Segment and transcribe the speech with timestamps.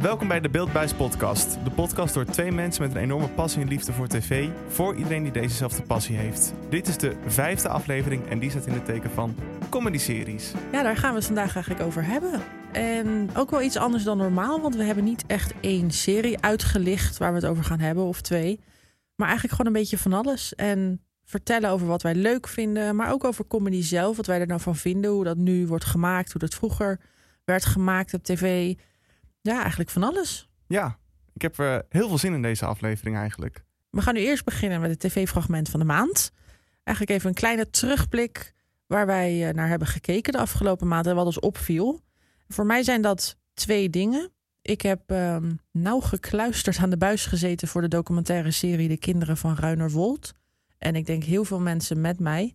[0.00, 1.58] Welkom bij de Beeldbuis podcast.
[1.64, 4.48] De podcast door twee mensen met een enorme passie en liefde voor tv.
[4.68, 6.54] Voor iedereen die dezezelfde passie heeft.
[6.68, 9.34] Dit is de vijfde aflevering en die staat in het teken van
[9.70, 10.52] comedy-series.
[10.72, 12.40] Ja, daar gaan we het vandaag eigenlijk over hebben.
[12.72, 17.18] En ook wel iets anders dan normaal, want we hebben niet echt één serie uitgelicht
[17.18, 18.60] waar we het over gaan hebben, of twee.
[19.14, 20.54] Maar eigenlijk gewoon een beetje van alles.
[20.54, 24.16] En vertellen over wat wij leuk vinden, maar ook over comedy zelf.
[24.16, 27.00] Wat wij er nou van vinden, hoe dat nu wordt gemaakt, hoe dat vroeger
[27.44, 28.74] werd gemaakt op tv.
[29.40, 30.48] Ja, eigenlijk van alles.
[30.66, 30.98] Ja,
[31.34, 33.64] ik heb er heel veel zin in deze aflevering eigenlijk.
[33.90, 36.32] We gaan nu eerst beginnen met het tv-fragment van de maand.
[36.82, 38.54] Eigenlijk even een kleine terugblik
[38.86, 42.00] waar wij eh, naar hebben gekeken de afgelopen maand en wat ons opviel.
[42.48, 44.32] Voor mij zijn dat twee dingen.
[44.62, 49.36] Ik heb um, nauw gekluisterd aan de buis gezeten voor de documentaire serie De Kinderen
[49.36, 50.32] van Ruiner Wold.
[50.78, 52.54] En ik denk heel veel mensen met mij.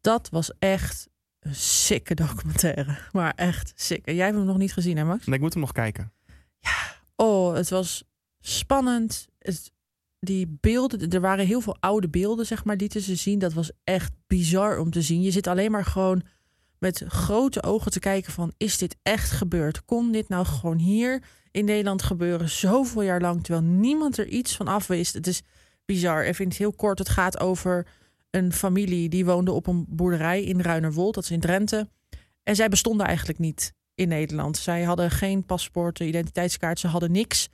[0.00, 1.08] Dat was echt
[1.40, 2.98] een sikke documentaire.
[3.12, 4.06] Maar echt sick.
[4.06, 5.26] Jij hebt hem nog niet gezien, hè Max?
[5.26, 6.12] Nee, ik moet hem nog kijken.
[6.58, 8.04] Ja, oh, het was
[8.40, 9.28] spannend.
[9.38, 9.72] Het,
[10.20, 13.38] die beelden, er waren heel veel oude beelden, zeg maar, die ze zien.
[13.38, 15.22] Dat was echt bizar om te zien.
[15.22, 16.22] Je zit alleen maar gewoon
[16.78, 18.52] met grote ogen te kijken van...
[18.56, 19.84] is dit echt gebeurd?
[19.84, 22.48] Kon dit nou gewoon hier in Nederland gebeuren?
[22.48, 25.14] Zoveel jaar lang, terwijl niemand er iets van af wist.
[25.14, 25.42] Het is
[25.84, 26.24] bizar.
[26.24, 27.86] Even in het heel kort, het gaat over
[28.30, 29.08] een familie...
[29.08, 31.88] die woonde op een boerderij in Ruinerwold, dat is in Drenthe.
[32.42, 34.56] En zij bestonden eigenlijk niet in Nederland.
[34.56, 37.48] Zij hadden geen paspoort, identiteitskaart, ze hadden niks...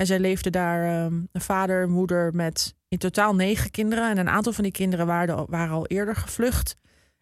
[0.00, 4.10] En zij leefde daar um, een vader, moeder met in totaal negen kinderen.
[4.10, 6.76] En een aantal van die kinderen waren, waren al eerder gevlucht.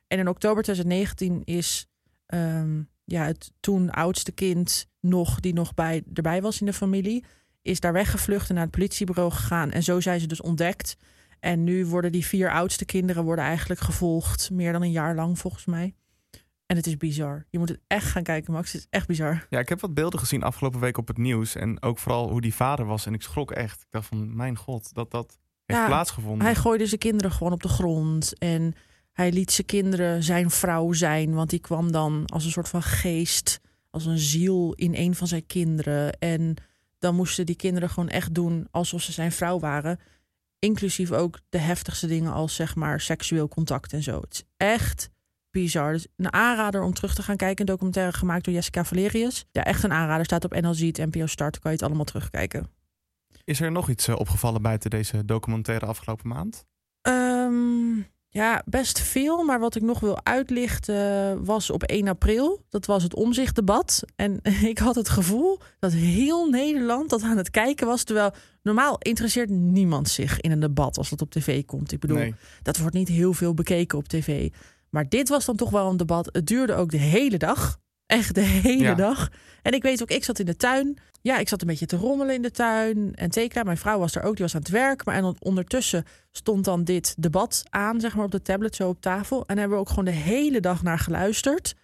[0.06, 1.86] En in oktober 2019 is
[2.26, 7.24] um, ja, het toen oudste kind nog, die nog bij, erbij was in de familie,
[7.62, 9.70] is daar weggevlucht en naar het politiebureau gegaan.
[9.70, 10.96] En zo zijn ze dus ontdekt.
[11.40, 15.38] En nu worden die vier oudste kinderen worden eigenlijk gevolgd, meer dan een jaar lang
[15.38, 15.94] volgens mij.
[16.66, 17.46] En het is bizar.
[17.50, 18.72] Je moet het echt gaan kijken, Max.
[18.72, 19.46] Het is echt bizar.
[19.50, 21.54] Ja, ik heb wat beelden gezien afgelopen week op het nieuws.
[21.54, 23.06] En ook vooral hoe die vader was.
[23.06, 23.80] En ik schrok echt.
[23.80, 26.46] Ik dacht van, mijn god, dat dat heeft Ja, plaatsgevonden.
[26.46, 28.38] Hij gooide zijn kinderen gewoon op de grond.
[28.38, 28.74] En
[29.12, 31.34] hij liet zijn kinderen zijn vrouw zijn.
[31.34, 35.26] Want die kwam dan als een soort van geest, als een ziel in een van
[35.26, 36.18] zijn kinderen.
[36.18, 36.54] En
[36.98, 39.98] dan moesten die kinderen gewoon echt doen alsof ze zijn vrouw waren.
[40.58, 44.20] Inclusief ook de heftigste dingen als zeg maar seksueel contact en zo.
[44.20, 45.10] Het is echt
[45.50, 45.92] bizar.
[45.92, 47.60] Dus een aanrader om terug te gaan kijken.
[47.60, 49.44] Een documentaire gemaakt door Jessica Valerius.
[49.50, 50.24] Ja, echt een aanrader.
[50.24, 51.58] Staat op NLZ, het NPO Start.
[51.58, 52.70] Kan je het allemaal terugkijken.
[53.44, 56.64] Is er nog iets eh, opgevallen buiten deze documentaire afgelopen maand?
[57.00, 59.44] Ehm, ja, best veel.
[59.44, 62.64] Maar wat ik nog wil uitlichten was op 1 april.
[62.68, 64.02] Dat was het omzichtdebat.
[64.16, 64.38] En
[64.72, 68.02] ik had het gevoel dat heel Nederland dat aan het kijken was.
[68.04, 68.30] Terwijl
[68.62, 71.92] normaal interesseert niemand zich in een debat als dat op tv komt.
[71.92, 72.34] Ik bedoel, Nee.
[72.62, 74.50] dat wordt niet heel veel bekeken op tv.
[74.90, 76.28] Maar dit was dan toch wel een debat.
[76.32, 77.78] Het duurde ook de hele dag.
[78.06, 78.94] Echt de hele Ja.
[78.94, 79.28] dag.
[79.62, 80.98] En ik weet ook, ik zat in de tuin.
[81.28, 83.14] Ja, ik zat een beetje te rommelen in de tuin.
[83.14, 85.04] En tekenen, mijn vrouw was er ook, die was aan het werk.
[85.04, 88.88] Maar en on- ondertussen stond dan dit debat aan, zeg maar, op de tablet zo
[88.88, 89.46] op tafel.
[89.46, 91.74] En hebben we ook gewoon de hele dag naar geluisterd.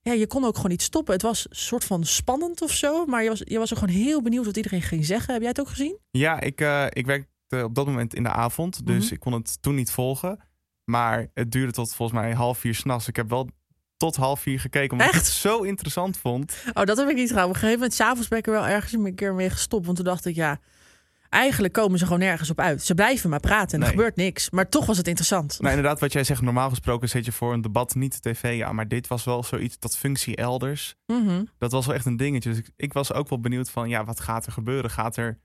[0.00, 1.12] Ja, je kon ook gewoon niet stoppen.
[1.12, 3.06] Het was een soort van spannend of zo.
[3.06, 5.32] Maar je was, je was er gewoon heel benieuwd wat iedereen ging zeggen.
[5.32, 5.98] Heb jij het ook gezien?
[6.10, 8.86] Ja, ik, eh, ik werkte op dat moment in de avond.
[8.86, 9.14] Dus Mhm.
[9.14, 10.38] ik kon het toen niet volgen.
[10.84, 13.08] Maar het duurde tot volgens mij half vier s'nachts.
[13.08, 13.48] Ik heb wel
[14.02, 14.92] tot half vier gekeken.
[14.92, 15.26] Omdat ik Echt?
[15.26, 16.56] het zo interessant vond.
[16.72, 17.44] Oh, dat heb ik niet gedaan.
[17.44, 19.84] Op een gegeven moment, s'avonds ben ik er wel ergens een keer mee gestopt.
[19.84, 20.60] Want toen dacht ik, ja,
[21.28, 22.82] eigenlijk komen ze gewoon nergens op uit.
[22.82, 24.50] Ze blijven maar praten en er gebeurt niks.
[24.50, 25.56] Maar toch was het interessant.
[25.60, 28.62] Nou, inderdaad, wat jij zegt, normaal gesproken zet je voor een debat niet de tv
[28.62, 28.74] aan.
[28.74, 30.94] Maar dit was wel zoiets, dat functie elders.
[31.06, 31.44] Mhm.
[31.58, 32.50] Dat was wel echt een dingetje.
[32.50, 34.90] Dus ik, ik was ook wel benieuwd van, ja, wat gaat er gebeuren?
[34.90, 35.38] Gaat er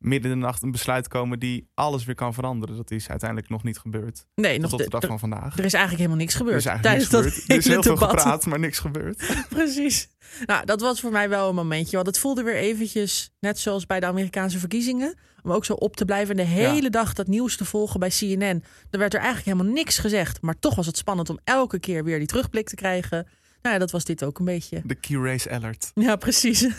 [0.00, 2.76] midden in de nacht een besluit komen die alles weer kan veranderen?
[2.76, 4.26] Dat is uiteindelijk nog niet gebeurd.
[4.34, 5.58] Nee, Tot nog op de, de dag er, van vandaag.
[5.58, 6.58] er is eigenlijk helemaal niks Er gebeurd.
[6.58, 7.48] is eigenlijk niks tijdens gebeurd.
[7.48, 8.10] dat Er is heel veel debat.
[8.10, 9.34] gepraat, maar niks gebeurd.
[9.48, 10.08] Precies.
[10.46, 11.94] Nou, dat was voor mij wel een momentje.
[11.96, 15.14] Want het voelde weer eventjes, net zoals bij de Amerikaanse verkiezingen...
[15.42, 18.08] om ook zo op te blijven en de hele dag dat nieuws te volgen bij
[18.18, 18.64] CNN.
[18.90, 20.42] Er werd er eigenlijk helemaal niks gezegd.
[20.42, 23.26] Maar toch was het spannend om elke keer weer die terugblik te krijgen.
[23.62, 24.82] Nou ja, dat was dit ook een beetje.
[24.84, 25.90] De key race alert.
[25.94, 26.62] Ja, precies.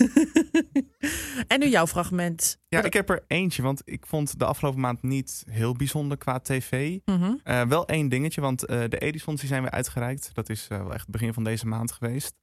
[1.48, 2.58] en nu jouw fragment.
[2.68, 6.40] Ja, ik heb er eentje, want ik vond de afgelopen maand niet heel bijzonder qua
[6.40, 7.00] tv.
[7.06, 7.34] Mhm.
[7.44, 10.30] Eh, wel één dingetje, want eh, de Edisons die zijn weer uitgereikt.
[10.34, 12.34] Dat is eh, wel echt het begin van deze maand geweest.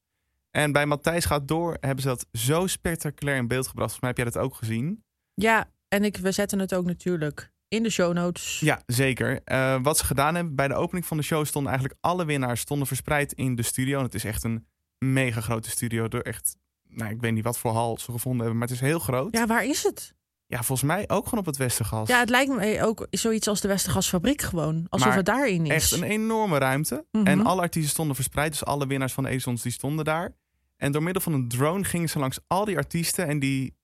[0.51, 3.91] En bij Matthijs gaat door hebben ze dat zo spectaculair in beeld gebracht.
[3.91, 5.05] Volgens mij heb jij dat ook gezien.
[5.35, 8.61] Ja, en ik, we zetten het ook natuurlijk in de show notes.
[8.61, 9.41] Ja, zeker.
[9.45, 12.61] Eh, wat ze gedaan hebben bij de opening van de show stonden eigenlijk alle winnaars
[12.61, 13.99] stonden verspreid in de studio.
[13.99, 14.67] En het is echt een
[14.99, 16.09] mega grote studio.
[16.09, 16.57] Door echt,
[16.89, 19.33] nou, ik weet niet wat voor hal ze gevonden hebben, maar het is heel groot.
[19.33, 20.17] Ja, Ja, waar is het?
[20.49, 22.09] volgens mij ook gewoon op het Westergas.
[22.09, 24.87] Ja, het lijkt me ook zoiets als de Westergasfabriek gewoon.
[24.89, 25.73] Alsof Maar het daarin is.
[25.73, 27.07] Echt een enorme ruimte.
[27.13, 27.27] Mhm.
[27.27, 28.51] En alle artiesten stonden verspreid.
[28.53, 30.37] Dus alle winnaars van de Edisons die stonden daar.
[30.77, 33.27] En door middel van een drone gingen ze langs al die artiesten.
[33.27, 33.77] En die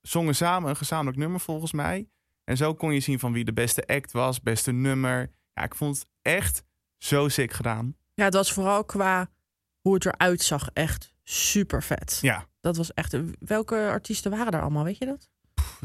[0.00, 2.08] zongen samen een gezamenlijk nummer volgens mij.
[2.50, 5.30] En zo kon je zien van wie de beste act was, beste nummer.
[5.54, 6.64] Ja, ik vond het echt
[6.98, 7.96] zo sick gedaan.
[8.14, 9.30] Ja, het was vooral qua
[9.80, 12.18] hoe het eruit zag echt super vet.
[12.20, 13.16] Ja, Dat was echt.
[13.38, 14.84] Welke artiesten waren daar allemaal?
[14.84, 15.30] Weet je dat?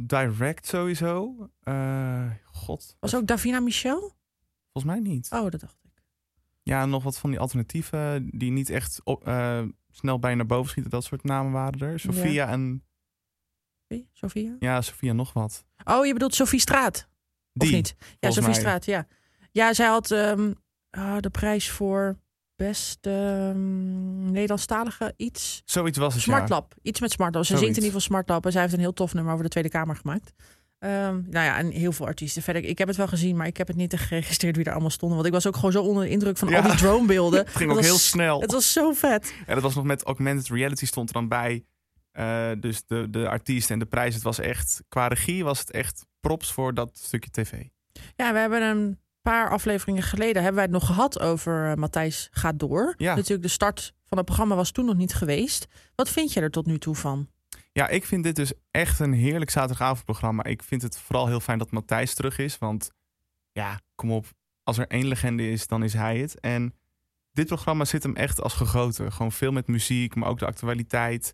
[0.02, 1.50] direct sowieso.
[1.62, 4.00] Eh, God, Was ook Davina Michel?
[4.72, 5.28] volgens mij niet.
[5.32, 6.04] Oh, dat dacht ik.
[6.64, 9.62] Ja, nog wat van die alternatieven die niet echt op, eh,
[9.92, 10.92] snel bij je naar boven schieten.
[10.92, 12.00] Dat soort namen waren er.
[12.00, 12.84] Sophia en
[14.14, 14.56] Sophia?
[14.60, 15.66] ja, Sophia nog wat.
[15.84, 17.08] Oh, je bedoelt Sophie Straat?
[17.54, 17.96] Die, of niet?
[18.20, 18.60] Ja, Sophie mij.
[18.60, 19.08] Straat, ja.
[19.52, 20.52] Ja, zij had ehm,
[20.90, 22.18] ah, de prijs voor
[22.56, 23.10] beste
[23.50, 25.62] ehm, Nederlandstalige iets.
[25.66, 26.32] Zoiets was het, ja.
[26.36, 26.74] Smartlab.
[26.82, 27.44] Iets met Smartlab.
[27.46, 27.66] Ze Zoiets.
[27.66, 28.46] zingt in ieder geval Smartlab.
[28.46, 30.34] En zij heeft een heel tof nummer over de Tweede Kamer gemaakt.
[30.80, 32.42] Ehm, nou ja, en heel veel artiesten.
[32.42, 34.90] Verder, ik heb het wel gezien, maar ik heb het niet geregistreerd wie er allemaal
[34.90, 35.16] stonden.
[35.18, 36.60] Want ik was ook gewoon zo onder de indruk van Ja.
[36.62, 37.40] al die dronebeelden.
[37.46, 38.42] Het ging Dat ook was- heel snel.
[38.42, 39.34] Het was zo vet.
[39.46, 41.66] En dat was nog met augmented reality stond er dan bij.
[42.16, 44.14] Eh, dus de, de artiest en de prijs.
[44.14, 47.64] Het was echt, qua regie was het echt props voor dat stukje tv.
[48.16, 52.28] Ja, we hebben een paar afleveringen geleden hebben wij het nog gehad over eh, Matthijs
[52.32, 52.94] gaat door.
[52.98, 53.16] Ja.
[53.16, 55.68] Natuurlijk, de start van het programma was toen nog niet geweest.
[55.96, 57.30] Wat vind je er tot nu toe van?
[57.72, 60.44] Ja, ik vind dit dus echt een heerlijk zaterdagavondprogramma.
[60.44, 62.58] Ik vind het vooral heel fijn dat Matthijs terug is.
[62.58, 62.92] Want
[63.52, 64.26] ja, kom op.
[64.64, 66.40] Als er één legende is, dan is hij het.
[66.40, 66.74] En
[67.32, 69.12] dit programma zit hem echt als gegoten.
[69.12, 71.34] Gewoon veel met muziek, maar ook de actualiteit.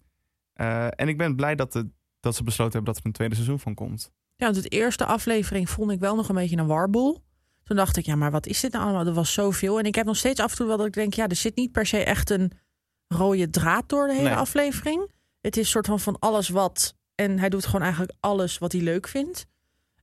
[0.61, 3.35] Eh, en ik ben blij dat, de, dat ze besloten hebben dat er een tweede
[3.35, 4.11] seizoen van komt.
[4.35, 7.23] Ja, want het eerste aflevering vond ik wel nog een beetje een warboel.
[7.63, 9.05] Toen dacht ik, ja, maar wat is dit nou allemaal?
[9.05, 9.79] Er was zoveel.
[9.79, 11.55] En ik heb nog steeds af en toe wel dat ik denk, ja, er zit
[11.55, 12.51] niet per se echt een
[13.07, 14.37] rode draad door de hele Nee.
[14.37, 15.11] aflevering.
[15.41, 16.95] Het is soort van van alles wat.
[17.15, 19.45] En hij doet gewoon eigenlijk alles wat hij leuk vindt.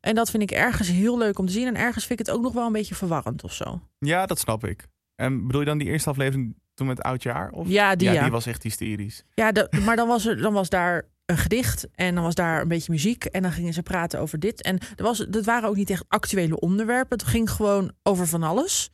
[0.00, 1.66] En dat vind ik ergens heel leuk om te zien.
[1.66, 3.81] En ergens vind ik het ook nog wel een beetje verwarrend of zo.
[3.99, 4.87] Ja, dat snap ik.
[5.14, 7.50] En bedoel je dan die eerste aflevering toen met Oudjaar?
[7.50, 7.69] Of?
[7.69, 8.22] Ja, die ja.
[8.22, 9.25] die was echt hysterisch.
[9.34, 12.60] Ja, de- maar dan was, er, dan was daar een gedicht en dan was daar
[12.60, 13.25] een beetje muziek.
[13.25, 14.62] En dan gingen ze praten over dit.
[14.62, 17.19] En er was, dat waren ook niet echt actuele onderwerpen.
[17.19, 18.90] Het ging gewoon over van alles.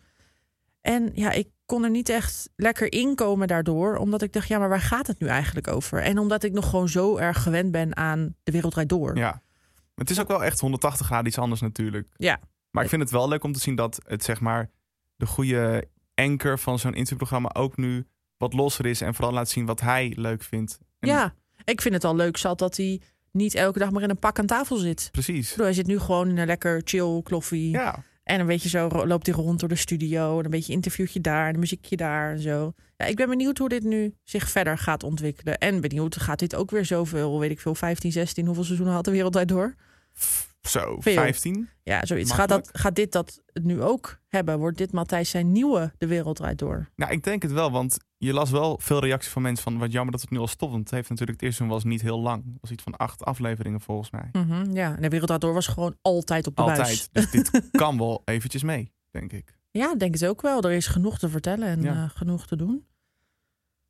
[0.81, 3.97] En ja, ik kon er niet echt lekker inkomen daardoor.
[3.97, 6.03] Omdat ik dacht, ja, maar waar gaat het nu eigenlijk over?
[6.03, 9.17] En omdat ik nog gewoon zo erg gewend ben aan De Wereld Draait Door.
[9.17, 9.43] Ja.
[9.95, 12.09] Het is ook wel echt 180 graden iets anders natuurlijk.
[12.17, 12.41] Ja.
[12.71, 14.71] Maar ik vind het wel leuk om te zien dat het zeg maar
[15.17, 18.07] de goede anker van zo'n interviewprogramma ook nu
[18.37, 20.79] wat losser is en vooral laat zien wat hij leuk vindt.
[20.99, 21.35] En Ja,
[21.65, 23.01] ik vind het al leuk zat dat hij
[23.31, 25.09] niet elke dag maar in een pak aan tafel zit.
[25.13, 25.51] Precies.
[25.51, 27.71] bedoel, hij zit nu gewoon in een lekker chill kloffie.
[27.71, 28.03] Ja.
[28.25, 30.39] En een beetje zo loopt hij rond door de studio.
[30.39, 32.73] En een beetje interviewtje daar, en een muziekje daar en zo.
[32.97, 35.59] Ja, ik ben benieuwd hoe dit nu zich verder gaat ontwikkelen.
[35.59, 39.05] En benieuwd, gaat dit ook weer zoveel, weet ik veel, 15, 16, hoeveel seizoenen had
[39.05, 39.75] de wereldwijd door?
[40.69, 41.15] Zo, Veel.
[41.15, 41.69] 15.
[41.83, 42.33] Ja, zoiets.
[42.33, 44.59] Gaat, dat, gaat dit dat nu ook hebben?
[44.59, 46.91] Wordt dit Matthijs zijn nieuwe De Wereld Draait Door?
[46.97, 49.93] Nou, ik denk het wel, want je las wel veel reacties van mensen van wat
[49.93, 50.73] jammer dat het nu al stopt.
[50.73, 52.45] Want het heeft natuurlijk het eerste was niet heel lang.
[52.45, 54.29] Het was iets van acht afleveringen volgens mij.
[54.33, 56.79] Mhm, ja, en De Wereld Draait Door was gewoon altijd op de buis.
[56.79, 57.09] Altijd.
[57.13, 59.59] Dus dit kan wel eventjes mee, denk ik.
[59.71, 60.63] Ja, denk het ook wel.
[60.63, 61.93] Er is genoeg te vertellen en Ja.
[61.95, 62.87] eh, genoeg te doen.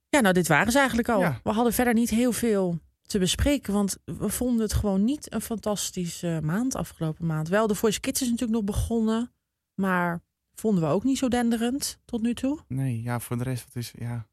[0.09, 1.21] Ja, nou, dit waren ze eigenlijk al.
[1.21, 1.41] Ja.
[1.43, 5.41] We hadden verder niet heel veel te bespreken, want we vonden het gewoon niet een
[5.41, 7.49] fantastische maand afgelopen maand.
[7.49, 9.33] Wel, de Voice Kids is natuurlijk nog begonnen,
[9.75, 10.23] maar
[10.55, 12.59] vonden we ook niet zo denderend tot nu toe.
[12.69, 14.27] Nee, ja, voor de rest, wat is, ja...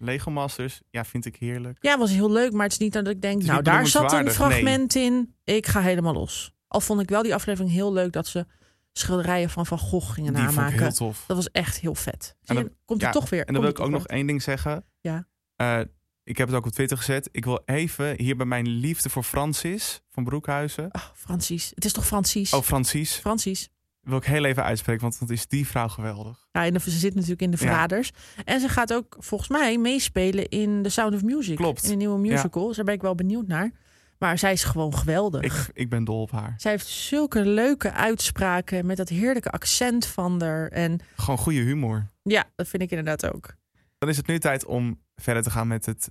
[0.00, 1.78] Lego Masters, ja, vind ik heerlijk.
[1.80, 4.24] Ja, was heel leuk, maar het is niet dat ik denk, nou, daar zat een
[4.24, 4.32] nee.
[4.34, 5.34] fragment in.
[5.44, 6.52] Ik ga helemaal los.
[6.68, 8.46] Al vond ik wel die aflevering heel leuk dat ze
[8.92, 10.82] schilderijen van Van Gogh gingen Die vond ik namaken.
[10.82, 11.24] heel tof.
[11.26, 12.36] Dat was echt heel vet.
[12.40, 13.46] En Zie je, dan- komt er ja, toch weer.
[13.46, 14.84] En dan wil ik ook nog één ding zeggen.
[15.00, 15.28] Ja.
[15.56, 15.80] Eh,
[16.28, 17.28] ik heb het ook op Twitter gezet.
[17.32, 20.88] Ik wil even hier bij mijn liefde voor Francis van Broekhuizen.
[20.92, 21.72] Oh, Francis.
[21.74, 22.52] Het is toch Francis?
[22.52, 23.14] Oh, Francis.
[23.14, 23.68] Francis.
[24.00, 26.46] Wil ik heel even uitspreken, want wat is die vrouw geweldig.
[26.52, 27.62] Ja, en ze zit natuurlijk in de Ja.
[27.66, 28.10] Verraders.
[28.44, 31.56] En ze gaat ook volgens mij meespelen in The Sound of Music.
[31.56, 31.84] Klopt.
[31.84, 32.66] In een nieuwe musical.
[32.66, 33.70] Dus daar ben ik wel benieuwd naar.
[34.18, 35.42] Maar zij is gewoon geweldig.
[35.42, 36.54] Ik, ik ben dol op haar.
[36.56, 40.68] Zij heeft zulke leuke uitspraken met dat heerlijke accent van haar.
[40.68, 42.10] En Gewoon goede humor.
[42.22, 43.54] ja, dat vind ik inderdaad ook.
[43.98, 46.10] Dan is het nu tijd om verder te gaan met het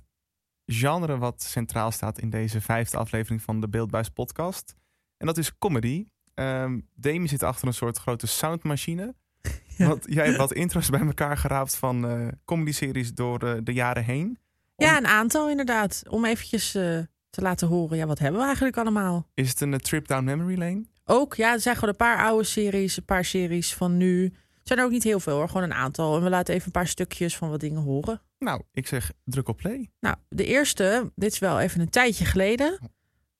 [0.70, 4.74] genre wat centraal staat in deze vijfde aflevering van de Beeldbuis podcast.
[5.16, 6.06] En dat is comedy.
[6.34, 9.14] Ehm Demi zit achter een soort grote soundmachine.
[9.78, 9.88] Ja.
[9.88, 14.04] Want jij hebt wat intro's bij elkaar geraapt van eh comedy-series door eh, de jaren
[14.04, 14.38] heen.
[14.76, 16.02] Ja, een aantal inderdaad.
[16.08, 16.98] Om eventjes eh,
[17.30, 19.28] te laten horen, ja, wat hebben we eigenlijk allemaal?
[19.34, 20.84] Is het een trip down memory lane?
[21.04, 24.24] Ook, ja, er zijn gewoon een paar oude series, een paar series van nu.
[24.24, 26.16] Het zijn er ook niet heel veel hoor, gewoon een aantal.
[26.16, 28.20] En we laten even een paar stukjes van wat dingen horen.
[28.38, 29.90] Nou, ik zeg druk op play.
[30.00, 32.78] Nou, de eerste, dit is wel even een tijdje geleden.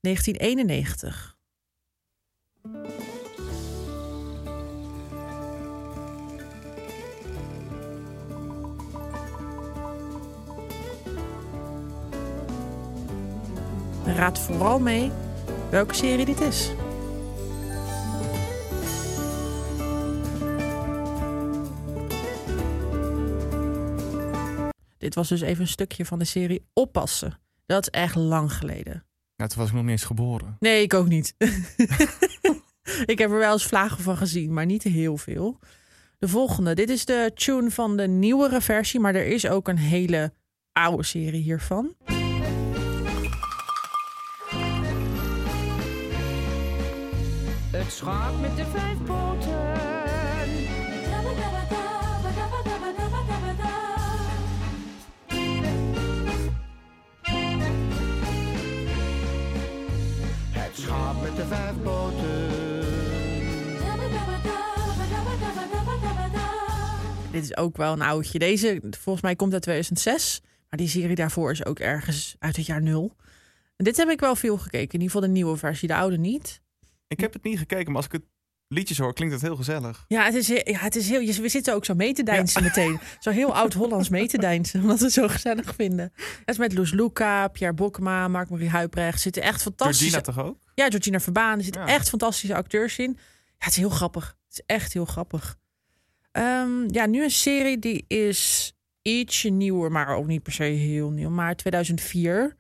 [0.01, 1.37] 1991.
[14.05, 15.13] Raad vooral mee
[15.71, 16.71] welke serie dit is.
[24.99, 27.41] Dit was dus even een stukje van de serie Oppassen.
[27.67, 29.05] Dat is echt lang geleden.
[29.37, 30.57] Nou, toen was ik nog niet eens geboren.
[30.59, 31.35] Nee, ik ook niet.
[33.13, 35.59] ik heb er wel eens vlagen van gezien, maar niet heel veel.
[36.19, 36.75] De volgende.
[36.75, 40.33] Dit is de tune van de nieuwere versie, maar er is ook een hele
[40.73, 41.95] oude serie hiervan.
[47.71, 49.58] Het schaap met de vijf poten.
[61.39, 62.47] De vijf poten.
[67.33, 68.39] Dit is ook wel een oudje.
[68.39, 70.41] Deze, volgens mij, komt uit 2006.
[70.71, 73.17] Maar die serie daarvoor is ook ergens uit het jaar nul.
[73.77, 74.95] En dit heb ik wel veel gekeken.
[74.95, 76.61] In ieder geval de nieuwe versie, de oude niet.
[77.09, 78.25] Ik heb het niet gekeken, maar als ik het
[78.69, 80.05] liedjes hoor, klinkt het heel gezellig.
[80.09, 81.41] Ja, het is, ja, het is heel.
[81.43, 82.99] We zitten ook zo mee te deinsen meteen.
[83.19, 86.13] Zo heel oud-Hollands mee te deinsen, omdat we het zo gezellig vinden.
[86.17, 89.21] Het is met Loes Luca, Pierre Bokma, Mark-Marie Huibrecht.
[89.21, 90.11] Zitten echt fantastische.
[90.11, 90.59] Georgina toch ook?
[90.75, 91.59] Ja, Georgina Verbaan.
[91.59, 91.89] Er zitten Ja.
[91.89, 93.17] echt fantastische acteurs in.
[93.45, 94.37] Ja, het is heel grappig.
[94.49, 95.57] Het is echt heel grappig.
[96.33, 98.73] Ehm, ja, nu een serie die is
[99.03, 101.31] ietsje nieuwer, maar ook niet per se heel nieuw.
[101.31, 102.57] Maar 2004.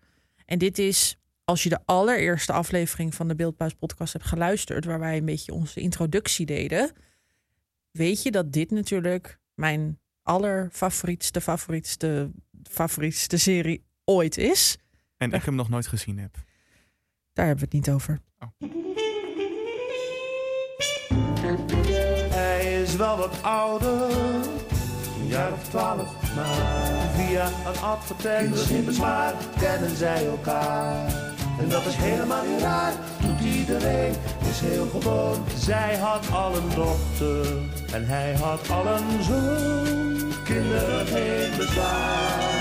[0.46, 1.16] En dit is,
[1.48, 4.84] als je de allereerste aflevering van de Beeldbuis podcast hebt geluisterd...
[4.84, 6.92] waar wij een beetje onze introductie deden...
[7.90, 12.30] weet je dat dit natuurlijk mijn allerfavorietste, favorietste,
[12.62, 14.78] favorietste serie ooit is.
[15.16, 16.34] En ik hem nog nooit gezien heb.
[17.32, 18.20] Daar hebben we het niet over.
[22.30, 24.10] Hij is wel wat ouder,
[25.20, 31.27] een jaar of twaalf, maar via een advertentie in bezwaar kennen zij elkaar.
[31.60, 34.14] En dat is helemaal niet raar, doet iedereen,
[34.50, 35.44] is heel gewoon.
[35.56, 37.46] Zij had al een dochter
[37.92, 40.32] en hij had al een zoon.
[40.44, 42.56] Kinderen geen bezwaar.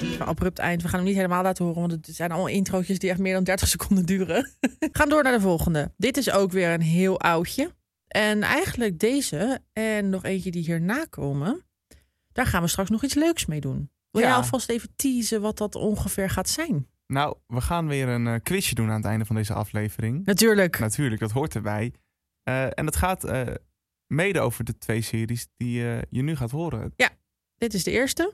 [0.00, 0.82] Een abrupt eind.
[0.82, 3.34] We gaan hem niet helemaal laten horen, want het zijn allemaal introotjes die echt meer
[3.34, 4.50] dan 30 seconden duren.
[4.92, 5.92] Gaan door naar de volgende.
[5.96, 7.70] Dit is ook weer een heel oudje.
[8.08, 11.64] En eigenlijk deze en nog eentje die hierna komen,
[12.32, 13.90] daar gaan we straks nog iets leuks mee doen.
[14.10, 14.28] Wil Ja.
[14.28, 16.86] jij alvast even teasen wat dat ongeveer gaat zijn?
[17.06, 20.24] Nou, we gaan weer een eh, quizje doen aan het einde van deze aflevering.
[20.24, 20.78] Natuurlijk.
[20.78, 21.92] Natuurlijk, dat hoort erbij.
[22.42, 23.46] Eh, en het gaat eh,
[24.06, 25.80] mede over de twee series die
[26.10, 26.92] je nu gaat horen.
[27.56, 28.32] Dit is de eerste.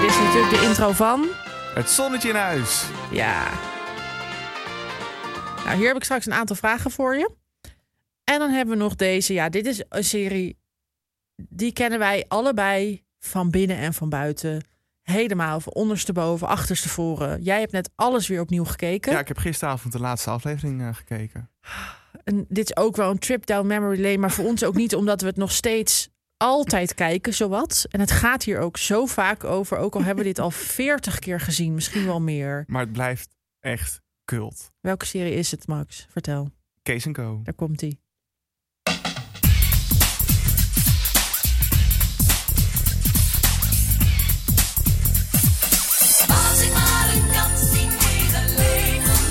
[0.00, 1.26] Dit is natuurlijk de intro van.
[1.74, 2.84] Het zonnetje in huis.
[3.10, 3.71] Ja.
[5.64, 7.30] Nou, hier heb ik straks een aantal vragen voor je.
[8.24, 9.32] En dan hebben we nog deze.
[9.32, 10.58] Ja, dit is een serie.
[11.36, 14.64] Die kennen wij allebei van binnen en van buiten.
[15.02, 17.42] Helemaal van ondersteboven, achterstevoren.
[17.42, 19.12] Jij hebt net alles weer opnieuw gekeken.
[19.12, 21.50] Ja, ik heb gisteravond de laatste aflevering eh, gekeken.
[22.24, 24.18] En dit is ook wel een trip down memory lane.
[24.18, 27.86] Maar voor ons ook niet, omdat we het nog steeds altijd kijken, zowat.
[27.90, 29.78] En het gaat hier ook zo vaak over.
[29.78, 32.64] Ook al hebben we dit al veertig keer gezien, misschien wel meer.
[32.66, 34.00] Maar het blijft echt
[34.36, 34.70] cult.
[34.80, 36.06] Welke serie is het, Max?
[36.10, 36.50] Vertel.
[36.82, 37.40] Kees Co.
[37.42, 37.96] Daar komt hij.
[46.28, 49.22] Als ik maar een kans in hele leven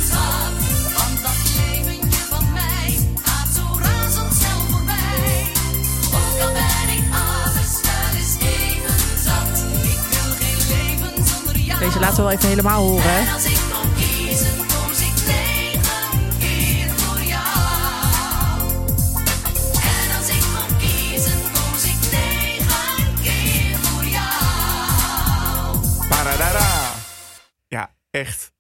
[28.12, 28.52] Echt.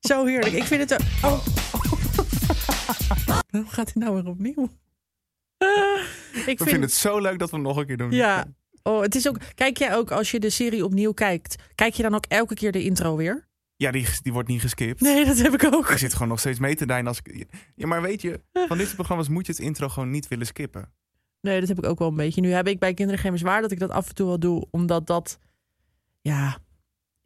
[0.00, 0.54] Zo heerlijk.
[0.54, 1.02] Ik vind het...
[1.22, 1.46] Oh.
[3.50, 4.68] Waarom gaat hij nou weer opnieuw?
[6.46, 8.10] ik We vinden het zo leuk dat we nog een keer doen.
[8.10, 8.46] Ja.
[8.82, 9.38] Oh, het is ook...
[9.54, 11.62] Kijk jij ook als je de serie opnieuw kijkt...
[11.74, 13.48] Kijk je dan ook elke keer de intro weer?
[13.76, 15.00] Ja, die, die wordt niet geskipt.
[15.00, 15.88] Nee, dat heb ik ook.
[15.90, 17.46] Ik zit gewoon nog steeds mee te dijnen als ik...
[17.74, 20.46] Ja, maar weet je, van dit soort programma's moet je het intro gewoon niet willen
[20.46, 20.92] skippen.
[21.40, 22.40] Nee, dat heb ik ook wel een beetje.
[22.40, 24.66] Nu heb ik bij Kinderen Geen Bezwaar dat ik dat af en toe wel doe.
[24.70, 25.38] Omdat dat...
[26.20, 26.58] Ja,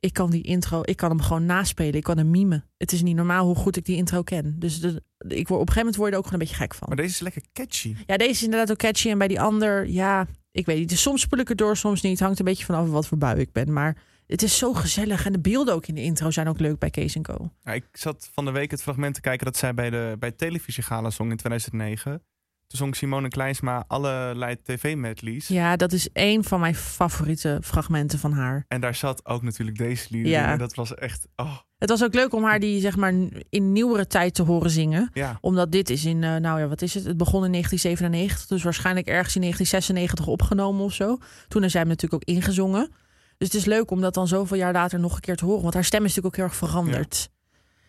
[0.00, 0.80] ik kan die intro...
[0.84, 1.94] Ik kan hem gewoon naspelen.
[1.94, 2.64] Ik kan hem mimen.
[2.76, 4.54] Het is niet normaal hoe goed ik die intro ken.
[4.58, 6.62] Dus de, ik word, op een gegeven moment word je er ook gewoon een beetje
[6.62, 6.88] gek van.
[6.88, 7.96] Maar deze is lekker catchy.
[8.06, 9.10] Ja, deze is inderdaad ook catchy.
[9.10, 10.88] En bij die ander, ja, ik weet niet.
[10.88, 12.20] Dus soms spoel ik het door, soms niet.
[12.20, 13.72] Hangt een beetje vanaf wat voor bui ik ben.
[13.72, 15.26] Maar het is zo gezellig.
[15.26, 17.50] En de beelden ook in de intro zijn ook leuk bij Kees Co.
[17.62, 20.28] Ja, ik zat van de week het fragment te kijken dat zij bij de bij
[20.28, 22.22] het televisiegala zong in 2009.
[22.68, 25.48] Toen zong Simone Kleinsma allerlei tv-medleys.
[25.48, 28.64] Ja, dat is één van mijn favoriete fragmenten van haar.
[28.68, 30.44] En daar zat ook natuurlijk deze lieder Ja.
[30.44, 30.50] in.
[30.52, 31.26] En dat was echt...
[31.36, 33.14] Oh, Het was ook leuk om haar die zeg maar
[33.50, 35.10] in nieuwere tijd te horen zingen.
[35.12, 35.38] ja.
[35.40, 37.04] Omdat dit is in, eh, nou ja, wat is het?
[37.04, 38.46] Het begon in 1997.
[38.46, 41.18] Dus waarschijnlijk ergens in 1996 opgenomen of zo.
[41.48, 42.90] Toen is zij hem natuurlijk ook ingezongen.
[43.38, 45.62] Dus het is leuk om dat dan zoveel jaar later nog een keer te horen.
[45.62, 47.28] Want haar stem is natuurlijk ook heel erg veranderd.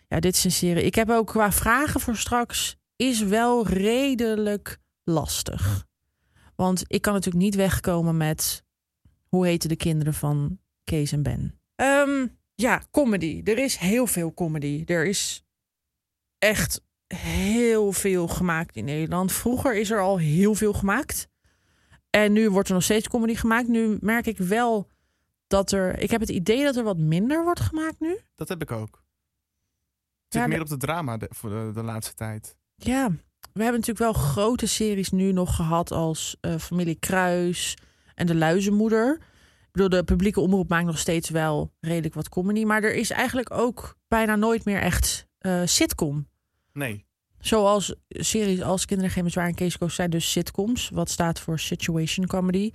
[0.08, 0.84] Ja, dit is een serie.
[0.84, 2.76] Ik heb ook qua vragen voor straks.
[3.00, 5.86] Is wel redelijk lastig.
[6.56, 8.64] Want ik kan natuurlijk niet wegkomen met.
[9.28, 11.60] Hoe heten de kinderen van Kees en Ben?
[11.74, 13.40] Ehm, ja, comedy.
[13.44, 14.82] Er is heel veel comedy.
[14.86, 15.44] Er is
[16.38, 19.32] echt heel veel gemaakt in Nederland.
[19.32, 21.28] Vroeger is er al heel veel gemaakt.
[22.10, 23.68] En nu wordt er nog steeds comedy gemaakt.
[23.68, 24.88] Nu merk ik wel
[25.46, 25.98] dat er.
[25.98, 28.18] Ik heb het idee dat er wat minder wordt gemaakt nu.
[28.34, 29.02] Dat heb ik ook.
[30.28, 32.58] Zit Ja, meer op de drama de, voor de, de laatste tijd.
[32.82, 33.10] Ja,
[33.52, 37.76] we hebben natuurlijk wel grote series nu nog gehad als eh, Familie Kruis
[38.14, 39.14] en De Luizenmoeder.
[39.60, 42.64] Ik bedoel, de publieke omroep maakt nog steeds wel redelijk wat comedy.
[42.64, 46.28] Maar er is eigenlijk ook bijna nooit meer echt eh, sitcom.
[46.72, 47.06] Nee.
[47.38, 50.88] Zoals series als Kinderen geen bezwaar en Kees Koos zijn dus sitcoms.
[50.88, 52.72] Wat staat voor situation comedy.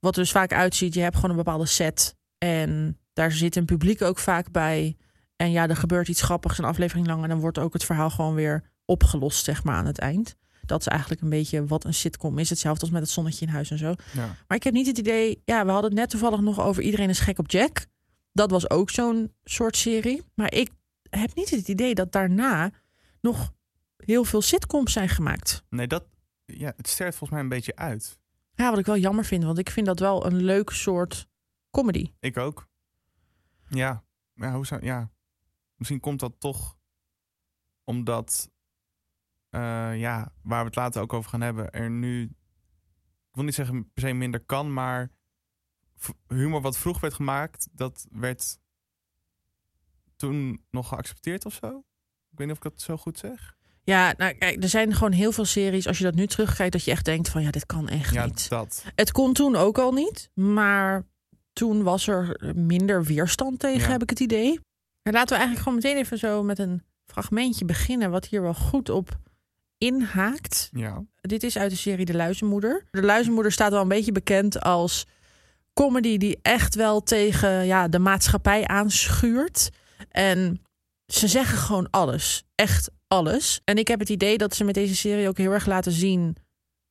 [0.00, 2.16] Wat dus vaak uitziet, je hebt gewoon een bepaalde set.
[2.38, 4.96] En daar zit een publiek ook vaak bij.
[5.36, 7.22] En ja, er gebeurt iets grappigs een aflevering lang.
[7.22, 10.36] En dan wordt ook het verhaal gewoon weer opgelost, zeg maar, aan het eind.
[10.66, 12.50] Dat is eigenlijk een beetje wat een sitcom is.
[12.50, 13.94] Hetzelfde als met het zonnetje in huis en zo.
[14.12, 14.36] Ja.
[14.48, 15.42] Maar ik heb niet het idee...
[15.44, 17.86] Ja, we hadden het net toevallig nog over Iedereen is gek op Jack.
[18.32, 20.22] Dat was ook zo'n soort serie.
[20.34, 20.70] Maar ik
[21.10, 22.70] heb niet het idee dat daarna
[23.20, 23.52] nog
[23.96, 25.64] heel veel sitcoms zijn gemaakt.
[25.68, 26.04] Nee, dat...
[26.44, 28.18] Ja, het sterft volgens mij een beetje uit.
[28.54, 29.44] Ja, wat ik wel jammer vind.
[29.44, 31.28] Want ik vind dat wel een leuk soort
[31.70, 32.12] comedy.
[32.20, 32.68] Ik ook.
[33.68, 34.04] Ja.
[34.34, 34.84] Ja, hoe zou...
[34.84, 35.10] Ja.
[35.74, 36.78] Misschien komt dat toch
[37.84, 38.50] omdat...
[39.56, 41.70] eh, ja, waar we het later ook over gaan hebben...
[41.70, 42.22] er nu...
[42.22, 45.10] Ik wil niet zeggen per se minder kan, maar...
[46.28, 47.68] humor wat vroeg werd gemaakt...
[47.72, 48.58] dat werd
[50.16, 51.68] toen nog geaccepteerd of zo?
[52.30, 53.54] Ik weet niet of ik dat zo goed zeg.
[53.84, 55.86] Ja, nou kijk, er zijn gewoon heel veel series.
[55.86, 57.42] Als je dat nu terugkijkt, dat je echt denkt van...
[57.42, 58.48] ja, dit kan echt Ja, niet.
[58.48, 58.84] dat.
[58.94, 60.30] Het kon toen ook al niet.
[60.34, 61.06] Maar
[61.52, 63.90] toen was er minder weerstand tegen, Ja.
[63.90, 64.60] heb ik het idee.
[65.02, 68.10] En laten we eigenlijk gewoon meteen even zo met een fragmentje beginnen...
[68.10, 69.18] wat hier wel goed op
[69.78, 70.68] inhaakt.
[70.72, 71.04] Ja.
[71.20, 72.84] Dit is uit de serie De Luizenmoeder.
[72.90, 75.06] De Luizenmoeder staat wel een beetje bekend als
[75.72, 79.70] comedy die echt wel tegen ja, de maatschappij aanschuurt.
[80.10, 80.62] En
[81.06, 82.44] ze zeggen gewoon alles.
[82.54, 83.60] Echt alles.
[83.64, 86.36] En ik heb het idee dat ze met deze serie ook heel erg laten zien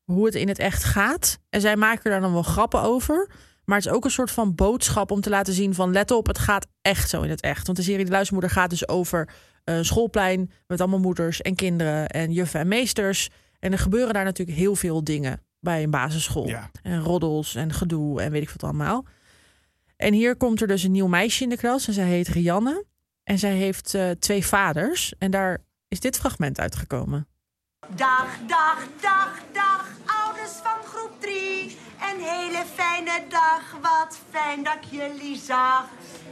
[0.03, 1.39] hoe het in het echt gaat.
[1.49, 3.29] En zij maken daar dan wel grappen over.
[3.65, 6.27] Maar het is ook een soort van boodschap om te laten zien van let op,
[6.27, 7.65] het gaat echt zo in het echt.
[7.65, 9.29] Want de serie De Luizenmoeder gaat dus over
[9.65, 13.29] schoolplein met allemaal moeders en kinderen en juffen en meesters.
[13.59, 16.47] En er gebeuren daar natuurlijk heel veel dingen bij een basisschool.
[16.47, 16.69] Ja.
[16.81, 19.05] En roddels en gedoe en weet ik wat allemaal.
[19.97, 22.85] En hier komt er dus een nieuw meisje in de klas en zij heet Rianne.
[23.23, 25.13] En zij heeft eh, twee vaders.
[25.17, 27.27] En daar is dit fragment uitgekomen.
[27.95, 31.77] Dag, dag, dag, dag, ouders van groep 3.
[32.11, 35.85] Een hele fijne dag, wat fijn dat ik jullie zag.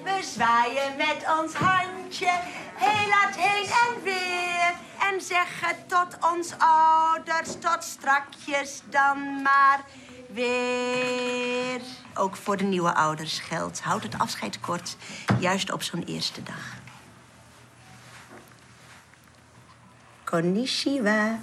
[0.03, 2.39] We zwaaien met ons handje,
[2.75, 4.73] heel hard heen en weer.
[5.11, 9.83] En zeggen tot ons ouders, tot strakjes dan maar
[10.29, 11.81] weer.
[12.13, 14.97] Ook voor de nieuwe ouders geldt, houd het afscheid kort,
[15.39, 16.75] juist op zo'n eerste dag.
[20.23, 21.39] Konnichiwa.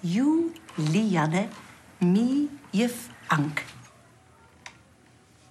[0.00, 1.48] Julianne,
[1.98, 2.94] mi juf
[3.26, 3.62] Ank.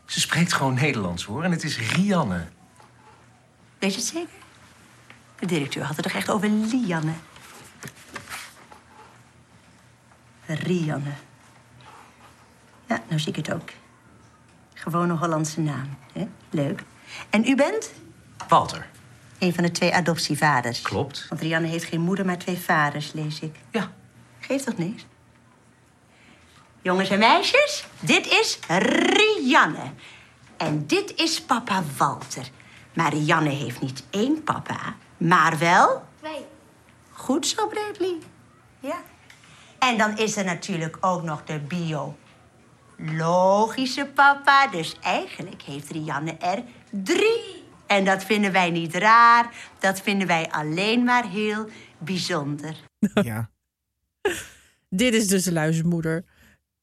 [0.06, 1.44] Ze spreekt gewoon Nederlands hoor.
[1.44, 2.48] En het is Rianne.
[3.80, 4.30] Weet je het zeker?
[5.40, 7.14] De directeur had het toch echt over Lianne?
[10.46, 11.12] Rianne.
[12.88, 13.70] Ja, nou zie ik het ook.
[14.74, 15.98] Gewoon een Hollandse naam.
[16.14, 16.28] Hè?
[16.50, 16.84] Leuk.
[17.30, 17.92] En u bent?
[18.48, 18.88] Walter.
[19.40, 20.82] Een van de twee adoptievaders.
[20.82, 21.26] Klopt.
[21.30, 23.56] Want Rianne heeft geen moeder, maar twee vaders, lees ik.
[23.72, 23.92] Ja.
[24.40, 25.06] Geeft toch niks?
[26.82, 29.92] Jongens en meisjes, dit is Rianne.
[30.58, 32.50] En dit is papa Walter.
[32.94, 36.04] Maar Rianne heeft niet één papa, maar wel...
[36.20, 36.46] Twee.
[37.12, 38.18] Goed zo, Bradley.
[38.80, 39.02] Ja.
[39.80, 41.60] En dan is er natuurlijk ook nog de
[43.08, 44.68] biologische papa.
[44.68, 47.64] Dus eigenlijk heeft Rianne er drie.
[47.88, 49.54] En dat vinden wij niet raar.
[49.80, 52.76] Dat vinden wij alleen maar heel bijzonder.
[53.14, 53.50] ja.
[54.90, 56.26] Dit is dus de luizenmoeder.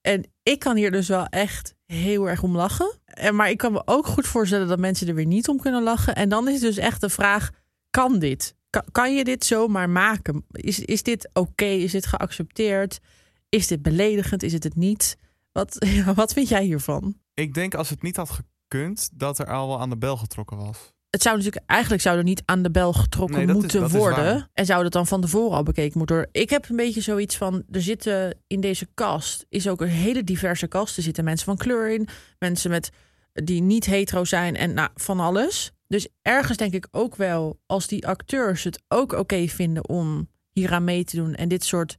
[0.07, 2.99] En ik kan hier dus wel echt heel erg om lachen.
[3.05, 5.83] En, maar ik kan me ook goed voorstellen dat mensen er weer niet om kunnen
[5.83, 6.14] lachen.
[6.14, 7.51] En dan is dus echt de vraag,
[7.90, 8.55] kan dit?
[8.93, 10.45] Kan, je dit zomaar maken?
[10.51, 11.64] Is, is dit oké?
[11.64, 13.01] Is dit geaccepteerd?
[13.49, 14.43] Is dit beledigend?
[14.43, 15.17] Is het het niet?
[15.53, 17.17] Wat, wat vind jij hiervan?
[17.35, 20.57] Ik denk als het niet had gekund, dat er al wel aan de bel getrokken
[20.57, 20.93] was.
[21.14, 24.50] Het zou natuurlijk eigenlijk zou er niet aan de bel getrokken Nee, moeten is worden.
[24.53, 26.35] En zou dat dan van tevoren al bekeken moeten worden?
[26.42, 30.24] Ik heb een beetje zoiets van: er zitten in deze kast is ook een hele
[30.24, 30.96] diverse kast.
[30.96, 32.90] Er zitten mensen van kleur in, mensen met
[33.33, 35.72] die niet hetero zijn en nou, van alles.
[35.88, 40.72] Dus ergens denk ik ook wel, als die acteurs het ook oké vinden om hier
[40.72, 41.98] aan mee te doen en dit soort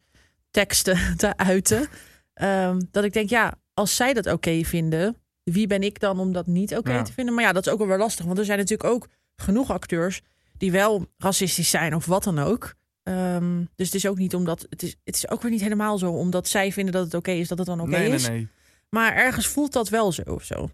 [0.51, 1.87] teksten te uiten,
[2.33, 5.15] ehm, dat ik denk, ja, als zij dat oké vinden,
[5.51, 7.01] wie ben ik dan om dat niet oké Ja.
[7.01, 7.33] te vinden?
[7.33, 10.21] Maar ja, dat is ook wel weer lastig, want er zijn natuurlijk ook genoeg acteurs
[10.57, 12.73] die wel racistisch zijn of wat dan ook.
[13.03, 15.97] Ehm, dus het is ook niet omdat het is, het is ook weer niet helemaal
[15.97, 18.27] zo omdat zij vinden dat het oké is dat het dan oké nee, is.
[18.27, 18.47] nee, nee.
[18.89, 20.69] Maar ergens voelt dat wel zo of zo.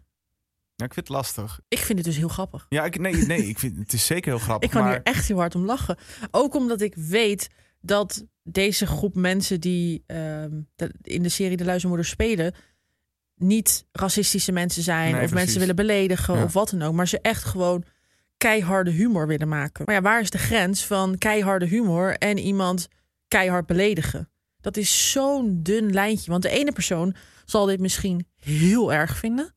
[0.76, 1.60] Ja, ik vind het lastig.
[1.68, 2.66] Ik vind het dus heel grappig.
[2.70, 4.66] Ja, ik, nee, nee, ik vind het is zeker heel grappig.
[4.70, 5.98] Ik kan maar hier echt heel hard om lachen.
[6.32, 7.50] Ook omdat ik weet
[7.82, 10.62] dat deze groep mensen die ehm,
[11.02, 12.54] in de serie De Luizenmoeder spelen,
[13.42, 15.36] niet racistische mensen zijn Nee, of precies.
[15.36, 16.44] mensen willen beledigen Ja.
[16.44, 17.84] of wat dan ook, maar ze echt gewoon
[18.38, 19.86] keiharde humor willen maken.
[19.86, 22.88] Maar ja, waar is de grens van keiharde humor en iemand
[23.28, 24.30] keihard beledigen?
[24.62, 26.32] Dat is zo'n dun lijntje.
[26.32, 29.54] Want de ene persoon zal dit misschien heel erg vinden.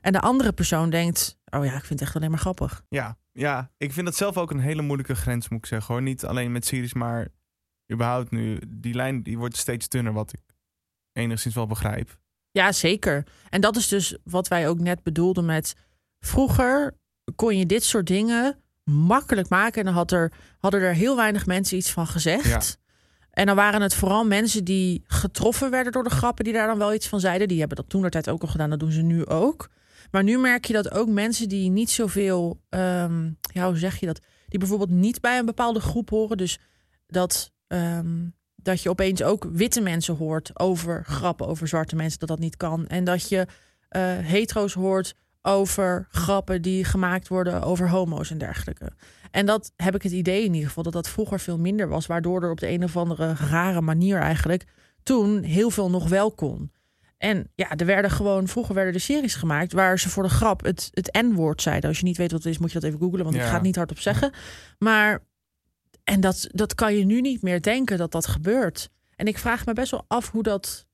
[0.00, 2.82] En de andere persoon denkt: Oh ja, ik vind het echt alleen maar grappig.
[2.88, 5.94] Ja, ja, ik vind dat zelf ook een hele moeilijke grens, moet ik zeggen.
[5.94, 6.02] Hoor.
[6.02, 7.28] Niet alleen met series, maar
[7.92, 8.58] überhaupt nu.
[8.68, 10.40] Die lijn die wordt steeds dunner, wat ik
[11.12, 12.18] enigszins wel begrijp.
[12.50, 13.26] Ja, zeker.
[13.48, 15.74] En dat is dus wat wij ook net bedoelden met...
[16.20, 16.96] Vroeger
[17.36, 19.78] kon je dit soort dingen makkelijk maken.
[19.78, 22.78] En dan had er, hadden er heel weinig mensen iets van gezegd.
[23.30, 26.44] En dan waren het vooral mensen die getroffen werden door de grappen...
[26.44, 27.48] die daar dan wel iets van zeiden.
[27.48, 28.70] Die hebben dat toen de tijd ook al gedaan.
[28.70, 29.68] Dat doen ze nu ook.
[30.10, 32.60] Maar nu merk je dat ook mensen die niet zoveel...
[32.68, 34.20] ehm, ja, hoe zeg je dat?
[34.48, 36.36] Die bijvoorbeeld niet bij een bepaalde groep horen.
[36.36, 36.58] Dus
[37.06, 37.52] dat...
[37.66, 38.26] ehm,
[38.68, 42.56] dat je opeens ook witte mensen hoort over grappen over zwarte mensen, dat dat niet
[42.56, 42.86] kan.
[42.86, 43.46] En dat je
[43.88, 48.92] eh, hetero's hoort over grappen die gemaakt worden over homo's en dergelijke.
[49.30, 52.06] En dat heb ik het idee in ieder geval dat dat vroeger veel minder was,
[52.06, 54.64] waardoor er op de een of andere rare manier eigenlijk
[55.02, 56.72] toen heel veel nog wel kon.
[57.18, 60.64] En ja, er werden gewoon, vroeger werden er series gemaakt waar ze voor de grap
[60.64, 61.88] het, het N-woord zeiden.
[61.88, 63.54] Als je niet weet wat het is, moet je dat even googlen, want ik ga
[63.54, 64.32] het niet hardop zeggen.
[64.78, 65.22] Maar,
[66.08, 68.90] en dat, dat kan je nu niet meer denken dat dat gebeurt.
[69.16, 70.86] En ik vraag me best wel af hoe dat,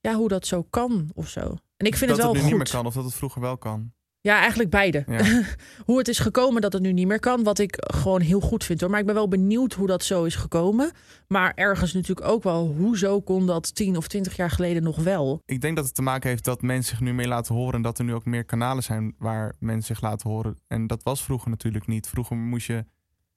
[0.00, 1.56] ja, hoe dat zo kan of zo.
[1.76, 2.50] En ik vind dat het wel het nu goed.
[2.50, 3.92] niet meer kan of dat het vroeger wel kan.
[4.20, 5.04] Ja, eigenlijk beide.
[5.06, 5.44] Ja.
[5.86, 8.64] hoe het is gekomen dat het nu niet meer kan, wat ik gewoon heel goed
[8.64, 8.90] vind hoor.
[8.90, 10.90] Maar ik ben wel benieuwd hoe dat zo is gekomen.
[11.28, 15.42] Maar ergens natuurlijk ook wel, hoezo kon dat tien of twintig jaar geleden nog wel?
[15.44, 17.74] Ik denk dat het te maken heeft dat mensen zich nu meer laten horen...
[17.74, 20.56] en dat er nu ook meer kanalen zijn waar mensen zich laten horen.
[20.66, 22.08] En dat was vroeger natuurlijk niet.
[22.08, 22.84] Vroeger moest je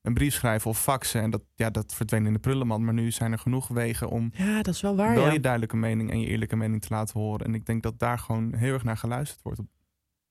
[0.01, 1.21] een brief schrijven of faxen...
[1.21, 2.83] en dat, ja, dat verdween in de prullenmand.
[2.83, 5.15] Maar nu zijn er genoeg wegen om Ja, dat is wel waar.
[5.15, 5.31] wel ja.
[5.31, 6.11] je duidelijke mening...
[6.11, 7.45] en je eerlijke mening te laten horen.
[7.45, 9.59] En ik denk dat daar gewoon heel erg naar geluisterd wordt.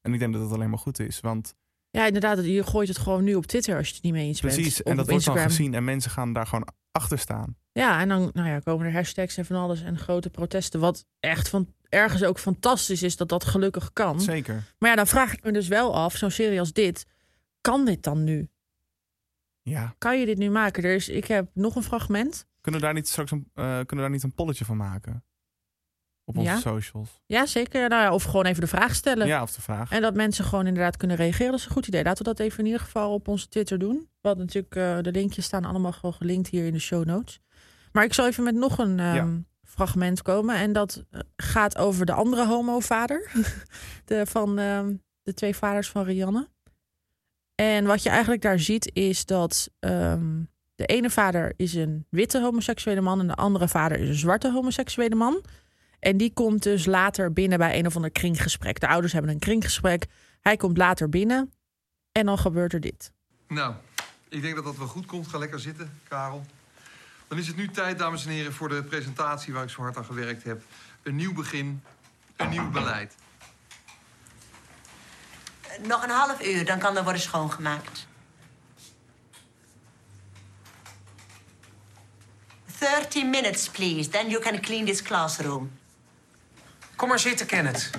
[0.01, 1.55] En ik denk dat het alleen maar goed is, want...
[1.91, 2.45] Ja, inderdaad.
[2.45, 4.55] Je gooit het gewoon nu op Twitter als je het niet mee eens bent.
[4.55, 7.57] Precies, en dat wordt dan gezien en mensen gaan daar gewoon achter staan.
[7.73, 10.81] Ja, en dan nou ja, komen er hashtags en van alles en grote protesten.
[10.81, 14.21] Wat echt van ergens ook fantastisch is dat dat gelukkig kan.
[14.21, 14.65] Zeker.
[14.79, 17.07] Maar ja, dan vraag ik me dus wel af, zo'n serie als dit,
[17.61, 18.49] kan dit dan nu?
[19.71, 19.95] Ja.
[19.99, 21.15] Kan je dit nu maken?
[21.15, 22.47] Ik heb nog een fragment.
[22.61, 25.25] Kunnen we daar niet straks een, eh, kunnen we daar niet een polletje van maken?
[26.25, 26.59] Op onze Ja.
[26.59, 27.21] socials.
[27.27, 27.89] Ja, zeker.
[27.89, 29.27] Nou ja, of gewoon even de vraag stellen.
[29.27, 29.91] Ja, of de vraag.
[29.91, 31.51] En dat mensen gewoon inderdaad kunnen reageren.
[31.51, 32.03] Dat is een goed idee.
[32.05, 34.09] Laten we dat even in ieder geval op onze Twitter doen.
[34.21, 37.41] Want natuurlijk, eh, de linkjes staan allemaal gewoon gelinkt hier in de show notes.
[37.93, 39.29] Maar ik zal even met nog een ehm, Ja.
[39.63, 40.57] fragment komen.
[40.57, 43.31] En dat eh, gaat over de andere homovader.
[44.05, 46.49] de, van ehm, de twee vaders van Rianne.
[47.61, 50.43] En wat je eigenlijk daar ziet is dat ehm,
[50.75, 53.21] de ene vader is een witte homoseksuele man...
[53.21, 55.45] en de andere vader is een zwarte homoseksuele man.
[55.99, 58.81] En die komt dus later binnen bij een of ander kringgesprek.
[58.81, 60.07] De ouders hebben een kringgesprek.
[60.41, 61.53] Hij komt later binnen.
[62.13, 63.13] En dan gebeurt er dit.
[63.49, 63.75] Nou,
[64.29, 65.29] ik denk dat dat wel goed komt.
[65.29, 66.47] Ga lekker zitten, Karel.
[67.29, 69.97] Dan is het nu tijd, dames en heren, voor de presentatie waar ik zo hard
[69.97, 70.63] aan gewerkt heb.
[71.03, 71.83] Een nieuw begin,
[72.37, 73.15] een nieuw beleid.
[75.79, 78.07] Nog een half uur, dan kan er worden schoongemaakt.
[82.79, 84.09] 30 minutes, please.
[84.09, 85.71] Then you can clean this classroom.
[86.97, 87.91] Kom maar zitten, Kenneth.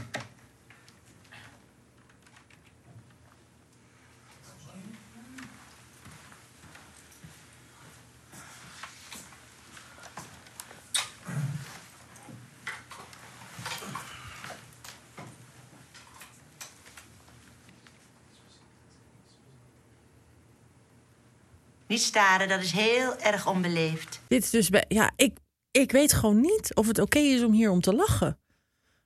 [21.92, 24.22] Niet staren, dat is heel erg onbeleefd.
[24.28, 25.38] Dit is dus bij, ja, ik,
[25.72, 28.40] ik weet gewoon niet of het oké is om hier om te lachen.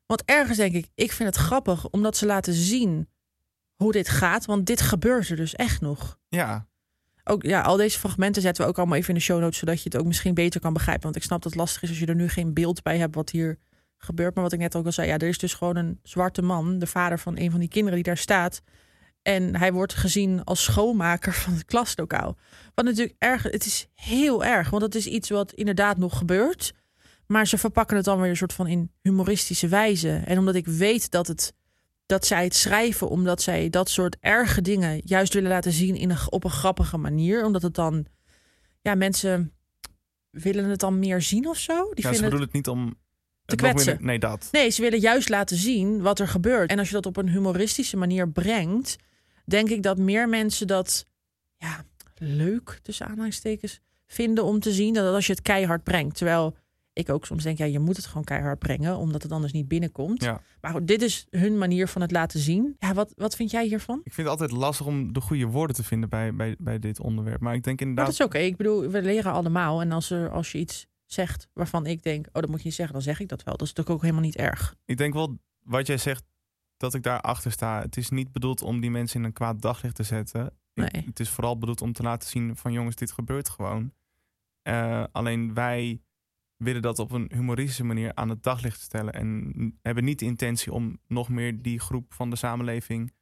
[0.06, 3.10] Want ergens denk ik, ik vind het grappig omdat ze laten zien
[3.76, 4.45] hoe dit gaat.
[4.45, 6.19] Want dit gebeurt er dus echt nog.
[6.28, 6.67] Ja,
[7.24, 9.78] Ook, ja, al deze fragmenten zetten we ook allemaal even in de show notes, zodat
[9.78, 11.04] je het ook misschien beter kan begrijpen.
[11.04, 13.15] Want ik snap dat het lastig is als je er nu geen beeld bij hebt
[13.15, 13.58] wat hier
[13.98, 14.34] gebeurt.
[14.34, 16.80] Maar wat ik net ook al zei, ja, er is dus gewoon een zwarte man,
[16.80, 18.62] de vader van een van die kinderen die daar staat.
[19.26, 22.38] En hij wordt gezien als schoonmaker van het klaslokaal.
[22.76, 26.74] Wat natuurlijk erg, het is heel erg, want het is iets wat inderdaad nog gebeurt.
[27.28, 30.22] Maar ze verpakken het dan weer een soort van in humoristische wijze.
[30.26, 31.54] En omdat ik weet dat, het,
[32.06, 36.10] dat zij het schrijven, omdat zij dat soort erge dingen juist willen laten zien in
[36.10, 37.46] een, op een grappige manier.
[37.46, 38.06] Omdat het dan,
[38.82, 39.54] ja, mensen
[40.30, 41.94] willen het dan meer zien of zo.
[41.94, 42.96] Die ja ze het, bedoelen het niet om...
[43.46, 43.98] Te meer- kwetsen.
[44.00, 44.48] nee, dat.
[44.52, 46.70] Nee, ze willen juist laten zien wat er gebeurt.
[46.70, 48.98] En als je dat op een humoristische manier brengt,
[49.46, 51.06] denk ik dat meer mensen dat
[51.58, 51.84] ja,
[52.16, 54.94] leuk, tussen aanhalingstekens, vinden om te zien.
[54.94, 56.18] Dan als je het keihard brengt.
[56.18, 56.56] Terwijl
[56.94, 59.68] ik ook soms denk, ja, je moet het gewoon keihard brengen, omdat het anders niet
[59.68, 60.24] binnenkomt.
[60.24, 60.42] Ja.
[60.62, 62.76] Maar goed, dit is hun manier van het laten zien.
[62.80, 64.02] Ja, wat, wat vind jij hiervan?
[64.04, 67.00] Ik vind het altijd lastig om de goede woorden te vinden bij, bij, bij dit
[67.00, 67.42] onderwerp.
[67.42, 68.18] Maar ik denk Maar inderdaad...
[68.18, 68.46] dat is oké.
[68.46, 69.82] Ik bedoel, we leren allemaal.
[69.82, 72.76] En als, er, als je iets zegt waarvan ik denk, oh, dat moet je niet
[72.76, 73.58] zeggen, dan zeg ik dat wel.
[73.58, 74.76] Dat is natuurlijk ook helemaal niet erg.
[74.86, 76.24] Ik denk wel, wat jij zegt,
[76.78, 77.82] dat ik daar achter sta.
[77.82, 80.46] Het is niet bedoeld om die mensen in een kwaad daglicht te zetten.
[80.74, 81.04] Ik- Nee.
[81.06, 83.94] het is vooral bedoeld om te laten zien van jongens, dit gebeurt gewoon.
[84.62, 86.02] Eh, alleen wij
[86.58, 89.14] willen dat op een humoristische manier aan het daglicht stellen.
[89.14, 93.14] En hebben niet de intentie om nog meer die groep van de samenleving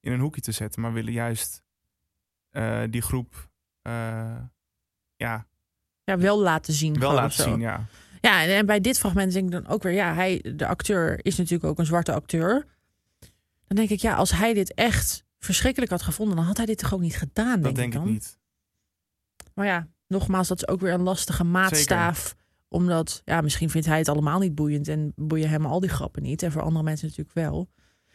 [0.00, 0.82] in een hoekje te zetten.
[0.82, 1.62] Maar willen juist
[2.50, 3.50] eh, die groep
[3.82, 4.36] eh,
[5.16, 5.46] ja,
[6.04, 6.98] Ja, wel laten zien.
[6.98, 7.60] wel laten zien.
[7.60, 7.84] Ja.
[8.20, 11.24] Ja, en, en bij dit fragment denk ik dan ook weer, ja, hij, de acteur
[11.24, 12.66] is natuurlijk ook een zwarte acteur.
[13.74, 16.78] Dan denk ik, ja, als hij dit echt verschrikkelijk had gevonden, dan had hij dit
[16.78, 18.10] toch ook niet gedaan, denk, Dat denk ik dan.
[18.12, 18.38] niet.
[19.54, 22.34] Maar ja, nogmaals, dat is ook weer een lastige maatstaaf.
[22.68, 26.22] Omdat, ja, misschien vindt hij het allemaal niet boeiend en boeien hem al die grappen
[26.22, 26.42] niet.
[26.42, 27.68] En voor andere mensen natuurlijk wel.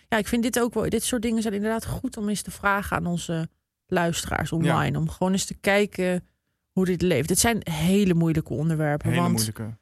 [0.10, 2.52] Ja, ik vind dit ook wel, dit soort dingen zijn inderdaad goed om eens te
[2.52, 3.50] vragen aan onze
[3.88, 4.98] luisteraars online.
[4.98, 6.26] Om gewoon eens te kijken
[6.70, 7.28] hoe dit leeft.
[7.28, 9.10] Dit zijn hele moeilijke onderwerpen.
[9.10, 9.78] Hele want moeilijke.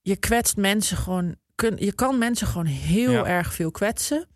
[0.00, 1.36] je kwetst mensen gewoon.
[1.54, 3.24] Kun, je kan mensen gewoon heel Ja.
[3.26, 4.26] erg veel kwetsen.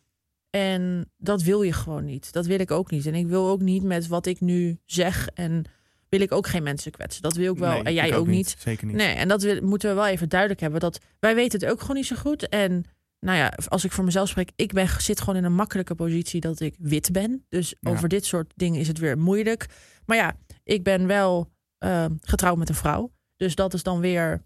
[0.57, 2.33] En dat wil je gewoon niet.
[2.33, 3.07] Dat wil ik ook niet.
[3.07, 5.29] En ik wil ook niet met wat ik nu zeg.
[5.35, 5.65] En
[6.09, 7.23] wil ik ook geen mensen kwetsen.
[7.23, 7.73] Dat wil ik wel.
[7.73, 8.57] Nee, en jij ik ook, niet.
[8.59, 8.97] Zeker niet.
[8.97, 10.81] Nee, en dat wil- moeten we wel even duidelijk hebben.
[10.81, 12.49] Dat wij weten het ook gewoon niet zo goed.
[12.49, 12.85] En
[13.21, 16.41] nou ja, als ik voor mezelf spreek, ik ben, zit gewoon in een makkelijke positie
[16.41, 17.45] dat ik wit ben.
[17.49, 17.91] Dus Ja.
[17.91, 19.67] over dit soort dingen is het weer moeilijk.
[20.07, 23.12] Maar ja, ik ben wel eh, getrouwd met een vrouw.
[23.37, 24.45] Dus dat is dan weer,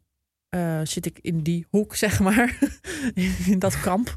[0.49, 2.59] eh, zit ik in die hoek, zeg maar.
[3.47, 4.17] in dat kamp.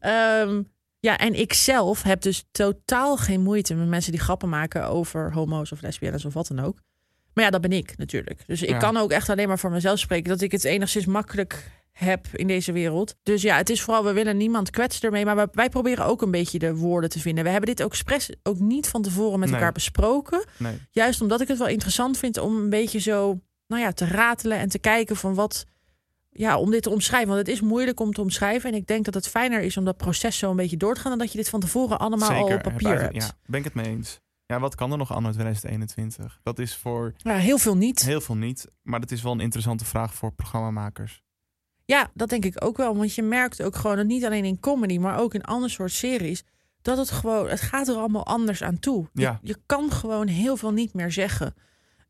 [0.00, 0.62] Ehm,
[1.04, 5.32] ja, en ik zelf heb dus totaal geen moeite met mensen die grappen maken over
[5.32, 6.78] homo's of lesbiennes of wat dan ook.
[7.34, 8.40] Maar ja, dat ben ik natuurlijk.
[8.46, 8.78] Dus ik Ja.
[8.78, 12.46] kan ook echt alleen maar voor mezelf spreken dat ik het enigszins makkelijk heb in
[12.46, 13.14] deze wereld.
[13.22, 15.24] Dus ja, het is vooral, we willen niemand kwetsen ermee.
[15.24, 17.44] Maar wij, proberen ook een beetje de woorden te vinden.
[17.44, 19.58] We hebben dit ook expres ook niet van tevoren met Nee.
[19.58, 20.44] elkaar besproken.
[20.56, 20.78] Nee.
[20.90, 24.58] Juist omdat ik het wel interessant vind om een beetje zo, nou ja, te ratelen
[24.58, 25.64] en te kijken van wat,
[26.36, 27.28] ja, om dit te omschrijven.
[27.34, 28.70] Want het is moeilijk om te omschrijven.
[28.70, 31.00] En ik denk dat het fijner is om dat proces zo een beetje door te
[31.00, 33.14] gaan dan dat je dit van tevoren allemaal al op papier hebt.
[33.14, 34.20] Ja, ben ik het mee eens.
[34.46, 36.40] Ja, wat kan er nog anno 2021?
[36.42, 38.02] Dat is voor Ja, heel veel niet.
[38.04, 38.66] heel veel niet.
[38.82, 41.22] Maar dat is wel een interessante vraag voor programmamakers.
[41.84, 42.96] Ja, dat denk ik ook wel.
[42.96, 45.92] Want je merkt ook gewoon dat niet alleen in comedy, maar ook in ander soort
[45.92, 46.44] series.
[46.82, 49.08] Dat het gewoon, het gaat er allemaal anders aan toe.
[49.12, 49.38] Je- Ja.
[49.42, 51.54] Je, kan gewoon heel veel niet meer zeggen.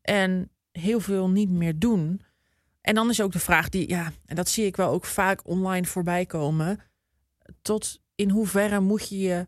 [0.01, 2.21] En heel veel niet meer doen.
[2.85, 5.47] En dan is ook de vraag die, ja, en dat zie ik wel ook vaak
[5.47, 6.79] online voorbij komen.
[7.61, 9.47] Tot in hoeverre moet je je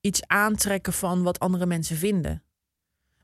[0.00, 2.42] iets aantrekken van wat andere mensen vinden?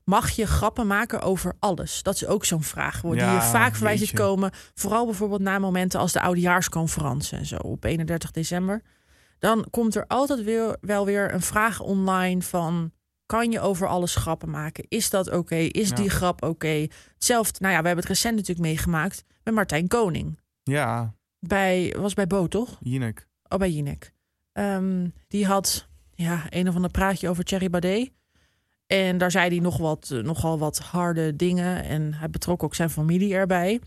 [0.03, 2.03] Mag je grappen maken over alles?
[2.03, 4.51] Dat is ook zo'n vraag die Ja, je vaak voorbij ziet komen.
[4.73, 8.81] Vooral bijvoorbeeld na momenten als de oudejaarsconferentie en zo op 31 december.
[9.39, 12.91] Dan komt er altijd weer, wel weer een vraag online van...
[13.25, 14.85] kan je over alles grappen maken?
[14.87, 15.55] Is dat oké?
[15.55, 15.95] Is Ja.
[15.95, 16.87] die grap oké?
[17.13, 19.23] Hetzelfde, nou ja, we hebben het recent natuurlijk meegemaakt...
[19.43, 20.39] met Martijn Koning.
[20.63, 22.77] Ja, Bij, was bij Bo, toch?
[22.79, 23.27] Jinek.
[23.47, 24.13] Oh, bij Jinek.
[24.51, 28.11] Ehm, die had ja, een of ander praatje over Thierry Baudet.
[28.87, 31.83] En daar zei hij nog wat, eh, nogal wat harde dingen.
[31.83, 33.79] En hij betrok ook zijn familie erbij.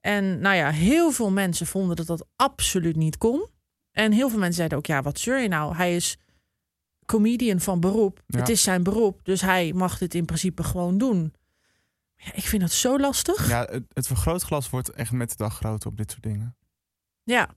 [0.00, 3.46] En nou ja, heel veel mensen vonden dat dat absoluut niet kon.
[3.92, 5.74] En heel veel mensen zeiden ook, ja, wat zeur je nou?
[5.76, 6.18] Hij is
[7.06, 8.22] comedian van beroep.
[8.26, 8.38] Ja.
[8.38, 11.34] Het is zijn beroep, dus hij mag dit in principe gewoon doen.
[12.16, 13.48] Ja, ik vind dat zo lastig.
[13.48, 16.56] Ja, het, het vergrootglas wordt echt met de dag groter op dit soort dingen.
[17.22, 17.50] Ja.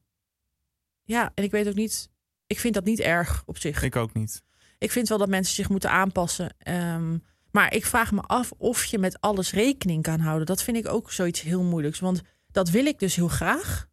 [1.04, 2.10] Ja, en ik weet ook niet...
[2.48, 3.84] Ik vind dat niet erg op zich.
[3.84, 4.44] Ik ook niet.
[4.78, 6.56] Ik vind wel dat mensen zich moeten aanpassen.
[6.58, 7.18] Ehm,
[7.52, 10.46] Maar ik vraag me af of je met alles rekening kan houden.
[10.46, 12.00] Dat vind ik ook zoiets heel moeilijks.
[12.00, 13.88] Want dat wil ik dus heel graag.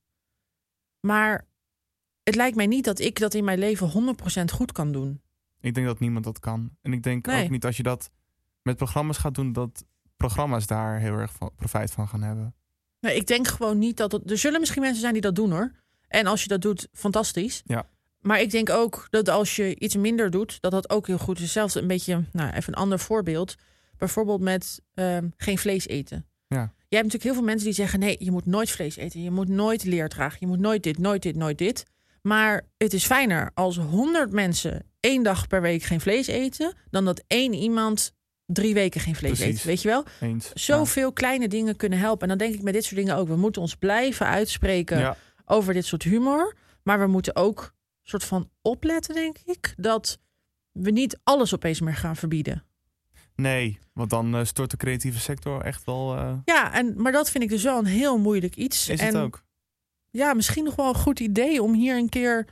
[1.01, 1.47] Maar
[2.23, 5.21] het lijkt mij niet dat ik dat in mijn leven 100% goed kan doen.
[5.61, 6.71] Ik denk dat niemand dat kan.
[6.83, 7.45] En ik denk Nee.
[7.45, 8.11] ook niet als je dat
[8.62, 9.85] met programma's gaat doen, dat
[10.16, 12.55] programma's daar heel erg van, profijt van gaan hebben.
[13.01, 14.31] Nee, ik denk gewoon niet dat het.
[14.31, 15.73] Er zullen misschien mensen zijn die dat doen hoor.
[16.09, 17.62] En als je dat doet, fantastisch.
[17.64, 17.88] Ja.
[18.21, 21.40] Maar ik denk ook dat als je iets minder doet, dat dat ook heel goed
[21.40, 21.53] is.
[21.53, 23.55] Zelfs een beetje, nou even een ander voorbeeld.
[23.97, 26.27] Bijvoorbeeld met ehm, geen vlees eten.
[26.47, 26.61] Ja.
[26.88, 29.23] Je hebt natuurlijk heel veel mensen die zeggen: nee, je moet nooit vlees eten.
[29.23, 30.37] Je moet nooit leer dragen.
[30.40, 31.85] Je moet nooit dit, nooit dit, nooit dit.
[32.23, 37.05] Maar het is fijner als 100 mensen één dag per week geen vlees eten, dan
[37.05, 38.14] dat één iemand
[38.47, 39.55] drie weken geen vlees Precies.
[39.59, 39.64] eet.
[39.64, 40.05] Weet je wel?
[40.21, 40.53] Eens.
[40.53, 42.23] Zoveel kleine dingen kunnen helpen.
[42.23, 43.29] En dan denk ik met dit soort dingen ook.
[43.29, 45.16] We moeten ons blijven uitspreken Ja.
[45.45, 46.57] over dit soort humor.
[46.83, 50.19] Maar we moeten ook soort van opletten, denk ik, dat
[50.73, 52.64] we niet alles opeens meer gaan verbieden.
[53.35, 56.16] Nee, want dan eh, stort de creatieve sector echt wel.
[56.16, 58.88] eh, Ja, en, maar dat vind ik dus wel een heel moeilijk iets.
[58.88, 59.45] is en het ook?
[60.11, 62.47] ja, misschien nog wel een goed idee om hier een keer.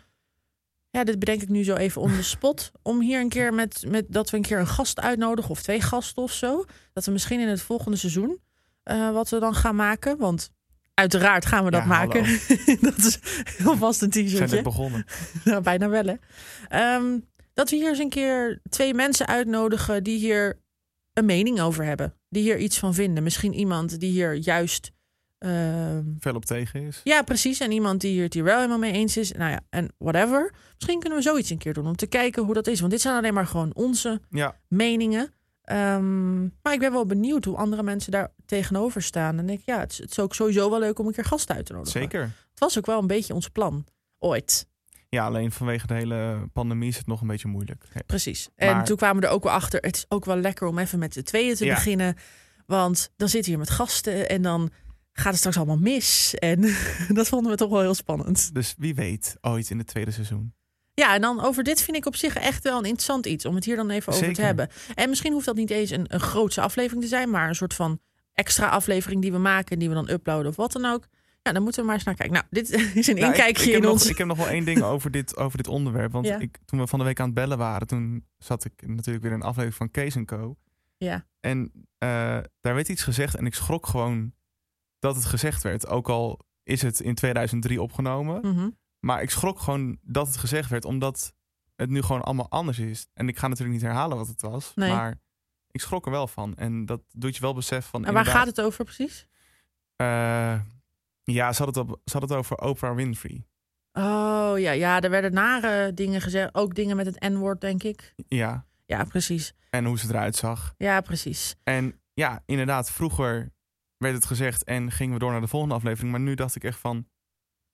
[0.94, 2.72] Ja, dit bedenk ik nu zo even on the spot.
[2.82, 5.80] Om hier een keer met, met dat we een keer een gast uitnodigen of twee
[5.80, 6.64] gasten of zo.
[6.92, 8.40] Dat we misschien in het volgende seizoen
[8.82, 10.18] eh, wat we dan gaan maken.
[10.18, 10.50] Want
[10.94, 12.22] uiteraard gaan we dat maken.
[12.80, 15.04] dat is heel vast een We zijn net begonnen.
[15.44, 16.14] Nou, bijna wel, hè.
[16.68, 17.18] Ehm,
[17.54, 20.60] dat we hier eens een keer twee mensen uitnodigen die hier
[21.12, 22.14] een mening over hebben.
[22.28, 23.22] Die hier iets van vinden.
[23.22, 24.92] Misschien iemand die hier juist...
[25.44, 27.00] ehm, Veel op tegen is.
[27.04, 27.60] ja, precies.
[27.60, 29.32] En iemand die hier het hier wel helemaal mee eens is.
[29.32, 30.52] Nou ja, en whatever.
[30.76, 32.80] Misschien kunnen we zoiets een keer doen om te kijken hoe dat is.
[32.80, 35.32] Want dit zijn alleen maar gewoon onze Ja, meningen.
[35.62, 39.38] Ehm, maar ik ben wel benieuwd hoe andere mensen daar tegenover staan.
[39.38, 41.24] En denk ik, ja, het is, het is ook sowieso wel leuk om een keer
[41.24, 42.00] gasten uit te nodigen.
[42.00, 42.20] zeker.
[42.50, 43.86] Het was ook wel een beetje ons plan.
[44.18, 44.66] Ooit.
[45.08, 47.84] Ja, alleen vanwege de hele pandemie is het nog een beetje moeilijk.
[48.06, 48.48] Precies.
[48.56, 49.80] En Maar- toen kwamen we er ook wel achter.
[49.80, 51.74] Het is ook wel lekker om even met de tweeën te Ja.
[51.74, 52.16] beginnen.
[52.66, 54.70] Want dan zitten we hier met gasten en dan
[55.14, 56.34] gaat het straks allemaal mis.
[56.34, 56.60] En
[57.18, 58.54] dat vonden we toch wel heel spannend.
[58.54, 60.54] Dus wie weet, ooit in het tweede seizoen.
[60.94, 63.44] Ja, en dan over dit vind ik op zich echt wel een interessant iets.
[63.44, 64.68] Om het hier dan even over te hebben.
[64.94, 67.30] En misschien hoeft dat niet eens een, een grootse aflevering te zijn.
[67.30, 68.00] Maar een soort van
[68.32, 69.70] extra aflevering die we maken.
[69.72, 71.08] En die we dan uploaden of wat dan ook.
[71.42, 72.34] Ja, dan moeten we maar eens naar kijken.
[72.34, 74.08] Nou, dit is een Nou, inkijkje ik, in nog, ons.
[74.08, 76.12] Ik heb nog wel één ding over dit, over dit onderwerp.
[76.12, 76.38] Want Ja.
[76.38, 79.32] ik, toen we van de week aan het bellen waren, toen zat ik natuurlijk weer
[79.32, 80.56] in een aflevering van Kees Co.
[80.96, 81.26] Ja.
[81.40, 82.08] En eh,
[82.60, 84.32] daar werd iets gezegd en ik schrok gewoon
[85.04, 85.86] dat het gezegd werd.
[85.86, 88.40] Ook al is het in 2003 opgenomen.
[88.54, 88.68] Mhm.
[89.00, 91.34] Maar ik schrok gewoon dat het gezegd werd, omdat
[91.76, 93.06] het nu gewoon allemaal anders is.
[93.14, 94.72] En ik ga natuurlijk niet herhalen wat het was.
[94.74, 94.90] Nee.
[94.90, 95.20] Maar
[95.70, 96.54] ik schrok er wel van.
[96.56, 98.04] En dat doet je wel besef van.
[98.04, 99.26] En waar inderdaad, gaat het over precies?
[99.96, 100.60] eh,
[101.24, 103.46] ja, ze had, het op, ze had het over Oprah Winfrey.
[103.92, 106.54] Oh ja, ja, er werden nare dingen gezegd.
[106.54, 108.14] Ook dingen met het N-woord, denk ik.
[108.28, 108.66] Ja.
[108.86, 109.54] Ja, precies.
[109.70, 110.74] En hoe ze eruit zag.
[110.76, 111.54] Ja, precies.
[111.62, 113.53] En ja, inderdaad, vroeger
[114.04, 116.10] werd het gezegd en gingen we door naar de volgende aflevering.
[116.10, 117.06] Maar nu dacht ik echt van,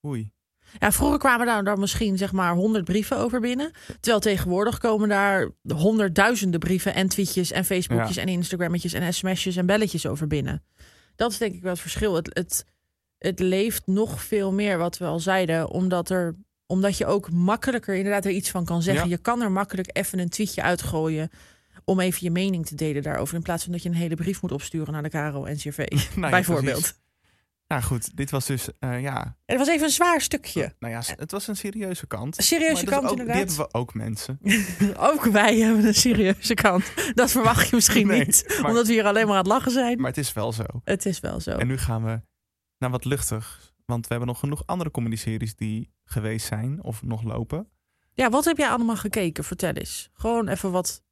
[0.06, 0.32] oei.
[0.78, 3.70] Ja, vroeger kwamen daar dan misschien zeg maar honderd brieven over binnen.
[4.00, 8.22] Terwijl tegenwoordig komen daar honderdduizenden brieven en tweetjes en Facebookjes Ja.
[8.22, 10.64] en Instagrammetjes en sms'jes en belletjes over binnen.
[11.16, 12.14] Dat is denk ik wel het verschil.
[12.14, 12.64] Het, het,
[13.18, 17.94] het leeft nog veel meer wat we al zeiden, omdat er omdat je ook makkelijker
[17.94, 19.04] inderdaad er iets van kan zeggen.
[19.04, 19.10] Ja.
[19.10, 21.30] Je kan er makkelijk even een tweetje uitgooien
[21.90, 23.34] om even je mening te delen daarover.
[23.34, 25.86] In plaats van dat je een hele brief moet opsturen naar de Caro NCRV.
[26.16, 26.98] Nou bijvoorbeeld.
[27.66, 30.74] Nou goed, dit was dus, eh, ja, het was even een zwaar stukje.
[30.78, 32.38] nou ja, het was een serieuze kant.
[32.38, 33.34] Een serieuze kant ook, inderdaad.
[33.36, 34.38] Die hebben we ook mensen.
[35.10, 36.84] Ook wij hebben een serieuze kant.
[37.14, 38.44] Dat verwacht je misschien Nee, niet.
[38.60, 39.98] maar- Omdat we hier alleen maar aan het lachen zijn.
[40.00, 40.64] Maar het is wel zo.
[40.84, 41.50] Het is wel zo.
[41.50, 42.20] En nu gaan we
[42.78, 43.72] naar wat luchtig.
[43.84, 47.68] Want we hebben nog genoeg andere comedy-series die geweest zijn of nog lopen.
[48.12, 49.44] Ja, wat heb jij allemaal gekeken?
[49.44, 50.10] Vertel eens.
[50.12, 51.02] Gewoon even wat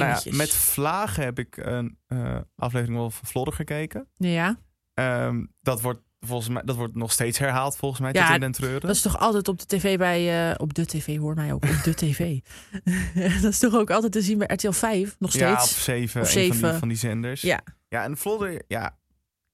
[0.00, 4.08] Nou ja, met vlagen heb ik een eh, aflevering wel van Vlodder gekeken.
[4.14, 4.58] ja,
[4.94, 8.10] Ehm, dat, wordt volgens mij, dat wordt nog steeds herhaald volgens mij.
[8.12, 8.80] Ja, in treuren.
[8.80, 10.50] dat is toch altijd op de tv bij...
[10.50, 11.64] eh, op de tv, hoor mij ook.
[11.64, 12.38] Op de tv.
[13.42, 15.84] dat is toch ook altijd te zien bij RTL 5, nog Ja, op steeds?
[15.84, 16.68] zeven, Of een Van, zeven.
[16.70, 17.40] die, van die zenders.
[17.42, 17.60] Ja.
[17.88, 18.98] Ja, en Vlodder, ja,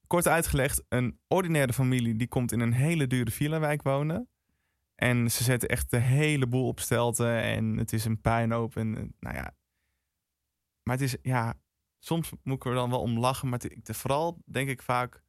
[0.06, 4.28] kort uitgelegd, een ordinaire familie die komt in een hele dure villa-wijk wonen.
[4.94, 8.76] En ze zetten echt de hele boel op stelten en het is een puinhoop.
[8.76, 9.54] En nou ja,
[10.88, 11.54] maar het is, ja,
[11.98, 13.48] soms moet ik er dan wel om lachen.
[13.48, 15.22] Maar het, vooral denk ik vaak,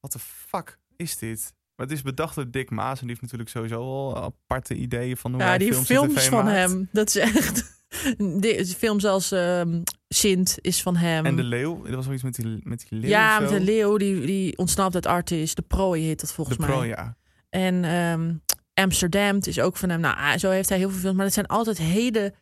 [0.00, 1.52] wat de fuck is dit?
[1.76, 5.16] Maar het is bedacht door Dick Maas en die heeft natuurlijk sowieso al aparte ideeën
[5.16, 6.56] van hoe Ja, hij die films, van maakt.
[6.56, 6.88] hem.
[6.92, 7.70] Dat is echt...
[8.40, 11.26] De films als ehm, Sint is van hem.
[11.26, 13.60] En de leeuw, er was wel iets met die, met die leeuw ja, met de
[13.60, 15.54] leeuw die, die ontsnapt uit Artis.
[15.54, 16.72] De prooi heet dat volgens De mij.
[16.72, 17.16] pro, ja.
[17.48, 18.34] En ehm,
[18.74, 20.00] Amsterdam is ook van hem.
[20.00, 21.16] Nou, ah, zo heeft hij heel veel films.
[21.16, 22.34] Maar het zijn altijd hele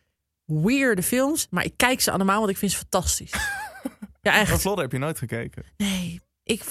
[0.51, 1.47] weirde films.
[1.49, 3.31] Maar ik kijk ze allemaal, want ik vind ze fantastisch.
[4.23, 4.61] Ja, Maar echt.
[4.61, 5.63] Vlodder heb je nooit gekeken.
[5.77, 6.63] Nee, ik,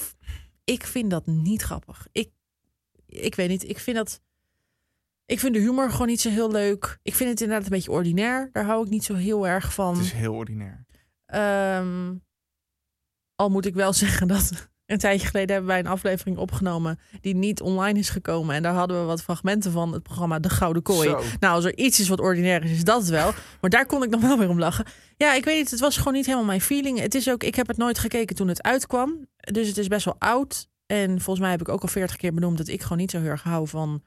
[0.64, 2.06] ik vind dat niet grappig.
[2.12, 2.30] Ik,
[3.06, 4.20] ik weet niet, ik vind dat...
[5.26, 6.98] Ik vind de humor gewoon niet zo heel leuk.
[7.02, 8.48] Ik vind het inderdaad een beetje ordinair.
[8.52, 9.94] Daar hou ik niet zo heel erg van.
[9.94, 10.86] Het is heel ordinair.
[11.26, 12.14] Ehm,
[13.34, 17.34] al moet ik wel zeggen dat een tijdje geleden hebben wij een aflevering opgenomen die
[17.34, 18.54] niet online is gekomen.
[18.54, 21.08] En daar hadden we wat fragmenten van het programma De Gouden Kooi.
[21.08, 21.22] Zo.
[21.40, 23.32] Nou, als er iets is wat ordinair is, is dat het wel.
[23.60, 24.84] Maar daar kon ik nog wel weer om lachen.
[25.16, 26.98] Ja, ik weet niet, het was gewoon niet helemaal mijn feeling.
[26.98, 29.26] Het is ook, ik heb het nooit gekeken toen het uitkwam.
[29.36, 30.68] Dus het is best wel oud.
[30.86, 33.20] En volgens mij heb ik ook al veertig keer benoemd dat ik gewoon niet zo
[33.20, 34.02] heel erg hou van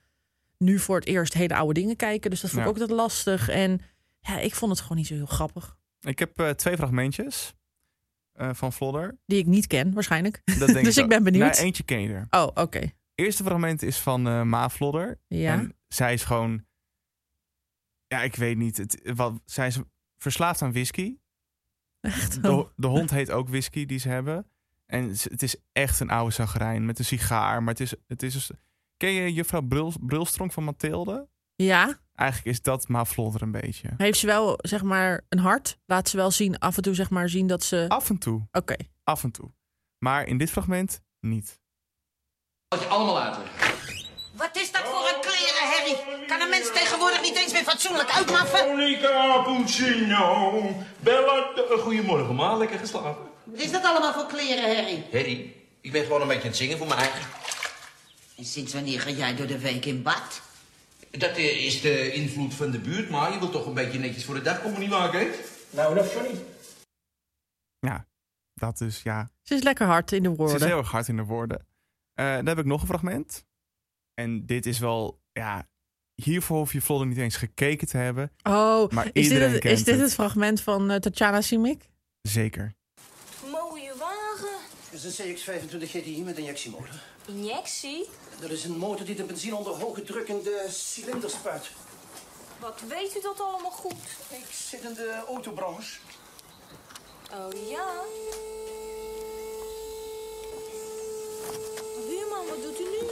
[0.57, 2.29] nu voor het eerst hele oude dingen kijken.
[2.29, 2.73] Dus dat vond ik Ja.
[2.75, 3.49] ook altijd lastig.
[3.49, 3.81] En
[4.19, 5.75] ja, ik vond het gewoon niet zo heel grappig.
[6.01, 7.53] Ik heb eh, twee fragmentjes
[8.33, 9.17] eh, van Vlodder.
[9.25, 10.41] Die ik niet ken, waarschijnlijk.
[10.59, 11.51] Dat denk Dus ik ben benieuwd.
[11.51, 12.27] Nou, eentje ken je er.
[12.29, 12.91] Oh, oké.
[13.15, 15.19] Eerste fragment is van eh Ma Vlodder.
[15.27, 15.53] Ja.
[15.53, 16.65] En zij is gewoon...
[18.07, 18.77] Ja, ik weet niet.
[18.77, 19.79] Het, wat, zij is
[20.17, 21.17] verslaafd aan whisky.
[21.99, 22.43] Echt?
[22.43, 24.47] De, de hond heet ook whisky die ze hebben.
[24.85, 27.63] En het is echt een oude zagrijn met een sigaar.
[27.63, 27.93] Maar het is...
[28.07, 28.51] Het is
[28.97, 31.27] ken je juffrouw Brul, Brulstronk van Mathilde?
[31.55, 33.89] Ja, Eigenlijk is dat Ma Vlodder een beetje.
[33.97, 35.77] heeft ze wel zeg maar een hart?
[35.85, 37.85] Laat ze wel zien, af en toe zeg maar zien dat ze.
[37.87, 38.41] Af en toe.
[38.51, 38.75] Oké.
[39.03, 39.51] Af en toe.
[39.97, 41.59] Maar in dit fragment niet.
[42.67, 43.71] Laat je allemaal uitleggen.
[44.33, 46.27] Wat is dat voor een klerenherrie?
[46.27, 48.67] Kan een mens tegenwoordig niet eens meer fatsoenlijk uitmaffen?
[48.67, 50.61] Monica Puccino.
[50.99, 52.55] Bella, eh, goedemorgen, ma.
[52.55, 53.27] Lekker geslapen?
[53.43, 55.03] Wat is dat allemaal voor klerenherrie?
[55.11, 57.21] Harry, ik ben gewoon een beetje aan het zingen voor mijn eigen.
[58.37, 60.41] En sinds wanneer ga jij door de week in bad?
[61.17, 64.25] Dat eh, is de invloed van de buurt, maar je wilt toch een beetje netjes
[64.25, 65.27] voor de dag komen, niet maken, hè?
[65.69, 66.39] Nou, dat funny.
[67.79, 68.07] Ja,
[68.53, 69.29] dat is ja.
[69.41, 70.55] Ze is lekker hard in de Ze woorden.
[70.59, 71.67] is heel erg hard in de woorden.
[72.13, 73.45] Eh, dan heb ik nog een fragment.
[74.13, 75.67] En dit is wel, ja,
[76.15, 78.31] hiervoor hoef je Vlodder niet eens gekeken te hebben.
[78.43, 80.03] Oh, Maar is dit, het, kent is dit het.
[80.03, 81.89] het fragment van eh, Tatjana Simic?
[82.21, 82.75] Zeker.
[84.93, 87.01] Het is een CX-25 GTI met injectiemotor.
[87.27, 88.05] Injectie?
[88.39, 91.71] Dat is een motor die de benzine onder hoge druk in de cilinder spuit.
[92.59, 93.93] Wat weet u dat allemaal goed?
[94.29, 95.99] Ik zit in de autobranche.
[97.33, 97.91] Oh ja?
[102.07, 103.07] Buurman, wat doet u nu?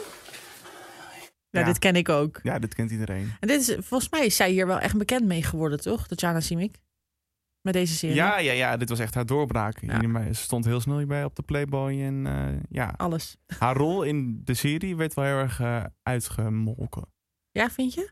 [1.49, 1.65] Ja, Ja.
[1.65, 2.39] dit ken ik ook.
[2.43, 3.33] Ja, dit kent iedereen.
[3.39, 6.07] En dit is, volgens mij is zij hier wel echt bekend mee geworden, toch?
[6.07, 6.75] Tatjana Simic?
[7.61, 8.15] Met deze serie.
[8.15, 9.81] Ja, ja, ja, dit was echt haar doorbraak.
[9.81, 10.23] Ja.
[10.33, 12.01] Ze stond heel snel hierbij op de Playboy.
[12.01, 13.35] En eh, ja, Alles.
[13.57, 17.05] haar rol in de serie werd wel heel erg eh, uitgemolken.
[17.51, 18.09] Ja, vind je?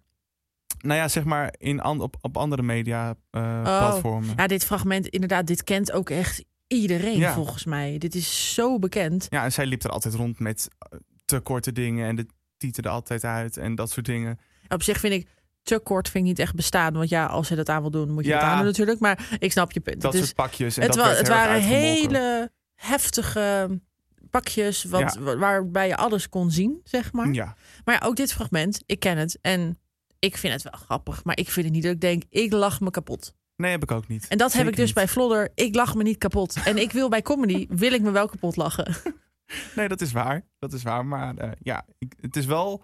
[0.82, 3.64] Nou ja, zeg maar in an- op, op andere media eh, Oh.
[3.64, 4.34] platformen.
[4.36, 7.34] Ja, dit fragment, inderdaad, dit kent ook echt iedereen Ja.
[7.34, 7.98] volgens mij.
[7.98, 9.28] Dit is zo bekend.
[9.30, 10.68] Ja, en zij liep er altijd rond met
[11.26, 12.26] te korte dingen en de
[12.58, 14.40] tieterde altijd uit en dat soort dingen.
[14.68, 15.28] Op zich vind ik
[15.64, 16.94] te kort vind ik niet echt bestaan.
[16.94, 18.36] Want ja, als je dat aan wil doen, moet je Ja.
[18.36, 19.00] het aan doen natuurlijk.
[19.00, 20.02] Maar ik snap je punt.
[20.02, 20.78] Dat soort pakjes.
[20.78, 23.80] En het, dat wa- het waren hele heftige
[24.30, 25.36] pakjes wat, Ja.
[25.36, 27.32] waarbij je alles kon zien, zeg maar.
[27.32, 27.56] Ja,
[27.86, 29.78] Maar ja, ook dit fragment, ik ken het en
[30.20, 31.24] ik vind het wel grappig.
[31.24, 33.34] Maar ik vind het niet dat ik denk, ik lach me kapot.
[33.56, 34.28] nee, heb ik ook niet.
[34.28, 34.94] En dat heb ik dus niet.
[34.96, 36.58] bij Vlodder, ik lach me niet kapot.
[36.66, 38.94] En ik wil bij comedy, wil ik me wel kapot lachen.
[39.76, 40.46] Nee, dat is waar.
[40.60, 41.06] Dat is waar.
[41.06, 42.84] Maar eh, ja, ik, het is wel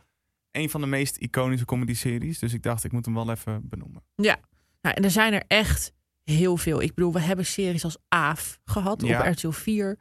[0.55, 2.39] een van de meest iconische comedy-series.
[2.39, 4.03] Dus ik dacht, ik moet hem wel even benoemen.
[4.15, 4.37] Ja,
[4.81, 5.93] nou, en er zijn er echt
[6.23, 6.81] heel veel.
[6.81, 9.19] Ik bedoel, we hebben series als AAF gehad Ja.
[9.19, 9.99] op RTL 4.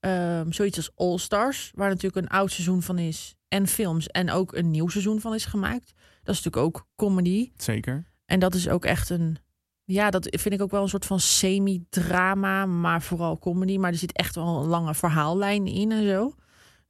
[0.00, 3.34] Ehm, zoiets als All Stars, waar natuurlijk een oud seizoen van is.
[3.48, 4.06] En films.
[4.06, 5.92] En ook een nieuw seizoen van is gemaakt.
[6.22, 7.50] Dat is natuurlijk ook comedy.
[7.56, 8.04] Zeker.
[8.24, 9.36] En dat is ook echt een...
[9.84, 13.76] Ja, dat vind ik ook wel een soort van semi-drama, maar vooral comedy.
[13.76, 16.34] Maar er zit echt wel een lange verhaallijn in en zo.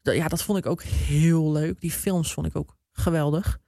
[0.03, 1.81] Ja, dat vond ik ook heel leuk.
[1.81, 3.59] Die films vond ik ook geweldig.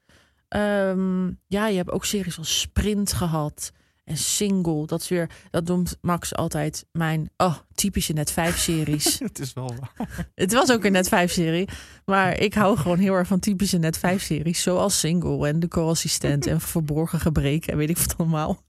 [0.49, 3.73] Ehm, ja, je hebt ook series als Sprint gehad.
[4.05, 4.87] En Single.
[4.87, 9.19] Dat is weer, dat noemt Max altijd mijn oh, typische net 5 series.
[9.19, 10.09] Het is wel waar.
[10.35, 11.69] Het was ook een net 5 serie.
[12.05, 14.63] Maar ik hou gewoon heel erg van typische net 5 series.
[14.63, 18.63] Zoals Single en De Co-assistent en Verborgen Gebreken en weet ik wat allemaal.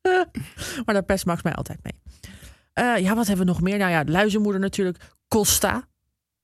[0.84, 2.02] maar daar pest Max mij altijd mee.
[2.72, 3.78] Eh, ja, wat hebben we nog meer?
[3.78, 4.98] Nou ja, Luizenmoeder natuurlijk.
[5.28, 5.88] Costa.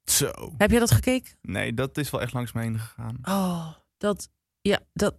[0.04, 0.54] Zo.
[0.56, 1.32] Heb je dat gekeken?
[1.42, 3.18] Nee, dat is wel echt langs me heen gegaan.
[3.22, 4.28] Oh, dat,
[4.60, 5.14] ja, dat,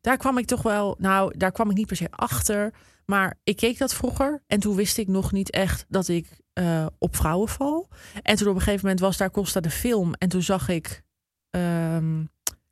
[0.00, 2.72] daar kwam ik toch wel, nou, daar kwam ik niet per se achter.
[3.06, 6.86] Maar ik keek dat vroeger en toen wist ik nog niet echt dat ik eh,
[6.98, 7.88] op vrouwen val.
[8.22, 11.02] En toen op een gegeven moment was daar Costa de film en toen zag ik
[11.50, 12.24] ehm,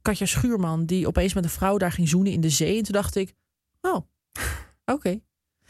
[0.02, 2.76] Katja Schuurman die opeens met een vrouw daar ging zoenen in de zee.
[2.76, 3.34] En toen dacht ik,
[3.80, 3.96] oh,
[4.84, 5.20] oké.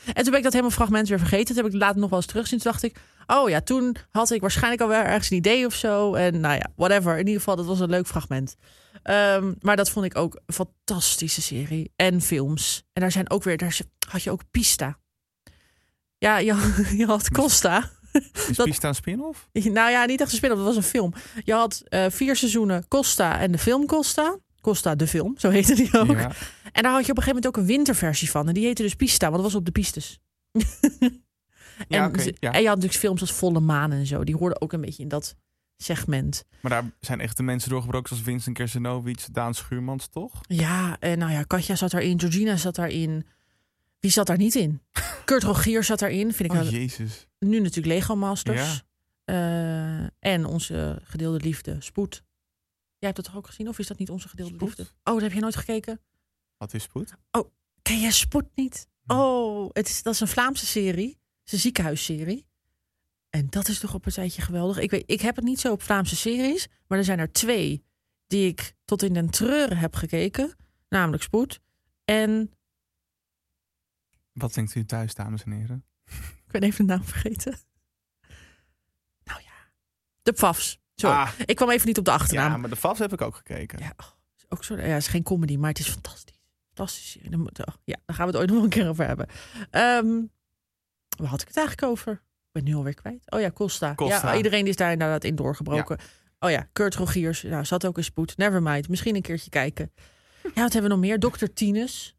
[0.07, 1.55] En toen ben ik dat helemaal fragment weer vergeten.
[1.55, 2.59] Dat heb ik later nog wel eens terugzien.
[2.59, 2.97] Toen dacht ik,
[3.27, 6.15] oh ja, toen had ik waarschijnlijk al wel ergens een idee of zo.
[6.15, 7.13] En nou ja, whatever.
[7.13, 8.57] In ieder geval, dat was een leuk fragment.
[9.03, 11.93] Ehm, maar dat vond ik ook een fantastische serie.
[11.97, 12.83] En films.
[12.93, 13.79] En daar zijn ook weer, daar
[14.09, 14.99] had je ook Pista.
[16.19, 17.91] Ja, je, je had Costa.
[18.49, 19.49] Is Dat- Pista een spin-off?
[19.53, 21.15] Nou ja, niet echt een spin-off, dat was een film.
[21.45, 24.39] Je had eh, vier seizoenen Costa en de film Costa.
[24.65, 26.11] Costa, de film, zo heette die ook.
[26.19, 26.33] Ja.
[26.73, 28.49] En daar had je op een gegeven moment ook een winterversie van.
[28.49, 30.19] En die heette dus Pista, want dat was op de pistes.
[31.89, 32.53] Ja, en, ze- ja.
[32.53, 34.25] en je had natuurlijk films als Volle Maan en zo.
[34.25, 35.35] Die hoorden ook een beetje in dat
[35.77, 36.45] segment.
[36.61, 40.41] Maar daar zijn echt de mensen doorgebroken zoals Vincent Kersenovic, Daan Schuurmans, toch?
[40.47, 43.27] Ja, en nou ja, Katja zat daarin, Georgina zat daarin.
[44.01, 44.81] Wie zat daar niet in?
[45.25, 46.33] Kurt Rogier zat daarin.
[46.33, 47.27] Vind ik Oh, wel- jezus.
[47.39, 48.83] nu natuurlijk Lego Masters.
[49.25, 49.33] Ja.
[49.35, 52.23] Eh, en onze gedeelde liefde, Spoed.
[53.05, 53.69] Jij hebt dat toch ook gezien?
[53.69, 54.69] Of is dat niet onze gedeelde Spoed?
[54.79, 54.93] liefde?
[55.05, 56.01] Oh, dat heb je nooit gekeken?
[56.57, 57.15] Wat is spoed?
[57.83, 58.89] Ken jij Spoed niet?
[59.07, 61.09] Oh, het is, dat is een Vlaamse serie.
[61.09, 62.47] Het is een ziekenhuisserie.
[63.31, 64.79] En dat is toch op een tijdje geweldig.
[64.79, 66.69] Ik, weet, ik heb het niet zo op Vlaamse series.
[66.87, 67.85] Maar er zijn er twee
[68.27, 70.57] die ik tot in den treuren heb gekeken.
[70.89, 71.61] Namelijk Spoed.
[72.05, 72.51] En
[74.33, 75.85] Wat denkt u thuis, dames en heren?
[76.47, 77.59] ik ben even de naam vergeten.
[79.25, 79.71] Nou ja,
[80.23, 80.83] de Pfafs.
[80.95, 82.51] Sorry, Ah, ik kwam even niet op de achternaam.
[82.51, 83.79] ja, maar de vast heb ik ook gekeken.
[83.79, 84.75] Ja, oh, is ook zo.
[84.77, 86.35] Ja, het is geen comedy, maar het is fantastisch.
[86.75, 87.17] Fantastisch.
[87.33, 89.27] oh, ja, daar gaan we het ooit nog een keer over hebben.
[89.71, 90.21] Ehm
[91.19, 92.13] waar had ik het eigenlijk over?
[92.13, 93.31] Ik ben nu alweer kwijt.
[93.31, 93.95] Oh ja, Costa.
[93.95, 94.31] Costa.
[94.31, 95.99] Ja, iedereen is daar inderdaad in doorgebroken.
[96.39, 97.43] Oh ja, Kurt Rogiers.
[97.43, 98.37] Nou, zat ook in spoed.
[98.37, 98.89] Nevermind.
[98.89, 99.93] Misschien een keertje kijken.
[100.43, 101.19] Ja, wat hebben we nog meer?
[101.19, 101.45] Dr.
[101.55, 102.17] Tinus.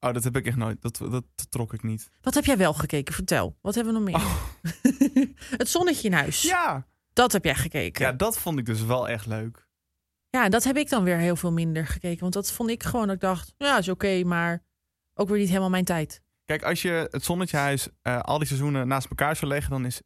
[0.00, 0.82] Oh, dat heb ik echt nooit.
[0.82, 2.10] Dat, dat trok ik niet.
[2.20, 3.14] Wat heb jij wel gekeken?
[3.14, 3.56] Vertel.
[3.60, 4.28] Wat hebben we nog meer?
[5.58, 6.44] het zonnetje in huis.
[6.44, 6.50] Oh.
[6.50, 6.86] Ja.
[7.18, 8.04] Dat heb jij gekeken.
[8.04, 9.68] ja, dat vond ik dus wel echt leuk.
[10.30, 12.20] Ja, dat heb ik dan weer heel veel minder gekeken.
[12.20, 14.64] Want dat vond ik gewoon, dat ik dacht, ja, is oké, maar
[15.14, 16.22] ook weer niet helemaal mijn tijd.
[16.44, 20.02] Kijk, als je het Zonnetjehuis eh al die seizoenen naast elkaar zou leggen, dan is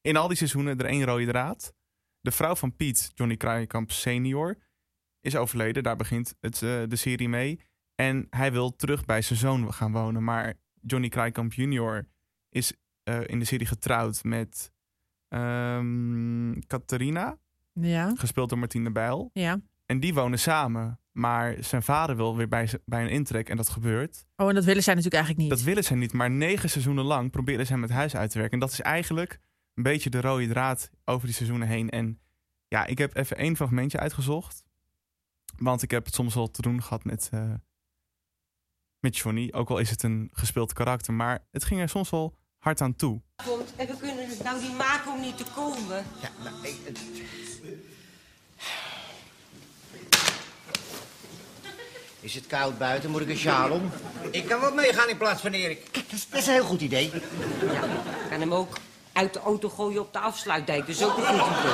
[0.00, 1.72] in al die seizoenen er één rode draad.
[2.20, 4.56] De vrouw van Piet, Johnny Kraaienkamp senior,
[5.20, 5.82] is overleden.
[5.82, 7.60] Daar begint het, eh, de serie mee.
[7.94, 10.24] En hij wil terug bij zijn zoon gaan wonen.
[10.24, 12.08] Maar Johnny Kraaienkamp junior
[12.48, 14.74] is eh, in de serie getrouwd met
[15.28, 17.38] ehm Catharina,
[17.72, 19.30] Ja, gespeeld door Martine Bijl.
[19.32, 19.60] ja.
[19.86, 21.00] En die wonen samen.
[21.12, 24.26] Maar zijn vader wil weer bij, bij een intrek en dat gebeurt.
[24.36, 25.58] Oh, en dat willen zij natuurlijk eigenlijk niet.
[25.58, 28.38] Dat willen ze niet, maar negen seizoenen lang proberen ze hem het huis uit te
[28.38, 28.54] werken.
[28.54, 29.38] En dat is eigenlijk
[29.74, 31.90] een beetje de rode draad over die seizoenen heen.
[31.90, 32.20] En
[32.68, 34.64] ja, ik heb even één fragmentje uitgezocht.
[35.56, 37.54] Want ik heb het soms wel te doen gehad met, eh,
[39.00, 39.48] met Johnny.
[39.52, 41.14] Ook al is het een gespeeld karakter.
[41.14, 43.22] Maar het ging er soms wel hard aan toe.
[43.44, 46.04] Komt en we kunnen nou niet maken om niet te komen.
[46.20, 47.00] Ja, nou, ik- het-
[52.20, 53.10] Is het koud buiten?
[53.10, 53.90] Moet ik een sjaal om?
[54.30, 55.88] Ik kan wel meegaan in plaats van Erik.
[55.90, 57.06] Kijk, dat is best een heel goed idee.
[57.06, 58.76] Ik kan hem ook
[59.12, 60.80] uit de auto gooien op de afsluitdijk.
[60.80, 61.72] Dat is ook een goed idee.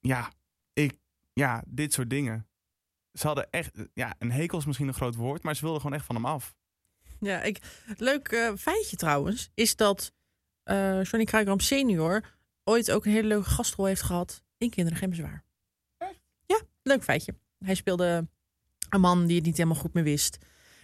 [0.00, 0.30] Ja,
[0.72, 0.92] ik,
[1.32, 2.48] ja, dit soort dingen.
[3.12, 5.96] Ze hadden echt, ja, een hekel is misschien een groot woord, maar ze wilden gewoon
[5.96, 6.54] echt van hem af.
[7.20, 7.58] Ja, ik,
[7.96, 10.12] leuk eh, feitje trouwens, is dat
[10.68, 12.24] eh Johnny Kruikamp senior
[12.64, 15.44] ooit ook een hele leuke gastrol heeft gehad in Kinderen Geen Bezwaar.
[16.46, 17.34] Ja, leuk feitje.
[17.58, 18.28] Hij speelde
[18.88, 20.38] een man die het niet helemaal goed meer wist.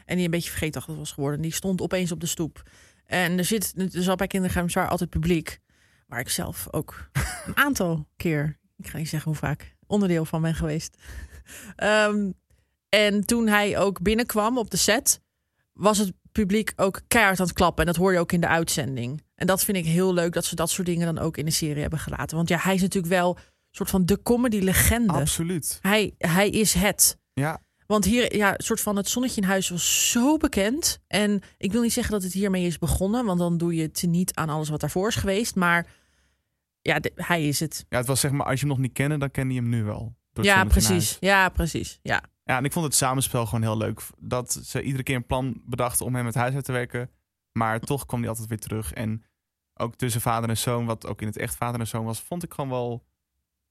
[0.04, 1.40] En die een beetje vergeetachtig was geworden.
[1.40, 2.62] Die stond opeens op de stoep.
[3.04, 5.60] En er zit er zat bij Kinderen Geen Bezwaar altijd publiek.
[6.06, 7.10] Waar ik zelf ook
[7.46, 10.96] een aantal keer, ik ga niet zeggen hoe vaak, onderdeel van ben geweest.
[11.76, 12.30] Ehm,
[12.88, 15.20] en toen hij ook binnenkwam op de set,
[15.74, 17.86] was het publiek ook keihard aan het klappen.
[17.86, 19.22] En dat hoor je ook in de uitzending.
[19.34, 21.50] En dat vind ik heel leuk dat ze dat soort dingen dan ook in de
[21.50, 22.36] serie hebben gelaten.
[22.36, 25.12] Want ja, hij is natuurlijk wel een soort van de comedy-legende.
[25.12, 25.78] Absoluut.
[25.80, 27.18] Hij, hij is het.
[27.32, 30.98] Ja, Want hier, ja, soort van het zonnetje in huis was zo bekend.
[31.06, 34.04] En ik wil niet zeggen dat het hiermee is begonnen, want dan doe je het
[34.06, 35.54] niet aan alles wat daarvoor is geweest.
[35.54, 35.86] Maar
[36.80, 37.84] ja, de- hij is het.
[37.88, 39.68] ja, het was zeg maar, als je hem nog niet kende, dan kende je hem
[39.68, 40.14] nu wel.
[40.44, 41.16] Ja, zonnetje in precies.
[41.20, 41.98] Ja, precies.
[42.02, 42.22] Ja.
[42.44, 44.00] Ja, en ik vond het samenspel gewoon heel leuk.
[44.18, 47.10] Dat ze iedere keer een plan bedachten om hem het huis uit te werken.
[47.52, 48.92] Maar toch kwam hij altijd weer terug.
[48.92, 49.24] En
[49.74, 52.42] ook tussen vader en zoon, wat ook in het echt vader en zoon was, vond
[52.42, 53.06] ik gewoon wel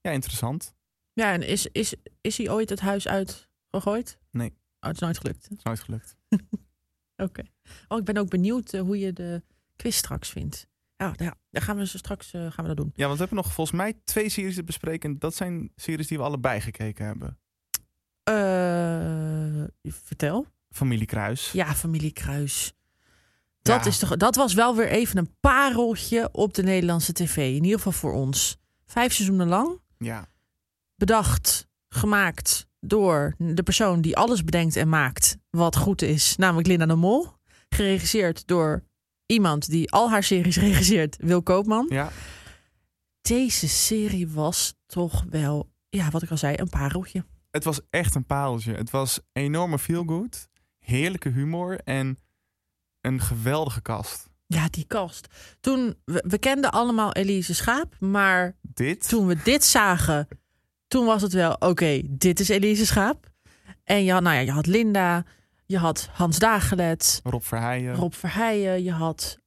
[0.01, 0.75] ja, interessant.
[1.13, 4.19] Ja, en is, is, is hij ooit het huis uitgegooid?
[4.31, 4.49] Nee.
[4.49, 5.43] Oh, het is nooit gelukt.
[5.43, 6.15] Het is nooit gelukt.
[7.25, 7.43] Oké.
[7.87, 9.43] Oh, ik ben ook benieuwd eh, hoe je de
[9.75, 10.67] quiz straks vindt.
[10.95, 12.91] Ja, ja daar gaan we zo straks eh, gaan we dat doen.
[12.95, 15.11] Ja, want we hebben nog volgens mij twee series te bespreken.
[15.11, 17.39] En dat zijn series die we allebei gekeken hebben.
[18.23, 20.45] Eh, vertel.
[20.71, 21.51] Familie Kruis.
[21.51, 22.73] Ja, familie Kruis.
[23.61, 23.89] Dat, Ja.
[23.89, 27.37] is toch, dat was wel weer even een pareltje op de Nederlandse tv.
[27.37, 28.57] In ieder geval voor ons.
[28.85, 29.79] Vijf seizoenen lang.
[29.97, 30.27] Ja.
[30.95, 36.35] Bedacht, gemaakt door de persoon die alles bedenkt en maakt wat goed is.
[36.35, 37.27] Namelijk Linda de Mol.
[37.69, 38.83] Geregisseerd door
[39.25, 41.17] iemand die al haar series regisseert.
[41.19, 41.85] Wil Koopman.
[41.89, 42.11] Ja.
[43.21, 47.25] Deze serie was toch wel, ja, wat ik al zei, een pareltje.
[47.53, 48.73] Het was echt een pareltje.
[48.73, 50.47] Het was enorme feel-good.
[50.79, 52.17] Heerlijke humor en
[53.01, 54.29] een geweldige cast.
[54.47, 55.27] Ja, die kast.
[55.59, 59.07] Toen, we, we kenden allemaal Elise Schaap, maar Dit?
[59.09, 60.27] toen we dit zagen,
[60.87, 63.31] toen was het wel, oké, dit is Elise Schaap.
[63.83, 65.25] En je had, nou ja, je had Linda,
[65.65, 67.95] je had Hans Dagelet, Rob Verheijen.
[67.95, 69.37] Rob Verheijen, je had,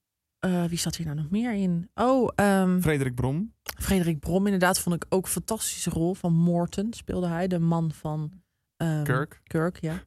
[0.46, 1.90] eh, wie zat hier nou nog meer in?
[1.94, 3.52] Oh, ehm, Frederik Brom.
[3.80, 7.92] Frederik Brom, inderdaad, vond ik ook een fantastische rol van Morton, speelde hij, de man
[7.92, 8.30] van
[8.76, 9.40] ehm, Kirk.
[9.44, 10.02] Kirk, ja.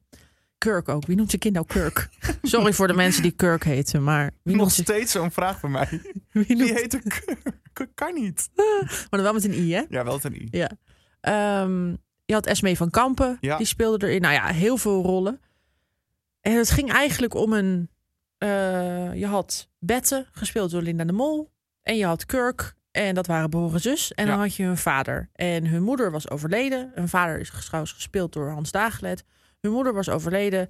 [0.58, 1.06] Kirk ook.
[1.06, 2.08] Wie noemt je kind nou Kirk?
[2.42, 5.88] Sorry voor de mensen die Kirk heten, maar wie Nog steeds zo'n vraag bij mij.
[6.32, 6.70] Wie Wie noemt...
[6.70, 7.88] heet er Kirk?
[7.94, 8.50] Kan niet.
[8.88, 9.82] Maar dan wel met een i, hè?
[9.88, 10.48] Ja, wel ten i.
[10.50, 10.70] Ja.
[11.20, 11.88] Ehm,
[12.24, 13.56] je had Esmee van Kampen, Ja.
[13.56, 14.20] die speelde erin.
[14.20, 15.40] Nou ja, heel veel rollen.
[16.40, 17.90] En het ging eigenlijk om een...
[18.40, 21.50] eh, je had Bette, gespeeld door Linda de Mol.
[21.82, 24.12] En je had Kirk, en dat waren broer en zus.
[24.12, 25.30] En dan had je hun vader.
[25.32, 26.90] En hun moeder was overleden.
[26.94, 29.24] Hun vader is trouwens gespeeld door Hans Dagelet.
[29.60, 30.68] Hun moeder was overleden.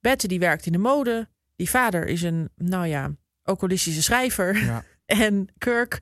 [0.00, 1.28] Bette die werkt in de mode.
[1.56, 3.10] Die vader is een, nou ja,
[3.42, 4.64] alcoholistische schrijver.
[4.64, 4.84] Ja.
[5.04, 6.00] En Kirk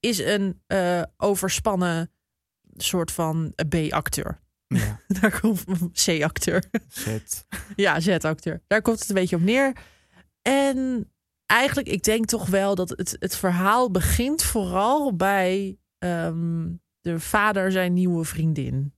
[0.00, 2.10] is een eh, overspannen
[2.76, 4.40] soort van B-acteur.
[4.66, 5.00] Ja.
[5.20, 5.64] Daar komt
[6.04, 6.64] C-acteur.
[6.88, 7.46] Zet.
[7.76, 8.62] Ja, Z-acteur.
[8.66, 9.72] Daar komt het een beetje op neer.
[10.48, 11.10] En
[11.46, 16.68] eigenlijk, ik denk toch wel dat het, het verhaal begint vooral bij ehm,
[17.00, 18.92] de vader zijn nieuwe vriendin.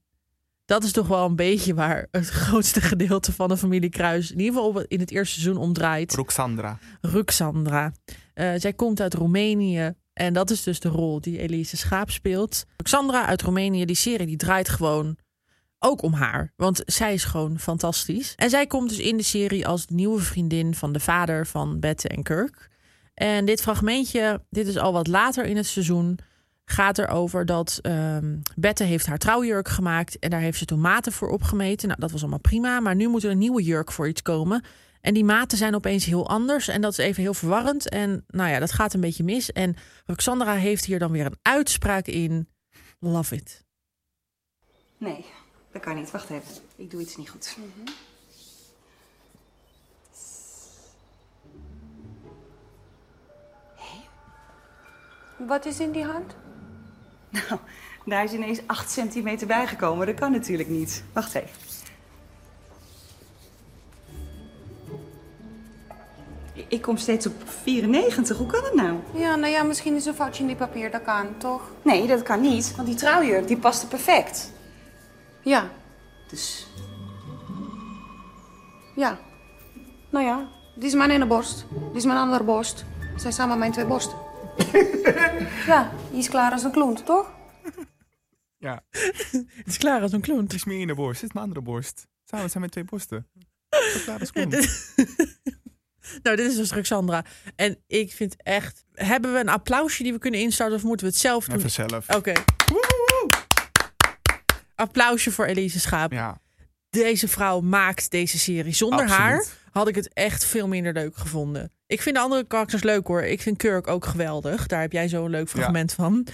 [0.65, 4.39] Dat is toch wel een beetje waar het grootste gedeelte van de familie Kruis in
[4.39, 6.13] ieder geval op- in het eerste seizoen om draait.
[6.13, 6.79] Roxandra.
[7.01, 7.93] Ruxandra.
[8.33, 9.93] Eh, zij komt uit Roemenië.
[10.13, 12.65] En dat is dus de rol die Elise Schaap speelt.
[12.77, 15.17] Ruxandra uit Roemenië, die serie die draait gewoon
[15.83, 16.53] ook om haar.
[16.55, 18.33] Want zij is gewoon fantastisch.
[18.35, 22.07] En zij komt dus in de serie als nieuwe vriendin van de vader van Bette
[22.07, 22.69] en Kirk.
[23.13, 26.19] En dit fragmentje, dit is al wat later in het seizoen,
[26.65, 31.11] gaat erover dat ehm Bette heeft haar trouwjurk gemaakt en daar heeft ze toen maten
[31.11, 31.87] voor opgemeten.
[31.87, 34.63] Nou, dat was allemaal prima, maar nu moet er een nieuwe jurk voor iets komen.
[35.01, 37.89] En die maten zijn opeens heel anders en dat is even heel verwarrend.
[37.89, 39.51] En nou ja, dat gaat een beetje mis.
[39.51, 39.75] En
[40.05, 42.47] Roxandra heeft hier dan weer een uitspraak in.
[42.99, 43.65] Love it.
[44.97, 45.25] Nee,
[45.71, 46.11] dat kan niet.
[46.11, 46.53] Wacht even.
[46.75, 47.57] Ik doe iets niet goed.
[55.47, 56.35] Wat is in die hand?
[58.05, 60.05] Nou, daar is ineens 8 centimeter bijgekomen.
[60.05, 61.03] Dat kan natuurlijk niet.
[61.13, 61.49] Wacht even.
[66.67, 68.37] Ik kom steeds op 94.
[68.37, 68.99] Hoe kan dat nou?
[69.13, 70.91] Ja, nou ja, misschien is een foutje in die papier.
[70.91, 71.61] Dat kan, toch?
[71.81, 72.75] Nee, dat kan niet.
[72.75, 74.51] Want die trouwjurk, die paste perfect.
[75.43, 75.69] Ja.
[76.29, 76.67] Dus
[78.95, 79.19] Ja.
[80.09, 81.65] Nou ja, dit is mijn ene borst.
[81.87, 82.85] Dit is mijn andere borst.
[82.99, 84.17] Het zijn samen mijn twee borsten.
[85.71, 87.31] ja, die is klaar als een kloont, toch?
[88.57, 88.83] Ja.
[89.31, 90.41] Het is klaar als een kloont.
[90.41, 91.21] Het is meer in de borst.
[91.21, 92.07] Dit is mijn andere borst.
[92.23, 93.27] Samen zijn met twee borsten.
[93.69, 94.51] Zo klaar als kloont.
[96.23, 97.25] Nou, dit is dus Roxandra.
[97.55, 98.85] En ik vind echt...
[98.93, 101.57] Hebben we een applausje die we kunnen instarten of moeten we het zelf doen?
[101.57, 102.09] Even zelf.
[102.15, 102.33] Oké.
[104.75, 106.11] Applausje voor Elise Schaap.
[106.11, 106.39] Ja.
[106.89, 108.73] Deze vrouw maakt deze serie.
[108.73, 109.21] Zonder Absoluut.
[109.21, 111.71] haar had ik het echt veel minder leuk gevonden.
[111.87, 113.23] Ik vind de andere karakters leuk hoor.
[113.23, 114.67] Ik vind Kirk ook geweldig.
[114.67, 116.27] Daar heb jij zo'n leuk fragment van.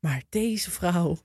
[0.00, 1.18] Maar deze vrouw...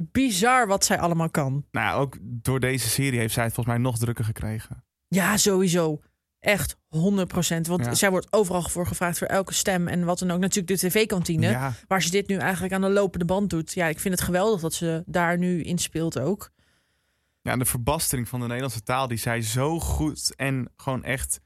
[0.00, 1.64] Bizar wat zij allemaal kan.
[1.70, 4.84] Nou, ja, ook door deze serie heeft zij het volgens mij nog drukker gekregen.
[5.08, 6.00] Ja, sowieso.
[6.40, 7.94] Echt 100% Want Ja.
[7.94, 10.40] zij wordt overal voor gevraagd voor elke stem en wat dan ook.
[10.40, 11.72] Natuurlijk de tv-kantine, Ja.
[11.88, 13.72] waar ze dit nu eigenlijk aan de lopende band doet.
[13.72, 16.50] Ja, ik vind het geweldig dat ze daar nu in speelt ook.
[17.42, 21.40] Ja, en de verbastering van de Nederlandse taal, die zij zo goed en gewoon echt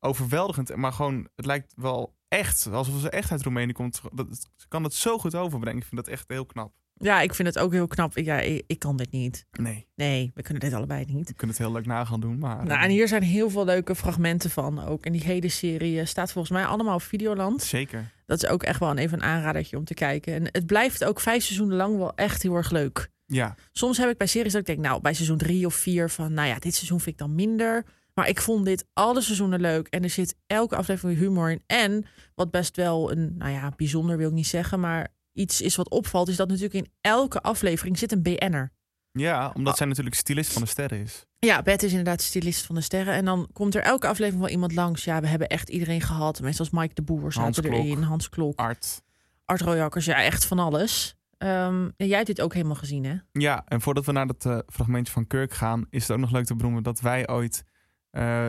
[0.00, 0.76] overweldigend.
[0.76, 4.00] Maar gewoon, het lijkt wel echt, alsof ze echt uit Roemenië komt.
[4.12, 5.80] Dat, ze kan dat zo goed overbrengen.
[5.80, 6.72] Ik vind dat echt heel knap.
[6.94, 8.18] Ja, ik vind het ook heel knap.
[8.18, 9.46] Ja, ik, ik kan dit niet.
[9.52, 9.86] Nee.
[9.94, 11.28] Nee, we kunnen dit allebei niet.
[11.28, 12.66] We kunnen het heel leuk na gaan doen, maar...
[12.66, 15.04] Nou, en hier zijn heel veel leuke fragmenten van ook.
[15.04, 17.62] En die hele serie eh, staat volgens mij allemaal op Videoland.
[17.62, 18.12] Zeker.
[18.26, 20.34] Dat is ook echt wel een, even een aanradertje om te kijken.
[20.34, 23.10] En het blijft ook vijf seizoenen lang wel echt heel erg leuk.
[23.26, 23.54] Ja.
[23.72, 26.32] Soms heb ik bij series dat ik denk, nou, bij seizoen drie of vier van,
[26.32, 27.84] nou ja, dit seizoen vind ik dan minder.
[28.14, 29.86] Maar ik vond dit alle seizoenen leuk.
[29.86, 31.62] En er zit elke aflevering humor in.
[31.66, 35.76] En wat best wel een, nou ja, bijzonder wil ik niet zeggen, maar iets is
[35.76, 38.72] wat opvalt, is dat natuurlijk in elke aflevering zit een BN'er.
[39.12, 41.26] Ja, omdat zij natuurlijk stylist van de sterren is.
[41.38, 43.14] Ja, Beth is inderdaad stylist van de sterren.
[43.14, 45.04] En dan komt er elke aflevering wel iemand langs.
[45.04, 46.40] Ja, we hebben echt iedereen gehad.
[46.40, 48.04] Mensen als Mike de Boer zaten Hans Klok.
[48.04, 48.58] Hans Klok.
[48.58, 49.02] Art.
[49.44, 50.04] Art Royakkers.
[50.04, 51.16] Ja, echt van alles.
[51.38, 53.16] Ehm, en jij hebt dit ook helemaal gezien, hè?
[53.32, 56.32] Ja, en voordat we naar dat eh, fragmentje van Kirk gaan, is het ook nog
[56.32, 57.64] leuk te benoemen dat wij ooit
[58.10, 58.48] eh,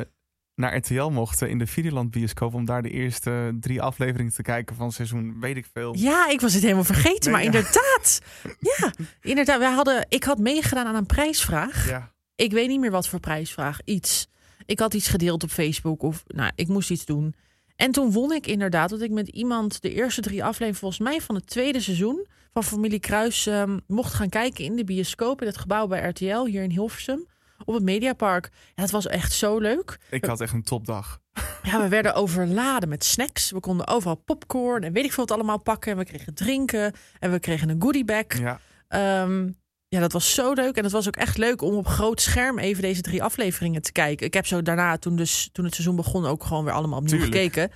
[0.55, 4.75] naar RTL mochten in de Videoland bioscoop om daar de eerste drie afleveringen te kijken
[4.75, 5.95] van seizoen weet ik veel.
[5.97, 7.31] Ja, ik was het helemaal vergeten.
[7.31, 7.45] Nee, maar ja.
[7.45, 8.21] inderdaad.
[8.77, 9.59] Ja, inderdaad.
[9.59, 11.89] Wij hadden, ik had meegedaan aan een prijsvraag.
[11.89, 12.13] Ja.
[12.35, 13.79] Ik weet niet meer wat voor prijsvraag.
[13.83, 14.27] Iets.
[14.65, 16.01] Ik had iets gedeeld op Facebook.
[16.01, 17.35] Of nou, ik moest iets doen.
[17.75, 21.21] En toen won ik inderdaad dat ik met iemand de eerste drie afleveringen, volgens mij
[21.21, 25.47] van het tweede seizoen van Familie Kruis, ehm, mocht gaan kijken in de bioscoop in
[25.47, 27.25] het gebouw bij RTL hier in Hilversum
[27.65, 28.49] op het Mediapark.
[28.75, 29.97] Ja, het was echt zo leuk.
[30.09, 31.19] Ik had echt een topdag.
[31.63, 33.51] Ja, we werden overladen met snacks.
[33.51, 35.91] We konden overal popcorn en weet ik veel wat allemaal pakken.
[35.91, 38.25] En we kregen drinken en we kregen een goodiebag.
[38.39, 38.59] Ja.
[38.87, 39.49] Ehm,
[39.87, 40.77] ja, dat was zo leuk.
[40.77, 43.91] En het was ook echt leuk om op groot scherm even deze drie afleveringen te
[43.91, 44.25] kijken.
[44.25, 47.19] Ik heb zo daarna, toen, dus, toen het seizoen begon, ook gewoon weer allemaal opnieuw
[47.19, 47.35] Tuurlijk.
[47.35, 47.71] gekeken.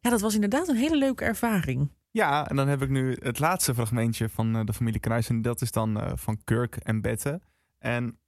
[0.00, 1.90] Ja, dat was inderdaad een hele leuke ervaring.
[2.10, 5.28] Ja, en dan heb ik nu het laatste fragmentje van eh, de familie Kruis.
[5.28, 7.40] En dat is dan eh, van Kirk en Bette.
[7.78, 8.18] En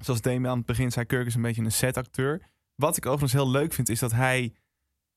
[0.00, 2.42] zoals Damian aan het begin zei, Kirk is een beetje een setacteur.
[2.74, 4.54] Wat ik overigens heel leuk vind, is dat hij,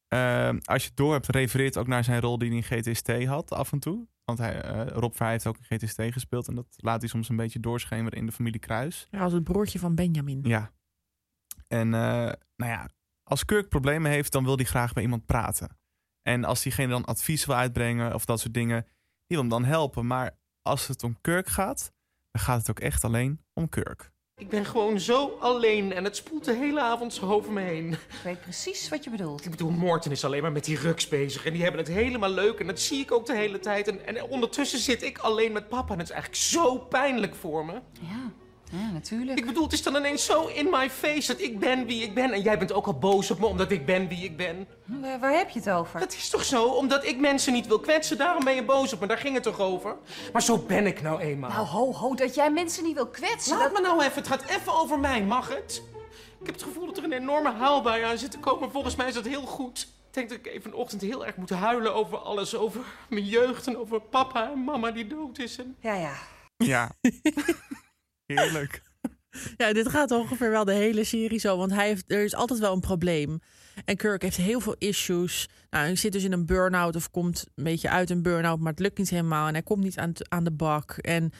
[0.07, 3.25] eh, als je het door hebt, refereert ook naar zijn rol die hij in GTST
[3.25, 4.07] had af en toe.
[4.23, 6.47] Want hij, eh, Rob Vrij heeft ook in GTST gespeeld.
[6.47, 9.07] En dat laat hij soms een beetje doorschemeren in de familie Kruis.
[9.11, 10.39] Ja, als het broertje van Benjamin.
[10.43, 10.71] Ja.
[11.67, 12.89] En eh, nou ja,
[13.23, 15.77] als Kirk problemen heeft, dan wil hij graag bij iemand praten.
[16.21, 19.65] En als diegene dan advies wil uitbrengen of dat soort dingen, die wil hem dan
[19.65, 20.07] helpen.
[20.07, 21.91] Maar als het om Kirk gaat,
[22.31, 24.11] dan gaat het ook echt alleen om Kirk.
[24.39, 27.91] Ik ben gewoon zo alleen en het spoelt de hele avond zo over me heen.
[27.91, 29.45] Ik weet precies wat je bedoelt.
[29.45, 32.29] Ik bedoel, Morten is alleen maar met die ruks bezig en die hebben het helemaal
[32.29, 33.87] leuk en dat zie ik ook de hele tijd.
[33.87, 37.65] En, en ondertussen zit ik alleen met papa en het is eigenlijk zo pijnlijk voor
[37.65, 37.73] me.
[38.01, 38.31] Ja,
[38.69, 39.39] ja natuurlijk.
[39.39, 42.13] Ik bedoel, het is dan ineens zo in my face dat ik ben wie ik
[42.13, 42.31] ben.
[42.33, 44.67] En jij bent ook al boos op me omdat ik ben wie ik ben.
[44.85, 45.99] Waar, waar heb je het over?
[45.99, 46.63] Het is toch zo?
[46.65, 49.07] Omdat ik mensen niet wil kwetsen, daarom ben je boos op me.
[49.07, 49.95] Daar ging het toch over?
[50.33, 51.49] Maar zo ben ik nou eenmaal.
[51.49, 53.57] Nou, ho, ho, dat jij mensen niet wil kwetsen.
[53.57, 55.83] Laat dat- me nou even, het gaat even over mij, mag het?
[56.39, 58.71] Ik heb het gevoel dat er een enorme huilbui aan zit te komen.
[58.71, 59.79] Volgens mij is dat heel goed.
[60.07, 62.55] Ik denk dat ik even vanochtend heel erg moet huilen over alles.
[62.55, 65.57] Over mijn jeugd en over papa en mama die dood is.
[65.57, 65.75] En...
[65.79, 66.13] Ja, ja.
[66.57, 66.91] Ja.
[68.33, 68.81] Heerlijk.
[69.57, 71.57] Ja, dit gaat ongeveer wel de hele serie zo.
[71.57, 73.39] Want hij heeft, er is altijd wel een probleem.
[73.85, 75.49] En Kirk heeft heel veel issues.
[75.69, 78.71] Nou, hij zit dus in een burn-out of komt een beetje uit een burn-out, maar
[78.71, 79.47] het lukt niet helemaal.
[79.47, 80.91] En hij komt niet aan, aan de bak.
[80.91, 81.31] En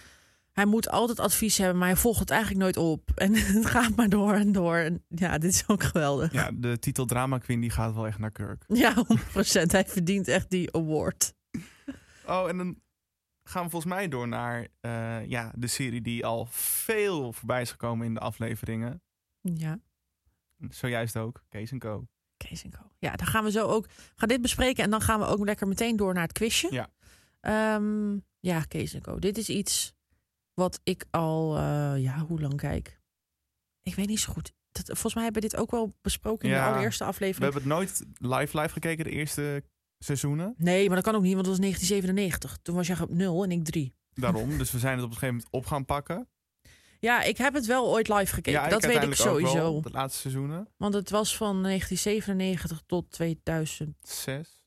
[0.52, 3.12] hij moet altijd advies hebben, maar hij volgt het eigenlijk nooit op.
[3.16, 4.76] En het gaat maar door en door.
[4.76, 6.34] En ja, dit is ook geweldig.
[6.34, 8.64] Ja, de titel Drama Queen die gaat wel echt naar Kirk.
[8.68, 9.02] Ja, 100%.
[9.72, 11.34] Hij verdient echt die award.
[12.26, 12.78] Oh, en dan
[13.50, 17.72] gaan we volgens mij door naar eh, ja, de serie die al veel voorbij is
[17.72, 19.02] gekomen in de afleveringen.
[19.42, 19.80] Ja.
[20.70, 22.08] Zojuist ook, Kees Co.
[22.38, 22.92] Kees Co.
[23.00, 24.84] Ja, daar gaan we zo ook gaan dit bespreken.
[24.84, 26.68] En dan gaan we ook lekker meteen door naar het quizje.
[26.72, 26.90] Ja.
[27.40, 29.20] Ehm, ja, Kees Co.
[29.20, 29.94] Dit is iets
[30.54, 33.00] wat ik al, eh, ja, hoe lang kijk?
[33.82, 34.54] Ik weet niet zo goed.
[34.72, 37.54] Dat, volgens mij hebben we dit ook wel besproken in de allereerste We aflevering.
[37.54, 39.64] hebben het nooit live live gekeken, de eerste
[40.00, 40.54] seizoenen.
[40.58, 42.58] Nee, maar dat kan ook niet, want dat was 1997.
[42.62, 43.94] Toen was jij op 0 en ik 3.
[44.14, 46.28] Daarom, dus we zijn het op een gegeven moment op gaan pakken.
[47.00, 48.62] Ja, ik heb het wel ooit live gekeken.
[48.62, 49.82] ja, dat weet ik sowieso.
[49.82, 50.68] de laatste seizoenen.
[50.78, 54.62] Want het was van 1997 tot 2006.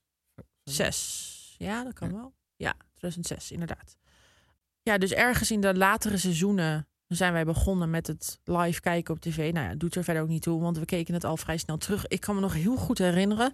[0.62, 1.54] Zes.
[1.58, 2.34] Ja, dat kan wel.
[2.56, 3.96] Ja, 2006, inderdaad.
[4.82, 9.20] Ja, dus ergens in de latere seizoenen zijn wij begonnen met het live kijken op
[9.20, 9.52] tv.
[9.52, 11.76] Nou ja, doet er verder ook niet toe, want we keken het al vrij snel
[11.76, 12.06] terug.
[12.06, 13.52] Ik kan me nog heel goed herinneren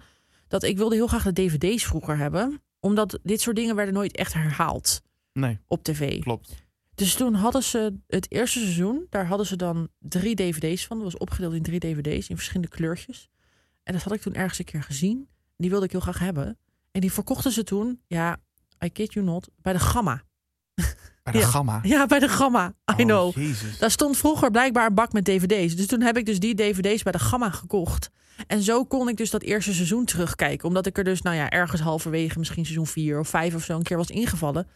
[0.48, 2.62] dat ik wilde heel graag de dvd's vroeger hebben.
[2.80, 5.00] Omdat dit soort dingen werden nooit echt herhaald
[5.32, 6.20] Nee, op tv.
[6.22, 6.66] klopt.
[6.94, 10.96] Dus toen hadden ze het eerste seizoen, daar hadden ze dan drie dvd's van.
[10.96, 13.28] Dat was opgedeeld in drie dvd's in verschillende kleurtjes.
[13.82, 15.28] En dat had ik toen ergens een keer gezien.
[15.56, 16.58] Die wilde ik heel graag hebben.
[16.90, 18.36] En die verkochten ze toen, ja,
[18.84, 20.22] I kid you not, bij de Gamma.
[21.22, 21.46] Bij de Ja.
[21.46, 21.80] Gamma.
[21.82, 22.66] Ja, bij de Gamma.
[22.68, 23.34] I Oh, know.
[23.36, 23.78] Jezus.
[23.78, 25.76] Daar stond vroeger blijkbaar een bak met dvd's.
[25.76, 28.10] Dus toen heb ik dus die dvd's bij de Gamma gekocht.
[28.46, 30.68] En zo kon ik dus dat eerste seizoen terugkijken.
[30.68, 33.76] Omdat ik er dus, nou ja, ergens halverwege, misschien seizoen 4 of 5 of zo,
[33.76, 34.66] een keer was ingevallen.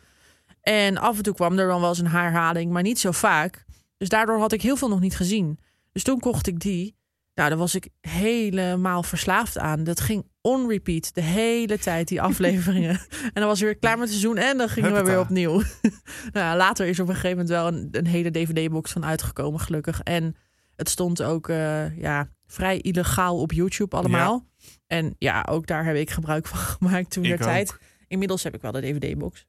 [0.61, 3.65] En af en toe kwam er dan wel eens een herhaling, maar niet zo vaak.
[3.97, 5.59] Dus daardoor had ik heel veel nog niet gezien.
[5.93, 6.97] Dus toen kocht ik die.
[7.35, 9.85] Nou, daar was ik helemaal verslaafd aan.
[9.85, 12.91] Dat ging on repeat de hele tijd, die afleveringen.
[13.23, 15.63] en dan was ik weer klaar met het seizoen en dan gingen we weer opnieuw.
[16.33, 19.61] nou, later is er op een gegeven moment wel een, een hele DVD-box van uitgekomen,
[19.61, 20.01] gelukkig.
[20.01, 20.37] En
[20.83, 24.47] het stond ook eh, ja, vrij illegaal op YouTube allemaal.
[24.87, 27.77] En ja, ook daar heb ik gebruik van gemaakt toen der tijd.
[28.09, 29.47] Inmiddels heb ik wel de DVD-box.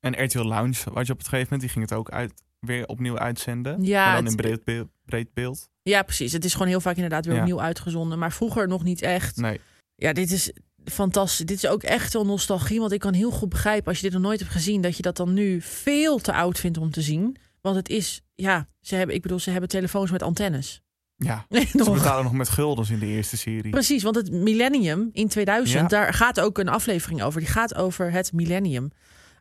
[0.00, 2.86] En RTL Lounge, wat je op het gegeven moment, die ging het ook uit, weer
[2.86, 3.82] opnieuw uitzenden.
[3.84, 5.68] Ja, maar dan het- in breed, beeld- breed beeld.
[5.82, 6.32] Ja, precies.
[6.32, 7.40] Het is gewoon heel vaak inderdaad weer Ja.
[7.40, 8.18] opnieuw uitgezonden.
[8.18, 9.36] Maar vroeger nog niet echt.
[9.36, 9.60] Nee.
[9.94, 10.52] Ja, dit is
[10.84, 11.46] fantastisch.
[11.46, 12.80] Dit is ook echt wel nostalgie.
[12.80, 15.02] Want ik kan heel goed begrijpen, als je dit nog nooit hebt gezien, dat je
[15.02, 17.36] dat dan nu veel te oud vindt om te zien.
[17.60, 20.82] Want het is, ja, ze hebben, ik bedoel, ze hebben telefoons met antennes.
[21.16, 21.92] Ja, Nee, ze nog.
[21.94, 23.70] betalen nog met guldens in de eerste serie.
[23.70, 25.86] Precies, want het millennium in 2000, Ja.
[25.88, 27.40] daar gaat ook een aflevering over.
[27.40, 28.90] Die gaat over het millennium.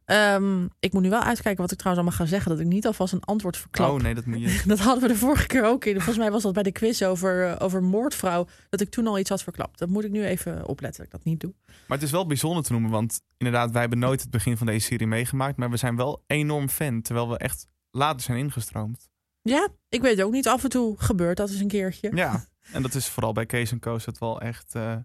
[0.05, 2.51] Ehm, ik moet nu wel uitkijken wat ik trouwens allemaal ga zeggen.
[2.51, 3.91] Dat ik niet alvast een antwoord verklap.
[3.91, 4.61] Oh nee, dat moet je.
[4.65, 5.93] Dat hadden we de vorige keer ook in.
[5.95, 8.47] Volgens mij was dat bij de quiz over, eh, over moordvrouw.
[8.69, 9.79] Dat ik toen al iets had verklapt.
[9.79, 11.53] Dat moet ik nu even opletten dat ik dat niet doe.
[11.87, 14.67] Maar het is wel bijzonder te noemen, want inderdaad, wij hebben nooit het begin van
[14.67, 15.57] deze serie meegemaakt.
[15.57, 19.09] Maar we zijn wel enorm fan, terwijl we echt later zijn ingestroomd.
[19.41, 20.47] Ja, ik weet ook niet.
[20.47, 22.11] Af en toe gebeurt dat eens een keertje.
[22.15, 24.75] Ja, en dat is vooral bij Kees en Koos het wel echt...
[24.75, 24.95] eh,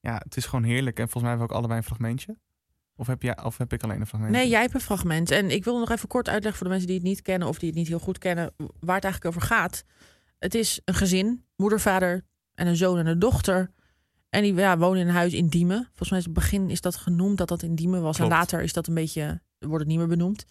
[0.00, 0.98] ja, het is gewoon heerlijk.
[0.98, 2.36] En volgens mij hebben we ook allebei een fragmentje.
[2.96, 4.38] Of heb, jij, of heb ik alleen een fragmentje?
[4.38, 5.30] Nee, jij hebt een fragment.
[5.30, 7.58] En ik wil nog even kort uitleggen voor de mensen die het niet kennen of
[7.58, 9.84] die het niet heel goed kennen, waar het eigenlijk over gaat.
[10.38, 12.24] Het is een gezin, moeder, vader
[12.54, 13.70] en een zoon en een dochter.
[14.28, 15.84] En die ja, wonen in een huis in Diemen.
[15.84, 18.16] Volgens mij is het begin is dat genoemd dat dat in Diemen was.
[18.16, 18.32] Klopt.
[18.32, 20.46] En later is dat een beetje, wordt het niet meer benoemd.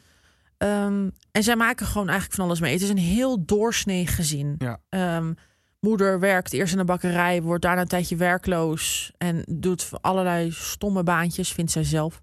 [0.58, 2.74] Ehm, en zij maken gewoon eigenlijk van alles mee.
[2.74, 4.56] Het is een heel doorsnee gezin.
[4.58, 4.80] Ja.
[4.90, 5.34] Ehm,
[5.80, 11.04] moeder werkt eerst in een bakkerij, wordt daarna een tijdje werkloos en doet allerlei stomme
[11.04, 12.22] baantjes, vindt zij zelf.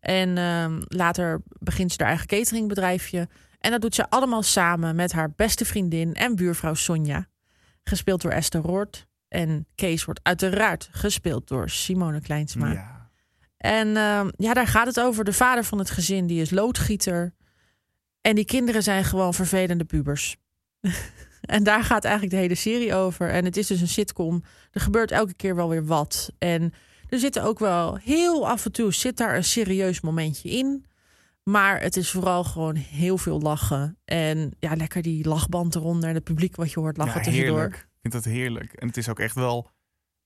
[0.00, 3.28] En ehm, later begint ze haar eigen cateringbedrijfje.
[3.58, 7.26] En dat doet ze allemaal samen met haar beste vriendin en buurvrouw Sonja.
[7.84, 9.06] Gespeeld door Esther Roord.
[9.28, 12.72] En Kees wordt uiteraard gespeeld door Simone Kleinsma.
[12.72, 13.10] Ja.
[13.56, 13.88] En
[14.36, 15.24] ja, daar gaat het over.
[15.24, 17.34] De vader van het gezin, die is loodgieter.
[18.26, 20.36] En die kinderen zijn gewoon vervelende pubers.
[21.40, 23.30] en daar gaat eigenlijk de hele serie over.
[23.30, 24.42] En het is dus een sitcom.
[24.70, 26.32] Er gebeurt elke keer wel weer wat.
[26.38, 26.72] En
[27.08, 30.84] er zitten ook wel heel af en toe zit daar een serieus momentje in.
[31.42, 33.98] Maar het is vooral gewoon heel veel lachen.
[34.04, 36.08] En ja, lekker die lachband eronder.
[36.08, 37.58] En het publiek wat je hoort lachen ja, tussendoor.
[37.58, 37.74] heerlijk.
[37.74, 38.72] Ik vind dat heerlijk.
[38.72, 39.70] En het is ook echt wel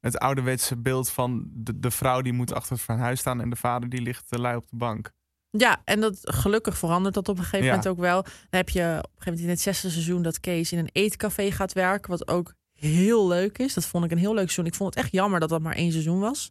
[0.01, 3.57] het ouderwetse beeld van de, de vrouw die moet achter het huis staan en de
[3.57, 5.12] vader die ligt te lui op de bank.
[5.51, 7.70] Ja, en dat gelukkig verandert dat op een gegeven Ja.
[7.70, 8.22] moment ook wel.
[8.22, 10.90] Dan heb je op een gegeven moment in het zesde seizoen dat Kees in een
[10.92, 13.74] eetcafé gaat werken, wat ook heel leuk is.
[13.74, 14.66] Dat vond ik een heel leuk seizoen.
[14.66, 16.51] Ik vond het echt jammer dat dat maar één seizoen was.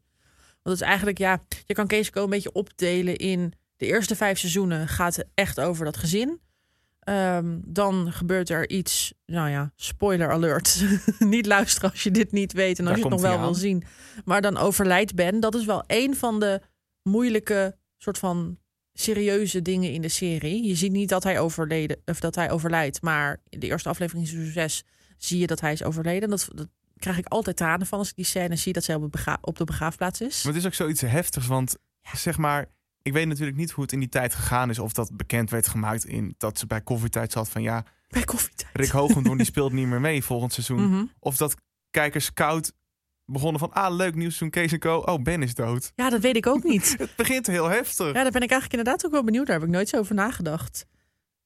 [0.64, 4.16] Want het is eigenlijk, ja, je kan Kees ook een beetje opdelen in de eerste
[4.16, 6.40] vijf seizoenen gaat het echt over dat gezin.
[7.00, 10.84] Ehm, dan gebeurt er iets, nou ja, spoiler alert.
[11.20, 13.54] niet luisteren als je dit niet weet en als Daar je het nog wel wil
[13.54, 13.84] zien.
[14.26, 15.40] Maar dan overlijdt Ben.
[15.40, 16.62] Dat is wel een van de
[17.04, 18.58] moeilijke soort van
[19.00, 20.68] serieuze dingen in de serie.
[20.68, 24.26] Je ziet niet dat hij overleden of dat hij overlijdt, maar in de eerste aflevering
[24.26, 24.84] in seizoen 6
[25.18, 26.30] zie je dat hij is overleden.
[26.30, 26.68] Dat, dat
[26.98, 29.58] krijg ik altijd tranen van als ik die scène zie dat zij op, bega- op
[29.58, 30.44] de begraafplaats is.
[30.44, 31.76] Maar het is ook zoiets heftigs, want
[32.14, 32.66] zeg maar,
[33.02, 34.80] ik weet natuurlijk niet hoe het in die tijd gegaan is.
[34.80, 38.76] Of dat bekend werd gemaakt in dat ze bij koffietijd zat van ja, Bij koffietijd.
[38.76, 40.90] Rick Hoogendoorn die speelt niet meer mee volgend seizoen.
[40.90, 41.06] Mhm.
[41.20, 41.56] Of dat
[41.92, 42.74] kijkers koud
[43.32, 44.98] begonnen van ah, leuk nieuws seizoen Kees en Co.
[44.98, 45.92] Oh, Ben is dood.
[45.96, 46.96] Ja, dat weet ik ook niet.
[46.98, 48.06] Het begint heel heftig.
[48.06, 49.46] Ja, daar ben ik eigenlijk inderdaad ook wel benieuwd.
[49.46, 50.86] Daar heb ik nooit zo over nagedacht.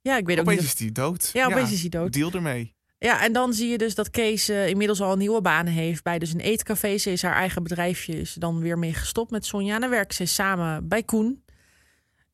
[0.02, 0.74] Ja, ik weet ook Opeens niet.
[0.74, 1.30] is hij dood.
[1.34, 2.14] Ja, opeens is hij dood.
[2.14, 2.76] Deal ermee.
[2.98, 6.04] Ja, en dan zie je dus dat Kees eh, inmiddels al een nieuwe banen heeft
[6.04, 6.98] bij dus een eetcafé.
[6.98, 9.76] Ze is haar eigen bedrijfje, is dan weer mee gestopt met Sonja.
[9.76, 11.44] En dan werken ze samen bij Koen.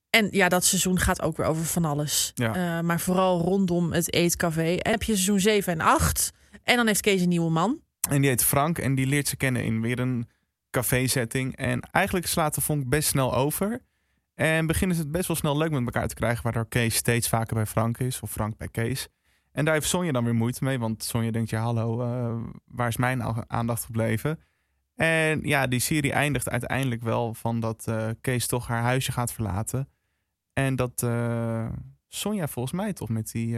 [0.09, 2.31] En ja, dat seizoen gaat ook weer over van alles.
[2.35, 2.55] Ja.
[2.55, 4.75] Eh, maar vooral rondom het eetcafé.
[4.75, 6.31] En heb je seizoen 7 en 8.
[6.63, 7.81] En dan heeft Kees een nieuwe man.
[8.10, 10.30] En die heet Frank en die leert ze kennen in weer een
[10.70, 11.55] café-setting.
[11.55, 13.82] En eigenlijk slaat de vonk best snel over.
[14.36, 17.30] En beginnen ze het best wel snel leuk met elkaar te krijgen, waardoor Kees steeds
[17.30, 19.08] vaker bij Frank is, of Frank bij Kees.
[19.51, 22.36] En daar heeft Sonja dan weer moeite mee, want Sonja denkt, ja hallo, eh,
[22.66, 24.39] waar is mijn aandacht gebleven?
[24.95, 29.34] En ja, die serie eindigt uiteindelijk wel van dat eh, Kees toch haar huisje gaat
[29.34, 29.89] verlaten.
[30.53, 31.70] En dat eh,
[32.08, 33.58] Sonja volgens mij toch met die,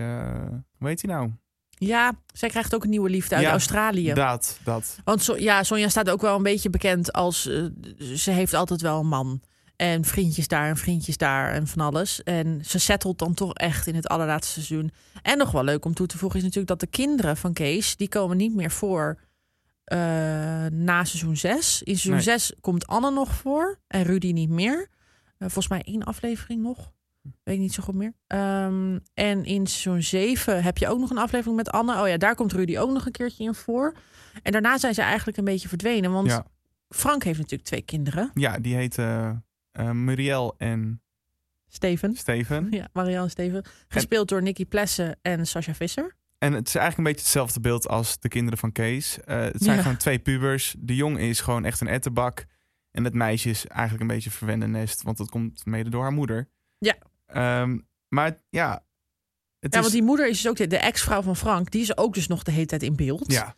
[0.78, 1.32] hoe heet die nou?
[1.80, 4.14] Ja, zij krijgt ook een nieuwe liefde uit Ja, Australië.
[4.14, 4.98] Dat, dat.
[5.04, 7.48] Want so- ja, Sonja staat ook wel een beetje bekend als...
[7.48, 7.64] eh,
[8.16, 9.42] ze heeft altijd wel een man.
[9.76, 12.24] En vriendjes daar en vriendjes daar en van alles.
[12.24, 14.92] En ze settelt dan toch echt in het allerlaatste seizoen.
[15.22, 17.96] En nog wel leuk om toe te voegen is natuurlijk dat de kinderen van Kees...
[17.96, 19.20] die komen niet meer voor
[19.84, 19.98] eh,
[20.72, 21.82] na seizoen 6.
[21.84, 22.22] In seizoen Nee.
[22.40, 24.88] 6 komt Anne nog voor en Rudy niet meer.
[25.38, 26.92] Eh, volgens mij één aflevering nog.
[27.44, 28.14] Weet ik niet zo goed meer.
[28.28, 32.02] Ehm, en in seizoen 7 heb je ook nog een aflevering met Anne.
[32.02, 33.94] Oh ja, daar komt Rudy ook nog een keertje in voor.
[34.44, 36.12] En daarna zijn ze eigenlijk een beetje verdwenen.
[36.12, 36.46] Want Ja.
[36.90, 38.32] Frank heeft natuurlijk twee kinderen.
[38.34, 39.30] Ja, die heet eh
[39.72, 41.02] eh, Muriel en
[41.68, 42.16] Steven.
[42.16, 42.68] Steven.
[42.80, 43.66] Ja, Marianne en Steven.
[43.88, 46.16] Gespeeld door Nicky Plessen en Sascha Visser.
[46.38, 49.20] En het is eigenlijk een beetje hetzelfde beeld als de kinderen van Kees.
[49.24, 49.82] Eh, het zijn Ja.
[49.82, 50.76] gewoon twee pubers.
[50.80, 52.46] De jong is gewoon echt een ettenbak.
[52.92, 55.02] En het meisje is eigenlijk een beetje een verwende nest.
[55.02, 56.50] Want dat komt mede door haar moeder.
[56.80, 56.98] Ja.
[57.26, 58.86] Ehm, maar ja,
[59.60, 59.86] het ja, is...
[59.86, 61.72] want die moeder is dus ook de, de ex-vrouw van Frank.
[61.72, 63.32] Die is ook dus nog de hele tijd in beeld.
[63.32, 63.56] Ja,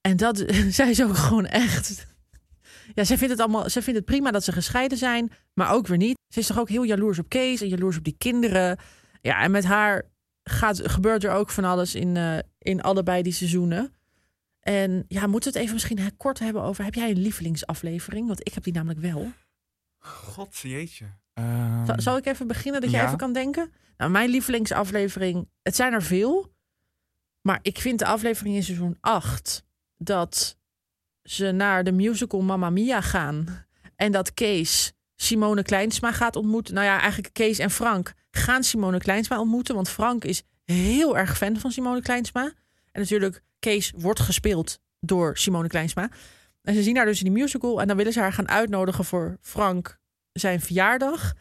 [0.00, 2.06] En dat, zij is ook gewoon echt.
[2.94, 3.70] Ja, zij vindt het allemaal.
[3.70, 6.18] Zij vindt het prima dat ze gescheiden zijn, maar ook weer niet.
[6.28, 8.78] Ze is toch ook heel jaloers op Kees en jaloers op die kinderen.
[9.20, 10.10] Ja, en met haar
[10.42, 13.94] gaat, gebeurt er ook van alles in, eh, in allebei die seizoenen.
[14.60, 16.84] En ja, moeten we het even misschien kort hebben over.
[16.84, 18.26] Heb jij een lievelingsaflevering?
[18.26, 19.32] Want ik heb die namelijk wel.
[19.98, 21.06] god jeetje.
[21.34, 23.04] Ehm, Zal, zal ik even beginnen dat je ja.
[23.06, 23.72] even kan denken?
[23.96, 26.52] Nou, mijn lievelingsaflevering, het zijn er veel.
[27.40, 29.64] Maar ik vind de aflevering in seizoen 8
[29.96, 30.58] dat
[31.22, 33.64] ze naar de musical Mamma Mia gaan.
[33.96, 36.74] En dat Kees Simone Kleinsma gaat ontmoeten.
[36.74, 39.74] Nou ja, eigenlijk Kees en Frank gaan Simone Kleinsma ontmoeten.
[39.74, 42.42] Want Frank is heel erg fan van Simone Kleinsma.
[42.92, 46.10] En natuurlijk, Kees wordt gespeeld door Simone Kleinsma.
[46.62, 47.80] En ze zien haar dus in die musical.
[47.80, 50.00] En dan willen ze haar gaan uitnodigen voor Frank
[50.32, 51.32] zijn verjaardag.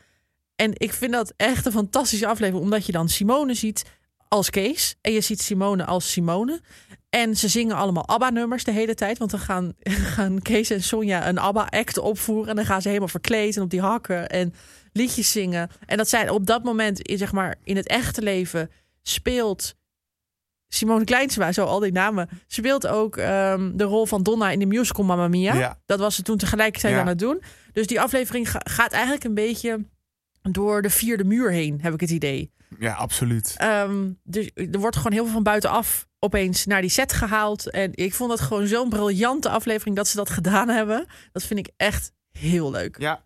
[0.55, 2.63] En ik vind dat echt een fantastische aflevering.
[2.63, 3.83] Omdat je dan Simone ziet
[4.27, 4.95] als Kees.
[5.01, 6.61] En je ziet Simone als Simone.
[7.09, 9.17] En ze zingen allemaal ABBA-nummers de hele tijd.
[9.17, 9.73] Want dan gaan,
[10.15, 12.49] gaan Kees en Sonja een ABBA-act opvoeren.
[12.49, 14.53] En dan gaan ze helemaal verkleed en op die hakken en
[14.93, 15.69] liedjes zingen.
[15.85, 18.71] En dat zijn op dat moment, in, zeg maar, in het echte leven
[19.01, 19.75] speelt
[20.67, 24.65] Simone Kleinsma, zo al die namen, speelt ook ehm, de rol van Donna in de
[24.65, 25.53] musical Mamma Mia.
[25.53, 25.79] Ja.
[25.85, 26.99] Dat was ze toen tegelijkertijd Ja.
[26.99, 27.41] aan het doen.
[27.73, 29.85] Dus die aflevering ga- gaat eigenlijk een beetje
[30.41, 32.51] door de vierde muur heen, heb ik het idee.
[32.79, 33.53] Ja, absoluut.
[33.57, 37.69] Ehm, dus er wordt gewoon heel veel van buitenaf opeens naar die set gehaald.
[37.69, 41.05] En ik vond dat gewoon zo'n briljante aflevering dat ze dat gedaan hebben.
[41.31, 42.99] Dat vind ik echt heel leuk.
[42.99, 43.23] Ja,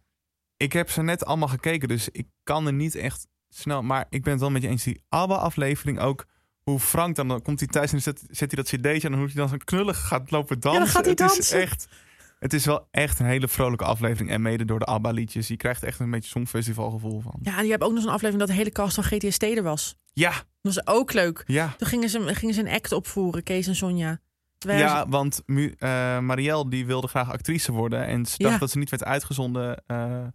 [0.58, 3.82] ik heb ze net allemaal gekeken, dus ik kan er niet echt snel.
[3.82, 4.84] Maar ik ben het wel met je eens.
[4.84, 6.26] Die ABBA-aflevering ook.
[6.64, 9.14] Hoe Frank dan, dan komt hij thuis en zet, zet hij dat cd'tje en dan
[9.20, 10.82] hoe hij dan zo knullig gaat lopen dansen.
[10.82, 11.62] dan gaat hij het Is dansen.
[11.62, 11.88] echt,
[12.40, 14.30] het is wel echt een hele vrolijke aflevering.
[14.30, 15.48] En mede door de ABBA-liedjes.
[15.48, 17.40] Je krijgt echt een beetje songfestivalgevoel van.
[17.42, 19.64] Ja, en je hebt ook nog zo'n aflevering dat de hele cast van GTST er
[19.64, 19.96] was.
[20.14, 20.30] Ja,
[20.62, 21.44] Dat was ook leuk.
[21.48, 21.74] ja.
[21.78, 24.20] Toen gingen ze, gingen ze een act opvoeren, Kees en Sonja.
[24.58, 28.06] Terwijl Ja, ze- want eh, Marielle die wilde graag actrice worden.
[28.06, 28.60] En ze dacht Ja.
[28.60, 30.28] dat ze niet werd uitgezonden eh,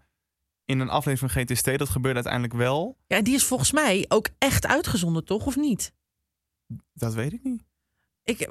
[0.64, 1.78] in een aflevering van GTST.
[1.78, 2.98] Dat gebeurde uiteindelijk wel.
[3.06, 5.46] ja, en die is volgens mij ook echt uitgezonden, toch?
[5.46, 5.92] Of niet?
[6.92, 7.64] Dat weet ik niet.
[8.24, 8.50] Ik,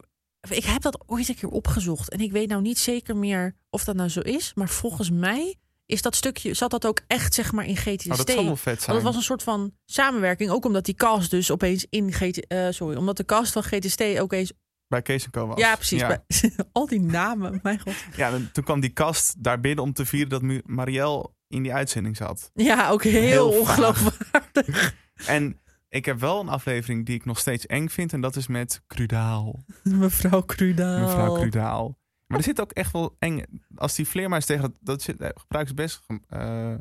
[0.52, 2.10] ik heb dat ooit een keer opgezocht.
[2.10, 4.52] En ik weet nou niet zeker meer of dat nou zo is.
[4.56, 8.10] Maar volgens mij is dat stukje, zat dat ook echt zeg maar in GTST.
[8.12, 8.96] Oh, dat zal wel vet Want zijn.
[8.96, 10.50] het was een soort van samenwerking.
[10.50, 12.48] Ook omdat die cast dus opeens in GT...
[12.48, 14.52] eh, sorry, omdat de cast van GTST ook eens...
[14.88, 15.60] Bij Kees en Co was.
[15.60, 16.00] Ja, precies.
[16.00, 16.08] Ja.
[16.08, 17.94] bij- al die namen, mijn god.
[18.16, 21.74] Ja, en toen kwam die kast daar binnen om te vieren dat Marielle in die
[21.74, 22.52] uitzending zat.
[22.54, 24.96] Ja, ook heel, Heel ongeloofwaardig.
[25.26, 25.60] En
[25.90, 28.14] ik heb wel een aflevering die ik nog steeds eng vind.
[28.14, 29.64] En dat is met Crudaal.
[29.84, 31.00] Mevrouw Crudaal.
[31.00, 31.98] Mevrouw Crudaal.
[32.28, 33.42] Maar er zit ook echt wel eng...
[33.76, 34.74] Als die vleermuis tegen dat...
[34.80, 36.06] dat zit, eh, gebruiken ze best...
[36.28, 36.74] eh,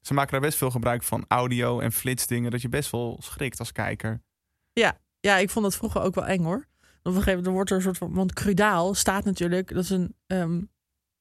[0.00, 2.50] ze maken daar best veel gebruik van audio en flitsdingen.
[2.50, 4.22] Dat je best wel schrikt als kijker.
[4.72, 6.66] Ja, ja, ik vond dat vroeger ook wel eng hoor.
[6.80, 8.12] Op een gegeven moment wordt er een soort van...
[8.14, 9.74] Want Crudaal staat natuurlijk...
[9.74, 10.60] Dat is een ehm,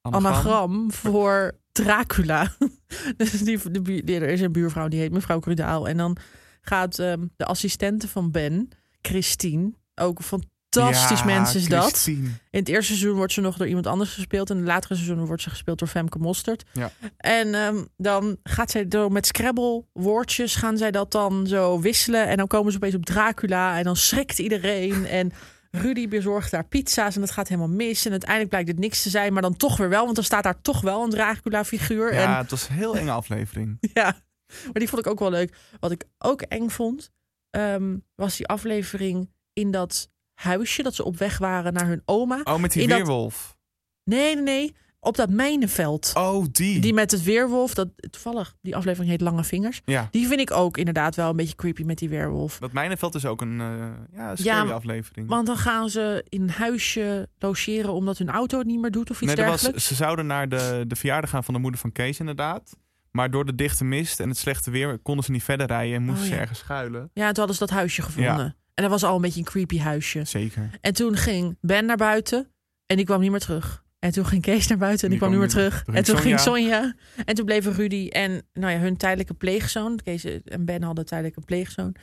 [0.01, 0.25] Anagram.
[0.25, 2.51] anagram voor Dracula.
[3.17, 5.87] dus die, de, die- er is een buurvrouw die heet mevrouw Crudaal.
[5.87, 6.17] En dan
[6.65, 8.69] gaat ehm, de assistente van Ben,
[9.01, 9.71] Christine...
[9.95, 12.05] Ook een fantastisch Ja, mens is dat.
[12.07, 14.49] In het eerste seizoen wordt ze nog door iemand anders gespeeld.
[14.49, 16.63] In de latere seizoenen wordt ze gespeeld door Femke Mostert.
[16.73, 16.91] Ja.
[17.17, 22.27] En ehm, dan gaat zij door met Scrabble woordjes gaan zij dat dan zo wisselen.
[22.27, 23.77] En dan komen ze opeens op Dracula.
[23.77, 25.05] En dan schrikt iedereen.
[25.15, 25.31] En
[25.71, 27.15] Rudy bezorgt daar pizza's.
[27.15, 28.05] En dat gaat helemaal mis.
[28.05, 29.33] En uiteindelijk blijkt het niks te zijn.
[29.33, 30.03] Maar dan toch weer wel.
[30.03, 32.13] Want dan staat daar toch wel een Dracula-figuur.
[32.13, 33.77] Ja, En het was een heel enge aflevering.
[33.93, 34.15] ja,
[34.63, 35.57] maar die vond ik ook wel leuk.
[35.79, 37.11] Wat ik ook eng vond,
[37.49, 42.41] ehm, was die aflevering in dat huisje dat ze op weg waren naar hun oma.
[42.43, 43.57] Oh, met die In dat- weerwolf.
[44.03, 44.75] Nee, nee, nee.
[44.99, 46.11] Op dat mijnenveld.
[46.13, 46.79] Oh, die.
[46.79, 47.73] Die met het weerwolf.
[47.73, 49.81] Dat, toevallig, die aflevering heet Lange Vingers.
[49.85, 50.07] Ja.
[50.11, 52.57] Die vind ik ook inderdaad wel een beetje creepy met die weerwolf.
[52.59, 55.27] Dat Mijnenveld is ook een uh, ja, scary aflevering.
[55.29, 59.09] Want dan gaan ze in een huisje logeren omdat hun auto het niet meer doet
[59.09, 59.87] of iets Nee, was, dergelijks.
[59.87, 62.75] ze zouden naar de, de verjaardag gaan van de moeder van Kees inderdaad.
[63.15, 66.03] Maar door de dichte mist en het slechte weer konden ze niet verder rijden en
[66.03, 67.09] moesten Oh, ze ergens schuilen.
[67.13, 68.37] Ja, toen hadden ze dat huisje gevonden.
[68.37, 68.55] Ja.
[68.73, 70.23] En dat was al een beetje een creepy huisje.
[70.23, 70.69] Zeker.
[70.81, 72.51] En toen ging Ben naar buiten
[72.85, 73.83] en die kwam niet meer terug.
[73.99, 75.83] En toen ging Kees naar buiten en die, kwam niet meer terug.
[75.83, 76.95] Toen en toen ging ging Sonja.
[77.25, 79.99] En toen bleven Rudy en nou ja, hun tijdelijke pleegzoon.
[80.03, 81.95] Kees en Ben hadden tijdelijk een pleegzoon.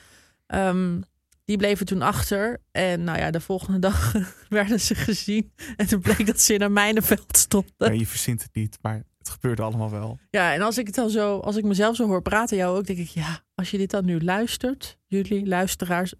[0.46, 1.00] Ehm,
[1.44, 2.60] die bleven toen achter.
[2.70, 4.14] En nou ja, de volgende dag
[4.48, 5.52] werden ze gezien.
[5.76, 7.72] En toen bleek dat ze in een mijnenveld stonden.
[7.76, 9.02] Ja, je verzint het niet, maar
[9.32, 10.18] het gebeurde allemaal wel.
[10.30, 12.86] Ja, en als ik het dan zo, als ik mezelf zo hoor praten, jou ook,
[12.86, 16.14] denk ik, ja, als je dit dan nu luistert, jullie luisteraars,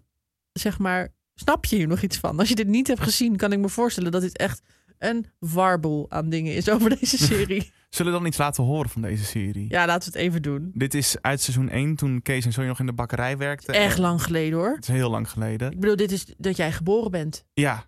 [0.51, 2.39] zeg maar, snap je hier nog iets van?
[2.39, 4.61] Als je dit niet hebt gezien, kan ik me voorstellen dat dit echt
[4.97, 7.71] een warboel aan dingen is over deze serie.
[7.89, 9.65] Zullen we dan iets laten horen van deze serie?
[9.69, 10.71] ja, laten we het even doen.
[10.73, 13.73] Dit is uit seizoen 1 toen Kees en Sonja nog in de bakkerij werkten.
[13.73, 14.73] Echt En- lang geleden hoor.
[14.75, 15.71] Het is heel lang geleden.
[15.71, 17.45] Ik bedoel, dit is dat jij geboren bent.
[17.53, 17.85] Ja,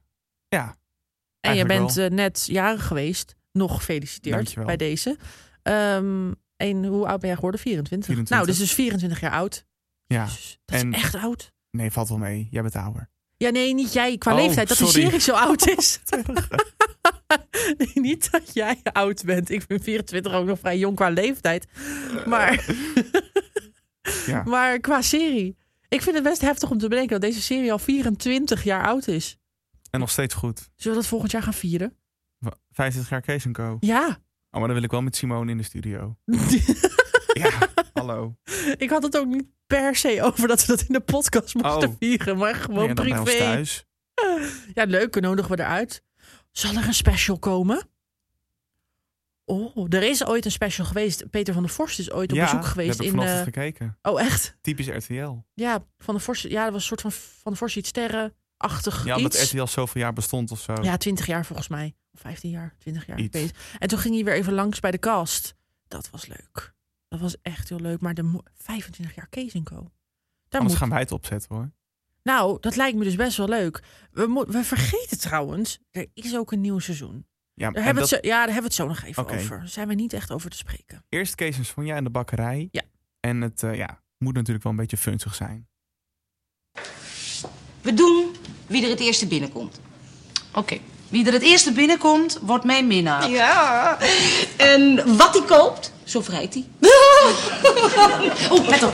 [0.47, 0.75] ja.
[1.39, 3.35] En je bent eh, net jarig geweest.
[3.55, 4.65] Nog gefeliciteerd Dankjewel.
[4.65, 5.17] bij deze.
[5.63, 7.59] Ehm, en hoe oud ben jij geworden?
[7.59, 8.05] 24.
[8.07, 8.29] 24.
[8.29, 9.65] Nou, dus dus 24 jaar oud.
[10.05, 10.27] Ja.
[10.65, 11.51] Dat is echt oud.
[11.71, 12.47] Nee, valt wel mee.
[12.51, 13.09] Jij bent ouder.
[13.37, 14.67] Ja, nee, niet jij qua Oh, leeftijd.
[14.67, 14.93] Dat sorry.
[14.93, 15.99] die serie zo oud is.
[17.93, 19.49] Niet dat jij oud bent.
[19.49, 21.65] Ik ben 24 ook nog vrij jong qua leeftijd.
[22.25, 22.65] Maar,
[24.25, 24.43] Ja.
[24.43, 25.57] maar qua serie.
[25.87, 29.07] Ik vind het best heftig om te bedenken dat deze serie al 24 jaar oud
[29.07, 29.37] is.
[29.89, 30.57] En nog steeds goed.
[30.75, 31.97] Zullen we dat volgend jaar gaan vieren?
[32.37, 33.77] Wa- 25 jaar Kees Co.
[33.79, 34.07] Ja.
[34.07, 36.17] Oh, maar dan wil ik wel met Simone in de studio.
[37.43, 37.51] ja,
[37.93, 38.35] hallo.
[38.77, 41.89] Ik had het ook niet per se over dat we dat in de podcast moesten
[41.89, 41.95] Oh.
[41.99, 43.37] vieren, maar gewoon Ja, privé.
[43.37, 43.85] thuis.
[44.73, 46.03] Ja, leuk, nodigen we eruit.
[46.51, 47.87] Zal er een special komen?
[49.45, 51.29] Oh, er is ooit een special geweest.
[51.29, 53.19] Peter van der Vorst is ooit op ja, bezoek geweest heb ik in.
[53.19, 53.97] eh, gekeken.
[54.01, 54.57] Oh, echt?
[54.61, 55.33] Typisch RTL.
[55.53, 56.43] Ja, van der Vorst.
[56.43, 57.91] Ja, dat was een soort van van der Vorst iets
[58.69, 59.51] sterrenachtig Ja, omdat iets.
[59.51, 60.73] RTL zoveel jaar bestond of zo.
[60.81, 61.95] Ja, 20 jaar volgens mij.
[62.13, 63.19] Of 15 jaar, 20 jaar.
[63.19, 63.51] Iets.
[63.79, 65.55] En toen ging hij weer even langs bij de cast.
[65.87, 66.73] Dat was leuk.
[67.07, 67.99] Dat was echt heel leuk.
[68.01, 69.61] Maar de mo- 25 jaar Kees Co.
[69.75, 70.77] Daar Anders moet...
[70.77, 71.71] gaan wij het opzetten hoor.
[72.23, 73.83] Nou, dat lijkt me dus best wel leuk.
[74.11, 77.25] We, mo- we vergeten trouwens, er is ook een nieuw seizoen.
[77.53, 79.03] Ja, Daar en hebben we dat- het zo, ja, daar hebben we het zo nog
[79.03, 79.57] even over.
[79.57, 81.03] Daar zijn we niet echt over te spreken.
[81.09, 82.67] Eerst Kees en Sonja in de bakkerij.
[82.71, 82.81] Ja.
[83.19, 85.67] En het eh, ja, moet natuurlijk wel een beetje funzig zijn.
[87.81, 88.35] We doen
[88.67, 89.79] wie er het eerste binnenkomt.
[90.53, 90.77] Oké.
[91.09, 93.29] Wie er het eerste binnenkomt, wordt mijn minnaar.
[93.29, 93.97] Ja.
[94.57, 96.65] En wat hij koopt, zo vrijt hij.
[98.49, 98.93] oh, let op.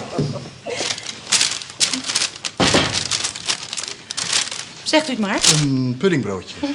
[4.83, 5.39] Zegt u het maar.
[5.61, 6.55] Een puddingbroodje.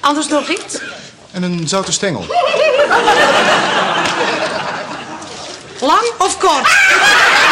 [0.00, 0.78] Anders nog iets?
[1.30, 2.24] En een zoute stengel.
[5.80, 6.68] Lang of kort?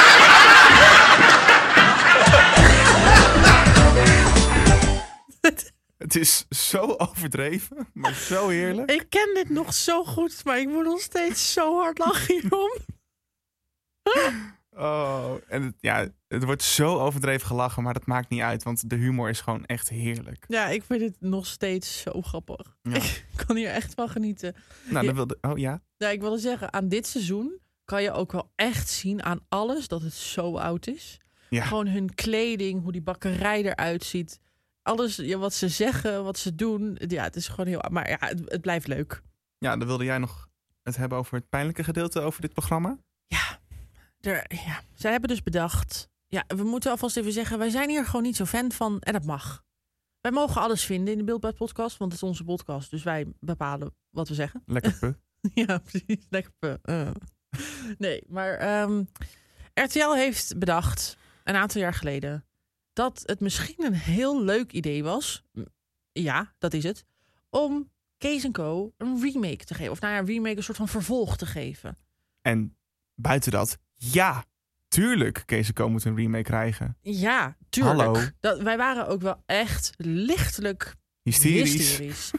[6.09, 8.91] Het is zo overdreven, maar zo heerlijk.
[8.91, 12.71] Ik ken dit nog zo goed, maar ik moet nog steeds zo hard lachen hierom.
[14.71, 18.91] Oh, en het, ja, het wordt zo overdreven gelachen, maar dat maakt niet uit, want
[18.91, 20.45] de humor is gewoon echt heerlijk.
[20.49, 22.77] Ja, ik vind het nog steeds zo grappig.
[22.83, 22.95] Ja.
[23.33, 24.55] Ik kan hier echt van genieten.
[24.89, 25.81] Nou, dan wilde, oh ja.
[25.97, 29.89] Ja, ik wilde zeggen, aan dit seizoen kan je ook wel echt zien aan alles
[29.89, 31.21] dat het zo oud is.
[31.51, 31.65] Ja.
[31.65, 34.41] Gewoon hun kleding, hoe die bakkerij eruit ziet.
[34.89, 36.99] Alles ja, wat ze zeggen, wat ze doen.
[37.07, 37.84] Ja, het is gewoon heel...
[37.91, 39.22] Maar ja, het, het blijft leuk.
[39.59, 40.49] Ja, dan wilde jij nog
[40.82, 42.99] het hebben over het pijnlijke gedeelte over dit programma.
[44.20, 46.09] Er, ja, zij hebben dus bedacht...
[46.26, 49.01] Ja, we moeten alvast even zeggen, wij zijn hier gewoon niet zo fan van.
[49.01, 49.64] En dat mag.
[50.20, 52.91] Wij mogen alles vinden in de Beeldbuis podcast, want het is onze podcast.
[52.91, 54.62] Dus wij bepalen wat we zeggen.
[54.66, 55.14] Lekker pu.
[55.55, 56.26] ja, precies.
[56.30, 56.76] Lekker pu.
[56.82, 57.11] Eh.
[57.99, 59.05] Nee, maar ehm,
[59.74, 62.48] RTL heeft bedacht, een aantal jaar geleden,
[62.99, 65.45] dat het misschien een heel leuk idee was.
[66.13, 67.05] Ja, dat is het.
[67.51, 68.93] Om Kees Co.
[68.97, 69.93] een remake te geven.
[69.93, 71.99] Of nou ja, een remake, een soort van vervolg te geven.
[72.43, 72.77] En
[73.15, 74.45] buiten dat, ja,
[74.89, 76.97] tuurlijk, Kees Co moet een remake krijgen.
[77.01, 77.99] Ja, tuurlijk.
[77.99, 78.21] Hallo.
[78.41, 81.73] Dat, wij waren ook wel echt lichtelijk Hysterisch.
[81.73, 82.31] hysterisch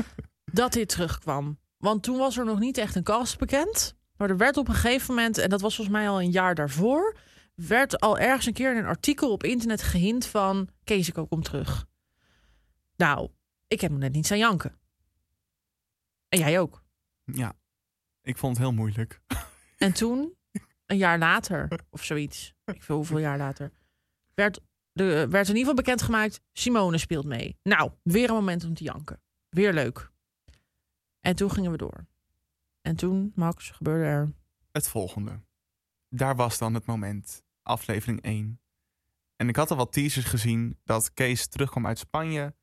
[0.60, 1.58] dat dit terugkwam.
[1.76, 3.96] Want toen was er nog niet echt een cast bekend.
[4.16, 6.54] Maar er werd op een gegeven moment, en dat was volgens mij al een jaar
[6.54, 7.16] daarvoor,
[7.66, 11.86] werd al ergens een keer in een artikel op internet gehint van Keesiko komt terug.
[12.96, 13.30] Nou,
[13.66, 14.78] ik heb me net niet aan janken.
[16.28, 16.82] En jij ook.
[17.24, 17.52] Ja,
[18.22, 19.20] ik vond het heel moeilijk.
[19.76, 20.36] En toen,
[20.86, 23.72] een jaar later, of zoiets, ik weet hoeveel jaar later,
[24.34, 24.60] werd,
[24.92, 27.58] de, werd in ieder geval bekendgemaakt, Simone speelt mee.
[27.62, 29.22] Nou, weer een moment om te janken.
[29.48, 30.10] Weer leuk.
[31.20, 32.06] En toen gingen we door.
[32.80, 34.32] En toen, Max, gebeurde er...
[34.72, 35.40] Het volgende.
[36.08, 37.42] Daar was dan het moment.
[37.68, 38.60] Aflevering 1.
[39.36, 42.54] En ik had al wat teasers gezien dat Kees terugkwam uit Spanje.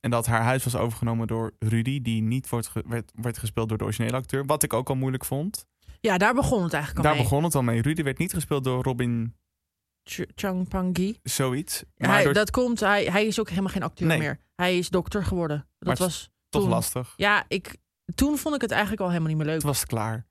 [0.00, 3.68] En dat haar huis was overgenomen door Rudy, die niet wordt, ge- werd, werd gespeeld
[3.68, 4.46] door de originele acteur.
[4.46, 5.66] Wat ik ook al moeilijk vond.
[6.00, 7.30] Ja, daar begon het eigenlijk al Daar mee.
[7.30, 7.82] begon het al mee.
[7.82, 9.36] Rudy werd niet gespeeld door Robin
[10.10, 11.18] Ch- Chang Pangi.
[11.22, 11.84] zoiets.
[11.96, 14.18] Maar hij, door- dat komt, hij, hij is ook helemaal geen acteur Nee.
[14.18, 14.40] meer.
[14.54, 15.68] Hij is dokter geworden.
[15.78, 16.70] Dat was toch toen.
[16.70, 17.12] lastig.
[17.16, 17.76] Ja, ik,
[18.14, 19.54] toen vond ik het eigenlijk al helemaal niet meer leuk.
[19.56, 20.26] Het was klaar.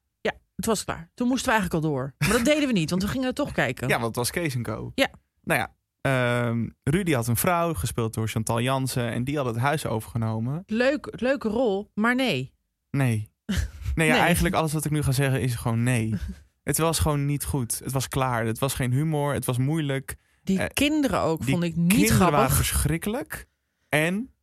[0.55, 1.09] Het was klaar.
[1.13, 2.13] Toen moesten we eigenlijk al door.
[2.17, 3.87] Maar dat deden we niet, want we gingen er toch kijken.
[3.87, 4.91] Ja, want het was Kees en Co.
[4.95, 5.09] Ja.
[5.43, 9.11] Nou ja, ehm, Rudy had een vrouw, gespeeld door Chantal Jansen.
[9.11, 10.63] En die had het huis overgenomen.
[10.65, 12.53] Leuk, leuke rol, maar nee.
[12.91, 13.31] Nee.
[13.95, 14.21] Nee, ja, Nee.
[14.23, 16.13] eigenlijk alles wat ik nu ga zeggen is gewoon nee.
[16.63, 17.79] Het was gewoon niet goed.
[17.83, 18.45] Het was klaar.
[18.45, 19.33] Het was geen humor.
[19.33, 20.15] Het was moeilijk.
[20.43, 22.37] Die Eh, kinderen ook die vond ik niet kinderen grappig.
[22.37, 23.47] waren verschrikkelijk.
[23.89, 24.33] En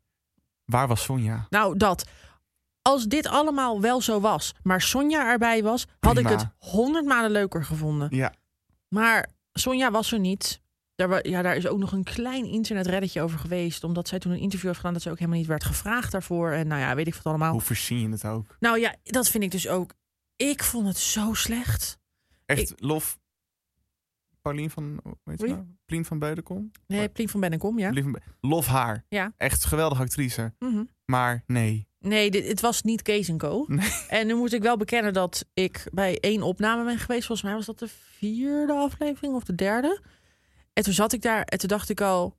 [0.65, 1.47] waar was Sonja?
[1.51, 2.09] Nou, dat.
[2.83, 7.31] Als dit allemaal wel zo was, maar Sonja erbij was, had ik het honderd malen
[7.31, 8.09] leuker gevonden.
[8.17, 8.35] Ja.
[8.89, 10.61] Maar Sonja was er niet.
[10.95, 13.85] Daar, ja, daar is ook nog een klein internetreddetje over geweest.
[13.85, 16.51] Omdat zij toen een interview heeft gedaan dat ze ook helemaal niet werd gevraagd daarvoor.
[16.51, 17.53] En nou ja, weet ik wat allemaal.
[17.53, 18.57] Hoe verzin je het ook?
[18.61, 19.95] Nou ja, dat vind ik dus ook.
[20.37, 21.99] Ik vond het zo slecht.
[22.47, 23.19] Echt, Lof.
[24.43, 25.53] Paulien van, ze Wie?
[25.53, 25.65] nou?
[25.85, 26.71] Plien van Beudekom?
[26.87, 27.91] Nee, Plien van Bennekom, ja.
[27.91, 29.05] Plien van Be- Lof haar.
[29.09, 29.33] Ja.
[29.37, 30.55] Echt geweldige actrice.
[30.59, 30.85] Mhm.
[31.05, 31.89] Maar nee.
[32.01, 33.67] Nee, dit, het was niet Kees Co.
[34.09, 37.27] En nu moet ik wel bekennen dat ik bij één opname ben geweest.
[37.27, 40.01] Volgens mij was dat de vierde aflevering of de derde.
[40.73, 42.39] En toen zat ik daar en toen dacht ik al...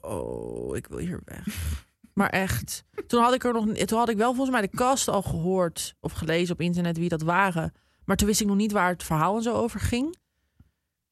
[0.00, 1.44] Oh, ik wil hier weg.
[2.16, 2.84] Maar echt.
[3.06, 3.66] Toen had ik er nog.
[3.66, 7.08] Toen had ik wel volgens mij de cast al gehoord of gelezen op internet wie
[7.08, 7.72] dat waren.
[8.04, 10.16] Maar toen wist ik nog niet waar het verhaal en zo over ging.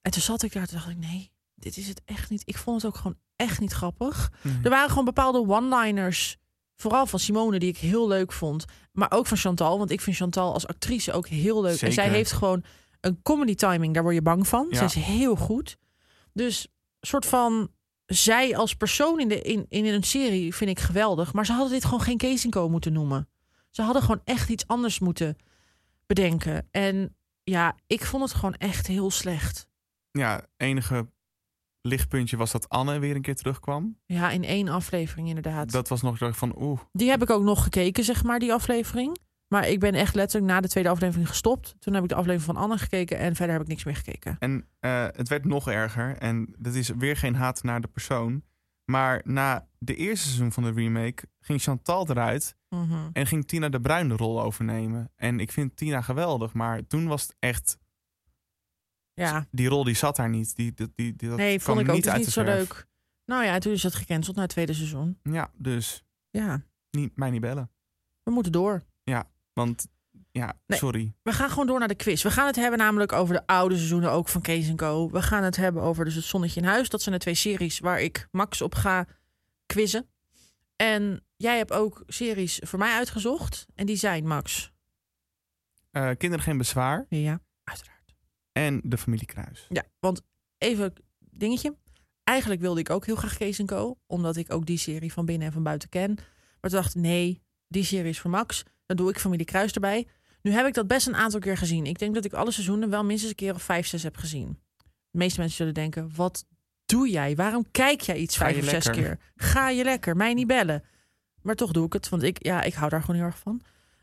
[0.03, 2.43] En toen zat ik daar en toen dacht ik, nee, dit is het echt niet.
[2.45, 4.33] Ik vond het ook gewoon echt niet grappig.
[4.63, 6.37] Er waren gewoon bepaalde one-liners.
[6.77, 8.65] Vooral van Simone, die ik heel leuk vond.
[8.93, 11.81] Maar ook van Chantal, want ik vind Chantal als actrice ook heel leuk.
[11.81, 12.65] En zij heeft gewoon
[13.01, 14.67] een comedy timing, daar word je bang van.
[14.71, 14.77] Ja.
[14.77, 15.77] Zij is heel goed.
[16.33, 16.69] Dus
[17.01, 17.71] soort van
[18.07, 21.33] zij als persoon in, de, in, in een serie vind ik geweldig.
[21.33, 23.29] Maar ze hadden dit gewoon geen Co moeten noemen.
[23.71, 25.37] Ze hadden gewoon echt iets anders moeten
[26.07, 26.69] bedenken.
[26.71, 29.67] En ja, ik vond het gewoon echt heel slecht.
[30.11, 31.09] Ja, enige
[31.87, 33.99] lichtpuntje was dat Anne weer een keer terugkwam.
[34.07, 35.71] Ja, in één aflevering inderdaad.
[35.71, 36.81] Dat was nog zo van oeh.
[36.93, 39.19] Die heb ik ook nog gekeken, zeg maar, die aflevering.
[39.49, 41.75] Maar ik ben echt letterlijk na de tweede aflevering gestopt.
[41.79, 44.37] Toen heb ik de aflevering van Anne gekeken en verder heb ik niks meer gekeken.
[44.39, 46.17] En eh, het werd nog erger.
[46.17, 48.43] En dat is weer geen haat naar de persoon.
[48.85, 52.57] Maar na de eerste seizoen van de remake ging Chantal eruit.
[52.69, 53.09] Mhm.
[53.13, 55.11] En ging Tina de Bruin de rol overnemen.
[55.17, 56.53] En ik vind Tina geweldig.
[56.53, 57.79] Maar toen was het echt...
[59.15, 60.57] Ja, Die rol die zat daar niet.
[60.57, 62.57] Die, die, die, die- dat nee, vond ik ook niet dus zo verf.
[62.57, 62.87] leuk.
[63.25, 65.19] Nou ja, toen is het gecanceld na het tweede seizoen.
[65.23, 67.71] Ja, dus Ja, niet, mij niet bellen.
[68.23, 68.83] we moeten door.
[69.03, 69.87] Ja, want...
[70.31, 70.79] Ja, Nee.
[70.79, 71.15] sorry.
[71.23, 72.23] We gaan gewoon door naar de quiz.
[72.23, 75.11] We gaan het hebben namelijk over de oude seizoenen ook van Kees Co.
[75.11, 76.89] We gaan het hebben over dus het Zonnetje in Huis.
[76.89, 79.07] Dat zijn de twee series waar ik Max op ga
[79.67, 80.09] quizzen.
[80.77, 83.67] En jij hebt ook series voor mij uitgezocht.
[83.75, 84.73] En die zijn, Max.
[85.91, 87.07] Eh, kinderen geen bezwaar.
[87.09, 87.41] Ja.
[88.55, 89.67] En de familie Kruis.
[89.69, 90.23] Ja, want
[90.59, 91.77] even dingetje.
[92.25, 93.99] Eigenlijk wilde ik ook heel graag Kees Co.
[94.07, 96.15] Omdat ik ook die serie van binnen en van buiten ken.
[96.61, 98.63] Maar toen dacht ik, nee, die serie is voor Max.
[98.87, 100.07] Dan doe ik Familie Kruis erbij.
[100.43, 101.87] Nu heb ik dat best een aantal keer gezien.
[101.87, 104.59] Ik denk dat ik alle seizoenen wel minstens een keer of vijf, zes heb gezien.
[105.11, 106.47] De meeste mensen zullen denken, wat
[106.85, 107.37] doe jij?
[107.37, 109.03] Waarom kijk jij iets vijf of zes lekker.
[109.03, 109.19] keer?
[109.37, 110.85] Ga je lekker, mij niet bellen.
[111.43, 113.61] Maar toch doe ik het, want ik, ja, ik hou daar gewoon heel erg van.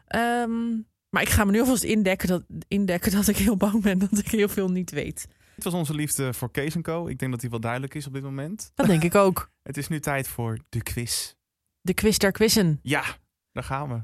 [0.07, 0.79] Ehm,
[1.11, 4.17] maar ik ga me nu alvast indekken dat, indekken dat ik heel bang ben dat
[4.17, 5.27] ik heel veel niet weet.
[5.55, 7.07] Het was onze liefde voor Kees Co.
[7.07, 8.71] Ik denk dat die wel duidelijk is op dit moment.
[8.75, 9.49] Dat denk ik ook.
[9.63, 11.33] Het is nu tijd voor de quiz.
[11.81, 12.79] De quiz der quizzen.
[12.81, 13.03] Ja,
[13.51, 14.03] daar gaan we.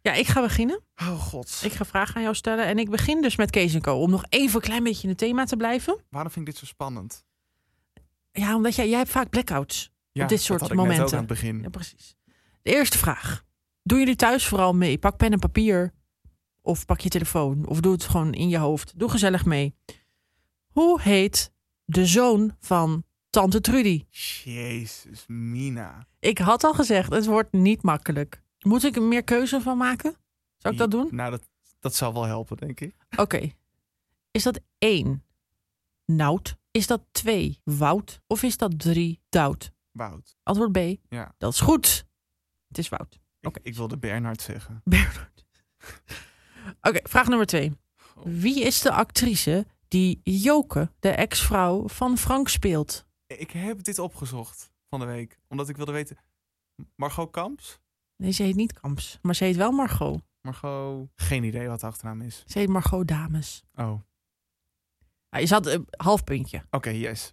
[0.00, 0.80] Ja, ik ga beginnen.
[0.96, 1.60] Oh god.
[1.64, 2.66] Ik ga vragen aan jou stellen.
[2.66, 3.94] En ik begin dus met Kees Co.
[4.00, 5.98] Om nog even een klein beetje in het thema te blijven.
[6.10, 7.24] Waarom vind ik dit zo spannend?
[8.32, 9.90] Ja, omdat jij, jij hebt vaak blackouts.
[10.12, 11.06] Ja, op dit dat soort had ik net momenten.
[11.06, 11.62] ook aan het begin.
[11.62, 12.16] Ja, precies.
[12.62, 13.44] De eerste vraag.
[13.82, 14.98] Doen jullie thuis vooral mee?
[14.98, 15.92] Pak pen en papier.
[16.62, 17.66] Of pak je telefoon.
[17.66, 18.98] Of doe het gewoon in je hoofd.
[18.98, 19.74] Doe gezellig mee.
[20.66, 21.52] Hoe heet
[21.84, 24.06] de zoon van Tante Trudy?
[24.44, 26.06] Jezus, Mina.
[26.18, 28.42] Ik had al gezegd, het wordt niet makkelijk.
[28.58, 30.16] Moet ik er meer keuze van maken?
[30.56, 31.08] Zou ik dat doen?
[31.10, 31.48] Nou, dat,
[31.80, 32.94] dat zal wel helpen, denk ik.
[33.16, 33.52] Oké.
[34.30, 35.24] Is dat één
[36.04, 36.56] Nout?
[36.70, 38.20] Is dat twee Wout?
[38.26, 39.72] Of is dat drie Dout?
[39.90, 40.36] Wout.
[40.42, 40.78] Antwoord B.
[41.08, 41.34] Ja.
[41.38, 42.06] Dat is goed.
[42.68, 43.20] Het is Wout.
[43.40, 44.82] Ik, ik wilde Bernhard zeggen.
[46.80, 47.72] Oké, vraag nummer twee.
[48.24, 53.06] Wie is de actrice die Joke, de ex-vrouw van Frank, speelt?
[53.26, 55.38] Ik heb dit opgezocht van de week.
[55.48, 56.16] Omdat ik wilde weten...
[56.96, 57.80] Margot Kamps?
[58.16, 60.22] Nee, ze heet niet Kamps, maar ze heet wel Margot.
[60.40, 61.08] Margot...
[61.14, 62.44] Geen idee wat de achternaam is.
[62.46, 63.64] Ze heet Margot Dames.
[63.74, 64.00] Oh.
[65.28, 66.64] Ah, je zat een half puntje.
[66.70, 67.32] Oké, yes.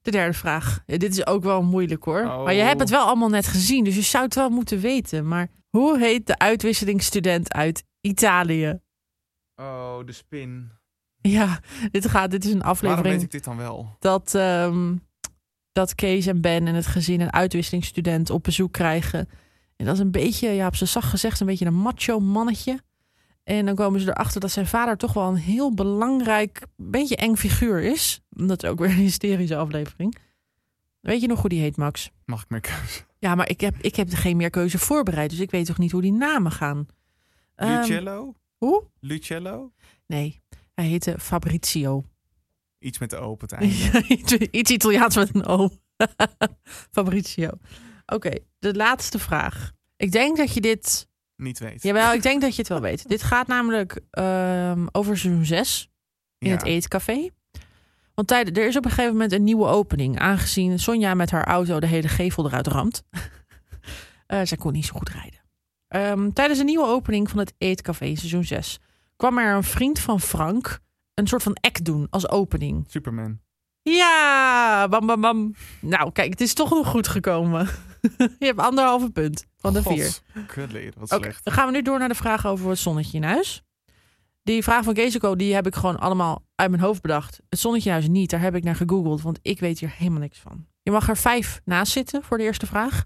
[0.00, 0.82] De derde vraag.
[0.86, 2.22] Ja, dit is ook wel moeilijk hoor.
[2.22, 2.44] Oh.
[2.44, 5.28] Maar je hebt het wel allemaal net gezien, dus je zou het wel moeten weten.
[5.28, 8.80] Maar hoe heet de uitwisselingsstudent uit Italië?
[9.56, 10.70] Oh, de spin.
[11.20, 13.96] Ja, dit, gaat, dit is een Waarom aflevering weet ik dit dan wel?
[13.98, 14.96] dat, ehm,
[15.72, 19.28] dat Kees en Ben en het gezin een uitwisselingsstudent op bezoek krijgen.
[19.76, 22.80] En dat is een beetje, ja, op zijn zacht gezegd, een beetje een macho mannetje.
[23.44, 27.34] En dan komen ze erachter dat zijn vader toch wel een heel belangrijk, beetje eng
[27.36, 28.20] figuur is.
[28.28, 30.16] Dat is ook weer een hysterische aflevering.
[31.00, 32.10] Weet je nog hoe die heet, Max?
[32.24, 33.02] Mag ik meer keuze?
[33.22, 35.90] Ja, maar ik heb, ik heb geen meer keuze voorbereid, dus ik weet toch niet
[35.92, 36.86] hoe die namen gaan.
[37.54, 38.34] Ehm, Lucello?
[38.56, 38.84] hoe?
[39.00, 39.72] Lucello?
[40.06, 40.40] Nee,
[40.74, 42.04] hij heette Fabrizio.
[42.78, 43.74] Iets met de O op het einde.
[43.74, 45.70] Ja, iets, iets Italiaans met een O.
[46.94, 47.50] Fabrizio.
[48.06, 49.72] Oké, de laatste vraag.
[49.96, 51.08] Ik denk dat je dit...
[51.36, 51.82] Niet weet.
[51.82, 53.08] Jawel, ik denk dat je het wel weet.
[53.08, 55.90] Dit gaat namelijk ehm, over seizoen 6
[56.38, 56.54] in Ja.
[56.56, 57.28] het eetcafé.
[58.14, 60.18] Want tijden, er is op een gegeven moment een nieuwe opening.
[60.18, 63.02] Aangezien Sonja met haar auto de hele gevel eruit ramt.
[64.26, 65.40] Eh zij kon niet zo goed rijden.
[65.88, 68.80] Ehm, tijdens een nieuwe opening van het eetcafé in seizoen 6
[69.16, 70.80] kwam er een vriend van Frank
[71.14, 72.84] een soort van act doen als opening.
[72.88, 73.40] Superman.
[73.82, 75.54] Ja, bam, bam, bam.
[75.80, 77.68] Nou, kijk, het is toch nog goed gekomen.
[78.38, 80.18] Je hebt anderhalve punt van de vier.
[80.46, 81.44] Kutleer, wat slecht.
[81.44, 83.62] dan gaan we nu door naar de vraag over het zonnetje in huis.
[84.42, 87.40] Die vraag van Keeseko, die heb ik gewoon allemaal uit mijn hoofd bedacht.
[87.48, 90.20] Het zonnetje in huis niet, daar heb ik naar gegoogeld, want ik weet hier helemaal
[90.20, 90.66] niks van.
[90.82, 93.04] Je mag er vijf naast zitten voor de eerste vraag.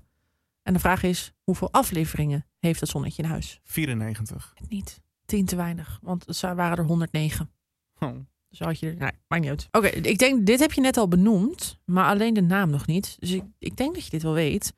[0.63, 3.61] En de vraag is, hoeveel afleveringen heeft het zonnetje in huis?
[3.65, 4.55] 94.
[4.69, 5.01] Niet.
[5.27, 7.51] Tien te weinig, want het zou- waren er 109.
[7.99, 8.17] Oh.
[8.49, 8.97] Dus had je er...
[8.97, 9.69] Nee, maakt niet uit.
[9.71, 13.17] Oké, ik denk, dit heb je net al benoemd, maar alleen de naam nog niet.
[13.19, 14.73] Dus ik, ik denk dat je dit wel weet.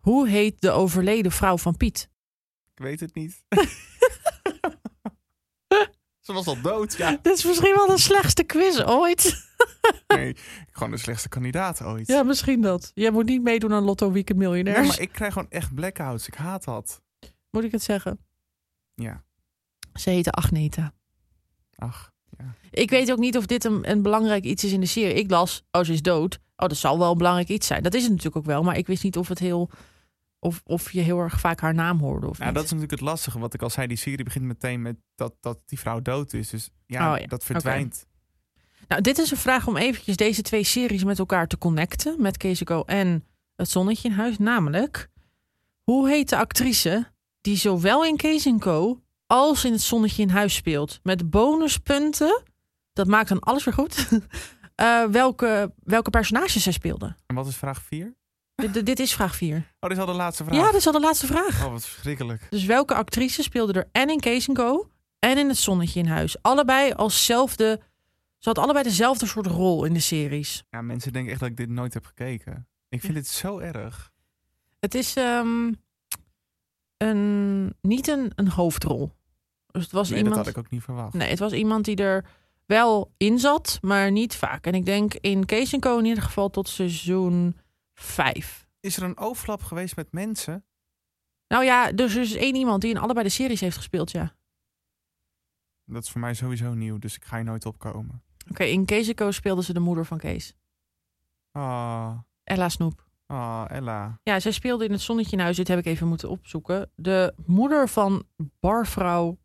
[0.00, 2.08] Hoe heet de overleden vrouw van Piet?
[2.74, 3.44] Ik weet het niet.
[6.28, 7.18] Ze was al dood, ja.
[7.22, 9.46] Dit is misschien wel de slechtste quiz ooit.
[10.06, 10.36] Nee,
[10.70, 12.06] gewoon de slechtste kandidaat ooit.
[12.06, 12.90] Ja, misschien dat.
[12.94, 14.80] Jij moet niet meedoen aan Lotto Weekend Miljonairs.
[14.80, 16.26] Ja, maar ik krijg gewoon echt blackouts.
[16.26, 17.02] Ik haat dat.
[17.50, 18.18] Moet ik het zeggen?
[18.94, 19.24] Ja.
[19.94, 20.92] Ze heette Agneta.
[21.76, 22.12] Ach,
[22.70, 25.14] Ik weet ook niet of dit een, een belangrijk iets is in de serie.
[25.14, 26.38] Ik las, oh, ze is dood.
[26.56, 27.82] Oh, dat zal wel een belangrijk iets zijn.
[27.82, 28.62] Dat is het natuurlijk ook wel.
[28.62, 29.70] Maar ik wist niet of het heel...
[30.40, 32.54] Of, of je heel erg vaak haar naam hoorde of niet.
[32.54, 33.38] dat is natuurlijk het lastige.
[33.38, 36.50] Wat ik al zei, die serie begint meteen met dat, dat die vrouw dood is.
[36.50, 38.06] Dus ja, Oh ja, dat verdwijnt.
[38.88, 42.22] Nou, dit is een vraag om eventjes deze twee series met elkaar te connecten.
[42.22, 43.24] Met Keeseko en
[43.56, 44.38] Het Zonnetje in Huis.
[44.38, 45.08] Namelijk,
[45.82, 50.54] hoe heet de actrice die zowel in Kees Co als in Het Zonnetje in Huis
[50.54, 51.00] speelt?
[51.02, 52.42] Met bonuspunten,
[52.92, 54.08] dat maakt dan alles weer goed,
[54.74, 57.16] eh, welke, welke personages zij speelde.
[57.26, 58.16] En wat is vraag 4?
[58.62, 59.56] Dit, dit- is vraag 4.
[59.56, 60.56] Oh, dit is al de laatste vraag.
[60.58, 61.64] Ja, dit is al de laatste vraag.
[61.64, 62.46] Oh, wat verschrikkelijk.
[62.50, 66.42] Dus welke actrice speelde er en in Kees Co en in Het Zonnetje in Huis?
[66.42, 67.80] Allebei alszelfde...
[68.38, 70.64] Ze had allebei dezelfde soort rol in de series.
[70.70, 72.68] Ja, mensen denken echt dat ik dit nooit heb gekeken.
[72.88, 74.10] Ik vind dit zo erg.
[74.80, 75.72] Het is ehm,
[76.96, 79.12] een, niet een, een hoofdrol.
[79.66, 80.36] Dus het was Nee, iemand.
[80.36, 81.14] dat had ik ook niet verwacht.
[81.14, 82.24] Nee, het was iemand die er
[82.66, 84.66] wel in zat, maar niet vaak.
[84.66, 87.56] En ik denk in Kees Co in ieder geval tot seizoen
[88.00, 88.68] 5.
[88.80, 90.64] Is er een overlap geweest met mensen?
[91.48, 94.36] Nou ja, dus er is één iemand die in allebei de series heeft gespeeld, ja.
[95.84, 98.22] Dat is voor mij sowieso nieuw, dus ik ga hier nooit opkomen.
[98.50, 100.54] Oké, in Kees Co speelde ze de moeder van Kees.
[101.50, 103.06] Ah, Ella Snoep.
[103.26, 104.20] ah, Ella.
[104.22, 105.56] Ja, zij speelde in het Zonnetje in Huis.
[105.56, 106.90] Dit heb ik even moeten opzoeken.
[106.94, 108.24] De moeder van
[108.60, 109.38] barvrouw...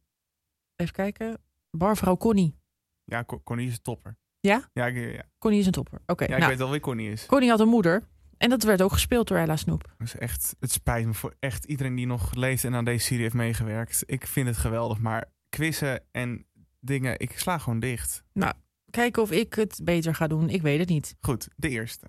[0.75, 1.41] Even kijken.
[1.71, 2.55] Barvrouw Connie.
[3.03, 4.17] Ja, Con- Connie is een topper.
[4.39, 4.69] Ja?
[4.73, 5.23] Ja, ik, ja.
[5.37, 6.01] Connie is een topper.
[6.05, 7.25] Oké, ja, ik nou, weet wel wie Connie is.
[7.25, 8.07] Connie had een moeder.
[8.43, 9.95] En dat werd ook gespeeld door Ella Snoep.
[9.97, 13.21] Is echt, het spijt me voor echt iedereen die nog leeft en aan deze serie
[13.21, 14.03] heeft meegewerkt.
[14.05, 16.45] Ik vind het geweldig, maar quizzen en
[16.79, 18.23] dingen, ik sla gewoon dicht.
[18.33, 18.53] Nou,
[18.89, 20.49] kijken of ik het beter ga doen.
[20.49, 21.15] Ik weet het niet.
[21.19, 22.07] Goed, de eerste.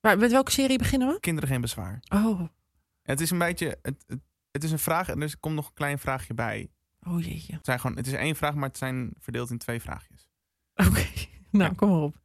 [0.00, 1.20] Maar met welke serie beginnen we?
[1.20, 2.02] Kinderen geen bezwaar.
[2.14, 2.40] Oh,
[3.02, 4.20] Het is een beetje, het, het,
[4.50, 6.70] het is een vraag en er komt nog een klein vraagje bij.
[7.00, 7.52] oh jeetje.
[7.54, 10.28] Het, zijn gewoon, het is één vraag, maar het zijn verdeeld in twee vraagjes.
[10.74, 11.06] Oké,
[11.50, 12.20] nou kom maar op.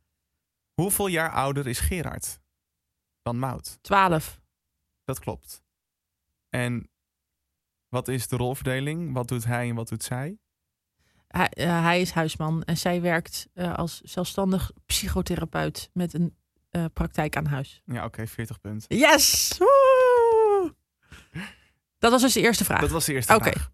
[0.74, 2.44] Hoeveel jaar ouder is Gerard
[3.26, 3.78] dan Mout?
[3.82, 4.40] 12.
[5.04, 5.64] Dat klopt.
[6.50, 6.90] En
[7.90, 9.14] wat is de rolverdeling?
[9.14, 10.38] Wat doet hij en wat doet zij?
[11.28, 16.36] Hij, eh, hij is huisman en zij werkt eh, als zelfstandig psychotherapeut met een
[16.70, 17.82] eh, praktijk aan huis.
[17.86, 18.98] Ja, oké, 40 punten.
[18.98, 19.56] Yes!
[19.58, 20.76] Woe!
[21.98, 22.82] Dat was dus de eerste vraag.
[22.82, 23.52] Dat was de eerste Oké.
[23.52, 23.72] vraag.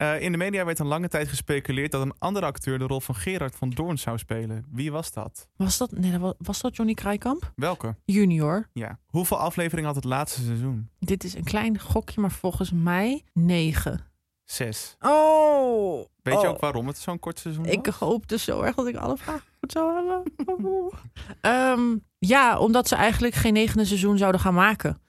[0.00, 3.00] Eh, in de media werd een lange tijd gespeculeerd dat een andere acteur de rol
[3.00, 4.64] van Gerard van Doorn zou spelen.
[4.70, 5.48] Wie was dat?
[5.56, 7.52] Was dat, nee, was dat Johnny Krijkamp?
[7.56, 7.96] Welke?
[8.04, 8.68] Junior.
[8.72, 8.98] Ja.
[9.06, 10.90] Hoeveel afleveringen had het laatste seizoen?
[10.98, 14.00] Dit is een klein gokje, maar volgens mij negen.
[14.44, 14.96] Zes.
[14.98, 16.04] Oh!
[16.22, 16.48] Weet je Oh.
[16.48, 17.94] ook waarom het zo'n kort seizoen Ik was?
[17.94, 20.22] hoop dus zo erg dat ik alle vragen goed zou hebben.
[21.40, 25.00] Ehm, ja, omdat ze eigenlijk geen negende seizoen zouden gaan maken.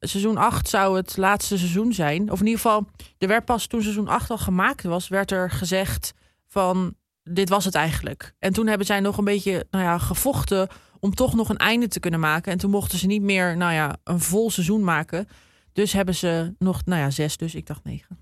[0.00, 2.30] Seizoen 8 zou het laatste seizoen zijn.
[2.30, 2.86] Of in ieder geval,
[3.18, 6.14] er werd pas toen seizoen 8 al gemaakt was, werd er gezegd
[6.46, 8.34] van dit was het eigenlijk.
[8.38, 10.68] En toen hebben zij nog een beetje nou ja, gevochten
[11.00, 12.52] om toch nog een einde te kunnen maken.
[12.52, 15.28] En toen mochten ze niet meer nou ja, een vol seizoen maken.
[15.72, 18.18] Dus hebben ze nog, nou ja, zes, dus ik dacht negen.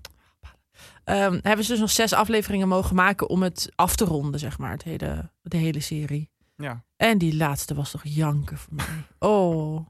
[1.03, 4.57] Ehm, hebben ze dus nog zes afleveringen mogen maken om het af te ronden, zeg
[4.57, 6.29] maar, het hele, de hele serie.
[6.55, 6.83] Ja.
[6.95, 8.85] En die laatste was toch janken voor mij.
[9.19, 9.87] Oh.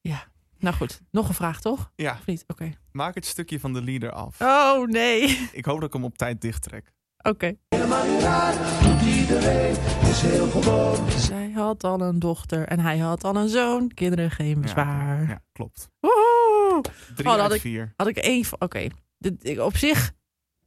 [0.00, 0.24] Ja.
[0.62, 1.92] Nou goed, nog een vraag toch?
[1.96, 2.12] Ja.
[2.12, 2.44] Of niet?
[2.46, 2.72] Oké.
[2.92, 4.40] Maak het stukje van de leader af.
[4.40, 5.22] Oh nee.
[5.52, 6.92] Ik hoop dat ik hem op tijd dicht trek.
[7.22, 7.54] Oké.
[9.04, 11.10] Iedereen is heel gewoon.
[11.10, 13.88] Zij had al een dochter en hij had al een zoon.
[13.94, 15.28] Kinderen geen bezwaar.
[15.28, 15.88] Ja, klopt.
[16.00, 16.82] Woehoe!
[17.14, 17.92] Drie had ik, vier.
[17.96, 18.44] Had ik één.
[18.58, 18.86] Oké.
[19.18, 20.12] Dit- Op zich...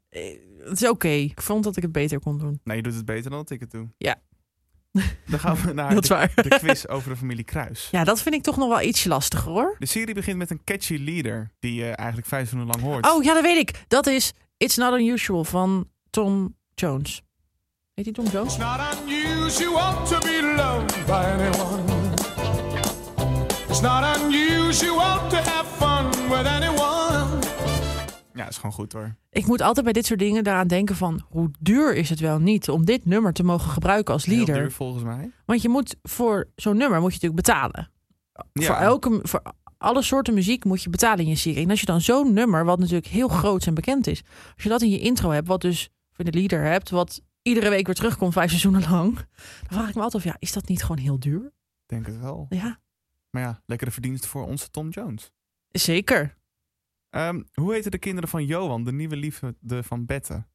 [0.09, 1.07] eh, Het is oké.
[1.07, 2.59] Ik vond dat ik het beter kon doen.
[2.63, 3.89] Nee, je doet het beter dan dat ik het doe.
[3.97, 4.15] Ja.
[5.31, 6.31] Dan gaan we naar Dat is de, waar.
[6.35, 7.88] de quiz over de familie Kruis.
[7.91, 9.76] Ja, dat vind ik toch nog wel ietsje lastiger hoor.
[9.80, 13.11] De serie begint met een catchy leader die je eigenlijk vijf seizoenen lang hoort.
[13.11, 13.84] Oh ja, dat weet ik.
[13.88, 17.22] Dat is It's Not Unusual van Tom Jones.
[17.93, 18.53] Heet die Tom Jones?
[18.55, 21.84] It's not unusual to be loved by anyone.
[23.69, 26.65] It's not unusual to have fun with anyone.
[28.36, 29.16] Ja, is gewoon goed hoor.
[29.30, 31.26] Ik moet altijd bij dit soort dingen daaraan denken van...
[31.30, 34.56] hoe duur is het wel niet om dit nummer te mogen gebruiken als Heel leader?
[34.56, 35.32] duur volgens mij.
[35.45, 37.91] Want je moet voor zo'n nummer moet je natuurlijk betalen.
[38.53, 38.66] Ja.
[38.66, 39.41] Voor, elke, voor
[39.78, 41.64] alle soorten muziek moet je betalen in je serie.
[41.64, 44.24] En als je dan zo'n nummer, wat natuurlijk heel groot en bekend is...
[44.53, 46.90] als je dat in je intro hebt, wat dus voor de leader hebt...
[46.90, 49.16] wat iedere week weer terugkomt, vijf seizoenen lang...
[49.16, 49.26] dan
[49.70, 51.52] vraag ik me altijd af, ja, is dat niet gewoon heel duur?
[51.86, 52.45] Denk het wel.
[52.49, 52.80] Ja,
[53.30, 55.32] Maar ja, lekkere verdienst voor onze Tom Jones.
[55.72, 56.36] zeker.
[57.16, 60.46] Ehm, hoe heten de kinderen van Johan, de nieuwe liefde van Bette?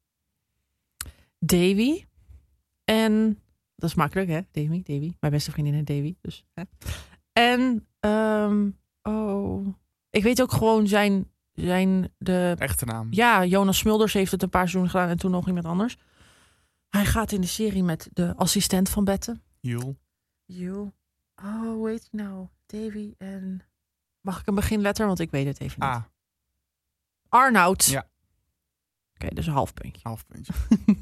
[1.39, 2.05] Davy.
[2.83, 3.41] En
[3.75, 4.41] dat is makkelijk, hè?
[4.51, 5.13] Davy, Davy.
[5.19, 6.15] Mijn beste vriendin heet Davy.
[6.21, 6.63] Dus, hè?
[7.33, 8.69] En, ehm,
[9.01, 9.67] oh,
[10.09, 12.55] ik weet ook gewoon zijn, zijn de...
[12.57, 13.07] Echte naam.
[13.11, 15.97] Ja, Jonas Smulders heeft het een paar seizoenen gedaan en toen nog iemand anders.
[16.89, 19.39] Hij gaat in de serie met de assistent van Bette.
[19.59, 19.97] Jul.
[20.45, 20.93] Jul.
[21.43, 22.47] Oh, hij nou?
[22.65, 23.61] Davy en...
[24.21, 25.05] Mag ik een beginletter?
[25.05, 25.89] Want ik weet het even niet.
[25.89, 26.10] A.
[27.31, 27.85] Arnoud.
[27.85, 28.09] Ja.
[29.13, 30.01] Oké, dus een half puntje.
[30.03, 30.53] Half puntje.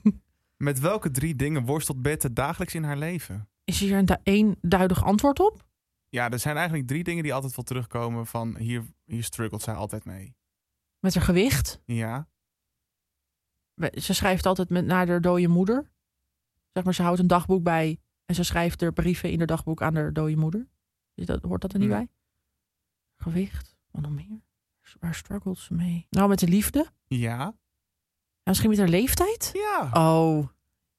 [0.58, 3.50] Met welke drie dingen worstelt Bette dagelijks in haar leven?
[3.64, 4.06] Is hier een
[4.62, 5.68] du- antwoord op?
[6.10, 9.74] Ja, er zijn eigenlijk drie dingen die altijd wel terugkomen van hier, hier struggelt zij
[9.74, 10.36] altijd mee.
[11.00, 11.82] Met haar gewicht.
[11.86, 12.28] Ja,
[13.94, 15.92] Ze schrijft altijd met, naar haar dode moeder.
[16.74, 19.82] Zeg maar, ze houdt een dagboek bij en ze schrijft er brieven in haar dagboek
[19.82, 20.68] aan haar dode moeder.
[21.14, 22.08] Is dat, hoort dat er niet bij?
[23.16, 24.42] Gewicht, wat nog meer?
[25.00, 26.08] Waar struggelt ze mee?
[26.10, 26.86] Nou, met de liefde?
[27.08, 27.54] ja, Ja,
[28.44, 29.50] misschien met haar leeftijd?
[29.54, 29.90] ja.
[29.94, 30.48] Oh,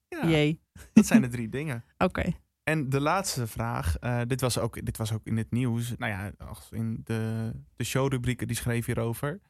[0.09, 0.29] ja.
[0.29, 0.61] jee.
[0.93, 1.85] Dat zijn de drie dingen.
[1.99, 2.33] Oké.
[2.63, 5.97] En de laatste vraag, eh, dit, was ook, dit was ook in het nieuws.
[5.97, 6.33] Nou ja,
[6.71, 9.41] in de, de showrubrieken die schreef hierover.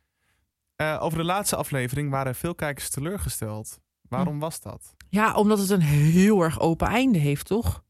[0.76, 3.80] Eh, over de laatste aflevering waren veel kijkers teleurgesteld.
[4.08, 4.40] Waarom Hm.
[4.40, 4.94] was dat?
[5.08, 7.84] Ja, omdat het een heel erg open einde heeft, toch?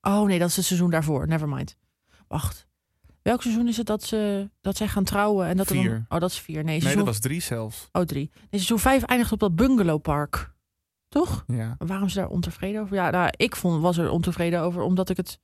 [0.00, 1.26] Oh nee, dat is het seizoen daarvoor.
[1.28, 1.76] Nevermind.
[2.28, 2.68] Wacht.
[3.26, 5.46] Welk seizoen is het dat, ze, dat zij gaan trouwen?
[5.46, 6.04] En dat er dan- Vier.
[6.08, 6.54] oh, dat is vier.
[6.56, 7.88] Nee, Nee, seizoen, dat was drie zelfs.
[7.92, 8.30] oh, drie.
[8.34, 10.54] Nee, seizoen vijf eindigt op dat bungalowpark.
[11.08, 11.44] Toch?
[11.46, 11.74] Ja.
[11.78, 12.96] Waarom ze daar ontevreden over?
[12.96, 15.38] Ja, nou, ik vond, was er ontevreden over omdat ik het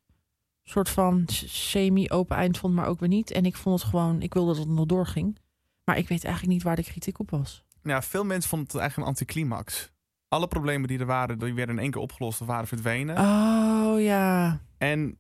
[0.63, 3.31] soort van semi-open eind vond, maar ook weer niet.
[3.31, 5.39] En ik vond het gewoon, ik wilde dat het nog doorging.
[5.85, 7.65] Maar ik weet eigenlijk niet waar de kritiek op was.
[7.83, 9.91] Ja, veel mensen vonden het eigenlijk een anticlimax.
[10.29, 13.17] Alle problemen die er waren, die werden in één keer opgelost of waren verdwenen.
[13.19, 14.61] Oh ja.
[14.79, 15.19] En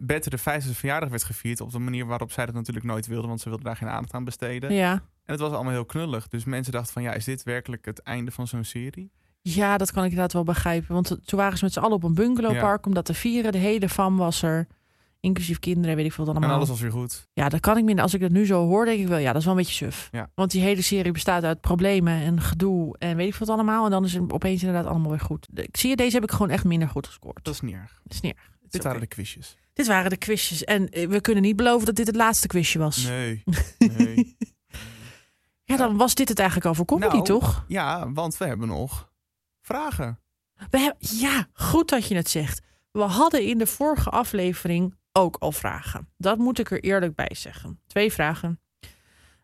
[0.00, 3.28] Bette de vijfde verjaardag werd gevierd op de manier waarop zij dat natuurlijk nooit wilde,
[3.28, 4.72] want ze wilde daar geen aandacht aan besteden.
[4.72, 4.92] Ja.
[4.92, 5.02] En
[5.36, 6.28] het was allemaal heel knullig.
[6.28, 9.10] Dus mensen dachten van ja, is dit werkelijk het einde van zo'n serie?
[9.42, 10.94] Ja, dat kan ik inderdaad wel begrijpen.
[10.94, 13.52] Want toen waren ze met z'n allen op een bungalowpark om dat te vieren.
[13.52, 14.66] De hele fam was er.
[15.22, 16.52] Inclusief kinderen, weet ik veel wat allemaal.
[16.52, 17.28] En alles was weer goed.
[17.32, 18.04] Ja, dat kan ik minder.
[18.04, 19.74] Als ik het nu zo hoor, denk ik wel, ja, dat is wel een beetje
[19.74, 20.08] suf.
[20.12, 20.30] Ja.
[20.34, 23.84] Want die hele serie bestaat uit problemen en gedoe en weet ik veel wat allemaal.
[23.84, 25.48] En dan is het opeens inderdaad allemaal weer goed.
[25.54, 27.44] Ik zie je, deze heb ik gewoon echt minder goed gescoord.
[27.44, 28.00] Dat is niet erg.
[28.02, 28.58] Dat is niet erg.
[28.70, 29.56] Dit waren de quizjes.
[29.72, 30.64] Dit waren de quizjes.
[30.64, 33.04] En eh, we kunnen niet beloven dat dit het laatste quizje was.
[33.04, 33.42] Nee.
[33.96, 34.36] nee.
[35.64, 37.64] Ja, dan was dit het eigenlijk al voor comedy, Nou, toch?
[37.68, 39.12] Ja, want we hebben nog
[39.60, 40.20] vragen.
[40.70, 42.62] We hebben, ja, goed dat je het zegt.
[42.90, 46.08] We hadden in de vorige aflevering ook al vragen.
[46.16, 47.80] Dat moet ik er eerlijk bij zeggen.
[47.86, 48.60] Twee vragen.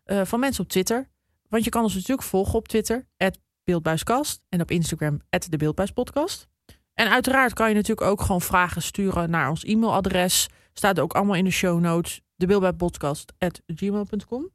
[0.03, 1.09] Eh, van mensen op Twitter.
[1.49, 3.07] Want je kan ons natuurlijk volgen op Twitter,
[3.63, 4.41] Beeldbuiskast.
[4.49, 6.47] En op Instagram, de Beeldbuispodcast.
[6.97, 10.49] En uiteraard kan je natuurlijk ook gewoon vragen sturen naar ons e-mailadres.
[10.73, 12.21] Staat ook allemaal in de show notes.
[12.35, 14.49] Debeeldbuispodcast.gmail.com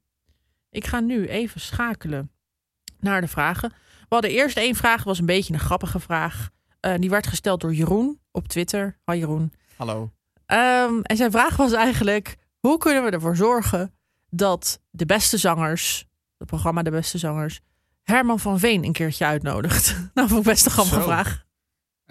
[0.71, 2.31] Ik ga nu even schakelen
[3.01, 3.69] naar de vragen.
[3.99, 6.51] We hadden eerst één vraag, was een beetje een grappige vraag.
[6.81, 8.99] Eh, die werd gesteld door Jeroen op Twitter.
[9.05, 9.53] Hoi Jeroen.
[9.77, 10.11] Hallo.
[10.47, 13.95] Ehm, en zijn vraag was eigenlijk: hoe kunnen we ervoor zorgen
[14.31, 16.07] dat de beste zangers,
[16.39, 17.61] het programma De Beste Zangers,
[18.03, 19.97] Herman van Veen een keertje uitnodigt?
[20.15, 21.51] nou, vond ik best een grappige vraag.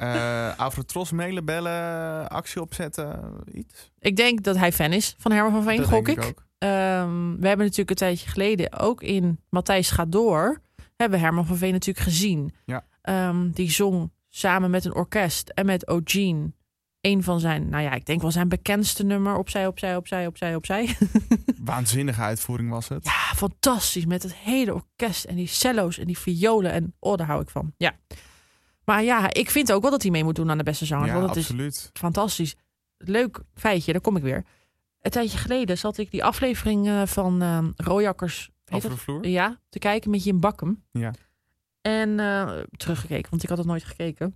[0.01, 3.91] Eh Afrotros mailen, bellen, actie opzetten, iets.
[3.99, 6.17] Ik denk dat hij fan is van Herman van Veen, Dat gok ik.
[6.17, 6.45] ik ook.
[6.57, 10.61] Ehm, we hebben natuurlijk een tijdje geleden ook in Matthijs gaat door,
[10.95, 12.53] hebben Herman van Veen natuurlijk gezien.
[12.65, 12.85] Ja.
[13.01, 16.51] Ehm, die zong samen met een orkest en met O'Gene
[17.01, 20.55] een van zijn, nou ja, ik denk wel zijn bekendste nummer, opzij, opzij, opzij, opzij,
[20.55, 20.97] opzij.
[21.63, 23.05] Waanzinnige uitvoering was het.
[23.05, 24.05] Ja, fantastisch.
[24.05, 26.71] Met het hele orkest en die cello's en die violen.
[26.71, 27.73] En oh, daar hou ik van.
[27.77, 27.95] Ja.
[28.85, 31.11] Maar ja, ik vind ook wel dat hij mee moet doen aan de beste zangers.
[31.11, 31.73] Ja, want het absoluut.
[31.73, 32.55] is fantastisch.
[32.97, 34.45] Leuk feitje, daar kom ik weer.
[35.01, 39.03] Een tijdje geleden zat ik die aflevering eh, van eh Rooijakkers heet Over de dat?
[39.03, 39.27] vloer?
[39.27, 40.83] Ja, te kijken met Jim Bakken.
[40.91, 41.13] Ja.
[41.81, 44.35] En eh, teruggekeken, want ik had het nooit gekeken.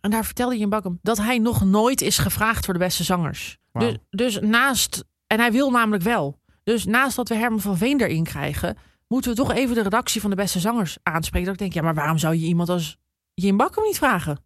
[0.00, 3.58] En daar vertelde Jim Bakken dat hij nog nooit is gevraagd voor de beste zangers.
[3.72, 6.40] Dus, dus naast, en hij wil namelijk wel.
[6.62, 8.76] Dus naast dat we Herman van Veen erin krijgen,
[9.08, 11.46] moeten we toch even de redactie van de beste zangers aanspreken.
[11.46, 12.98] Dat ik denk, ja, maar waarom zou je iemand als
[13.34, 14.36] Jim Bakker niet vragen.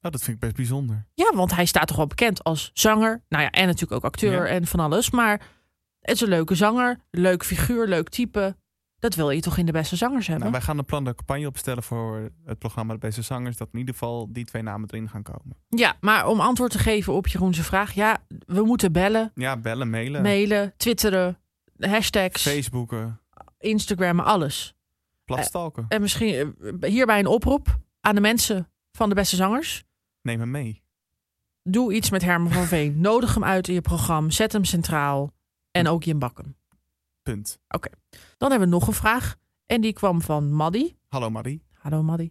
[0.00, 1.06] Oh, dat vind ik best bijzonder.
[1.14, 3.24] Ja, want hij staat toch wel bekend als zanger.
[3.28, 4.46] Nou ja, en natuurlijk ook acteur Ja.
[4.46, 5.10] en van alles.
[5.10, 5.40] Maar
[6.00, 8.56] het is een leuke zanger, leuk figuur, leuk type.
[8.98, 10.40] Dat wil je toch in de beste zangers hebben?
[10.44, 13.56] Nou, wij gaan een plan de campagne opstellen voor het programma De Beste Zangers.
[13.56, 15.56] Dat in ieder geval die twee namen erin gaan komen.
[15.68, 17.92] Ja, maar om antwoord te geven op Jeroen's vraag.
[17.92, 20.22] Ja, we moeten bellen, Ja, bellen, mailen.
[20.22, 21.38] mailen, twitteren,
[21.78, 23.20] hashtags, Facebooken,
[23.58, 24.74] Instagrammen, alles.
[25.24, 25.84] platstalken.
[25.88, 29.84] En misschien eh, hierbij een oproep aan de mensen van de beste zangers.
[30.22, 30.82] Neem hem mee.
[31.62, 33.00] Doe iets met Herman van Veen.
[33.08, 34.30] Nodig hem uit in je programma.
[34.30, 35.34] Zet hem centraal.
[35.70, 36.56] En ook Jim Bakken.
[37.22, 37.58] Punt.
[37.68, 37.88] Oké.
[38.36, 39.36] Dan hebben we nog een vraag.
[39.66, 40.94] En die kwam van Maddy.
[41.08, 41.64] Hallo Marie.
[41.72, 42.30] Hallo Maddy.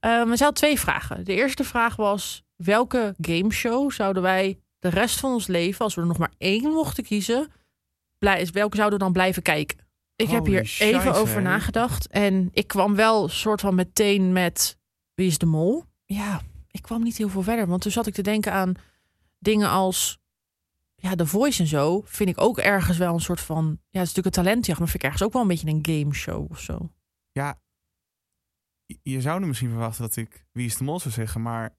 [0.00, 1.24] We hadden twee vragen.
[1.24, 6.00] De eerste vraag was: welke gameshow zouden wij de rest van ons leven, als we
[6.00, 7.52] er nog maar één mochten kiezen,
[8.18, 9.78] blij, welke zouden we dan blijven kijken?
[10.16, 14.77] Ik heb hier even over nagedacht en ik kwam wel soort van meteen met
[15.18, 15.84] Wie is de Mol?
[16.04, 16.40] Ja,
[16.70, 18.74] ik kwam niet heel veel verder, want toen zat ik te denken aan
[19.38, 20.18] dingen als
[20.94, 22.00] ja, The Voice en zo.
[22.04, 23.70] Vind ik ook ergens wel een soort van, ja,
[24.00, 26.50] het is natuurlijk een talentjacht, maar vind ik ergens ook wel een beetje een gameshow
[26.50, 26.92] of zo.
[27.32, 27.60] Ja,
[29.02, 31.76] je- zou nu misschien verwachten dat ik Wie is de Mol zou zeggen, maar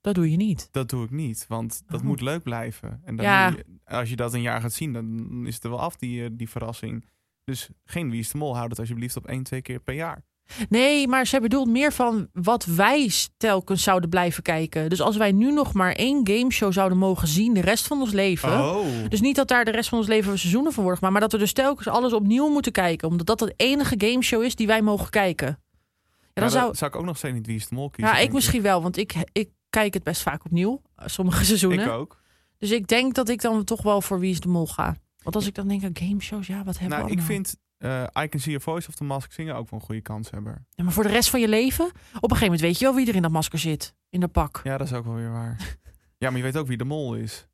[0.00, 0.68] Dat doe je niet.
[0.72, 1.46] dat doe ik niet.
[1.48, 2.06] Want dat Oh.
[2.06, 3.00] moet leuk blijven.
[3.04, 3.48] En dan Ja.
[3.48, 6.24] je- als je dat een jaar gaat zien, dan is het er wel af, die,
[6.24, 7.08] eh, die verrassing.
[7.44, 8.56] Dus geen Wie is de Mol.
[8.56, 10.24] Houd het alsjeblieft op één, twee keer per jaar.
[10.68, 14.88] Nee, maar zij bedoelt meer van wat wij telkens zouden blijven kijken.
[14.88, 18.12] Dus als wij nu nog maar één gameshow zouden mogen zien de rest van ons
[18.12, 18.52] leven.
[18.64, 18.86] Oh.
[19.08, 21.18] Dus niet dat daar de rest van ons leven seizoenen van worden gemaakt.
[21.20, 23.08] Maar dat we dus telkens alles opnieuw moeten kijken.
[23.08, 25.46] Omdat dat de enige gameshow is die wij mogen kijken.
[25.46, 28.14] Ja, dan Ja, zou, zou ik ook nog steeds niet Wie is de Mol kiezen.
[28.14, 28.82] ja, ik misschien wel.
[28.82, 30.82] Want ik, ik kijk het best vaak opnieuw.
[30.96, 31.84] Sommige seizoenen.
[31.86, 32.22] Ik ook.
[32.58, 34.96] Dus ik denk dat ik dan toch wel voor Wie is de Mol ga.
[35.22, 37.26] Want als ik dan denk aan gameshows, ja, wat hebben Nou, we ik allemaal?
[37.42, 40.00] vind eh I Can See Your Voice of The Mask Singer ook wel een goede
[40.00, 40.66] kans hebben.
[40.70, 41.84] Ja, maar voor de rest van je leven?
[41.84, 43.94] Op een gegeven moment weet je wel wie er in dat masker zit.
[44.08, 44.60] In dat pak.
[44.64, 45.76] Ja, dat is ook wel weer waar.
[46.18, 47.48] ja, maar je weet ook wie de mol is.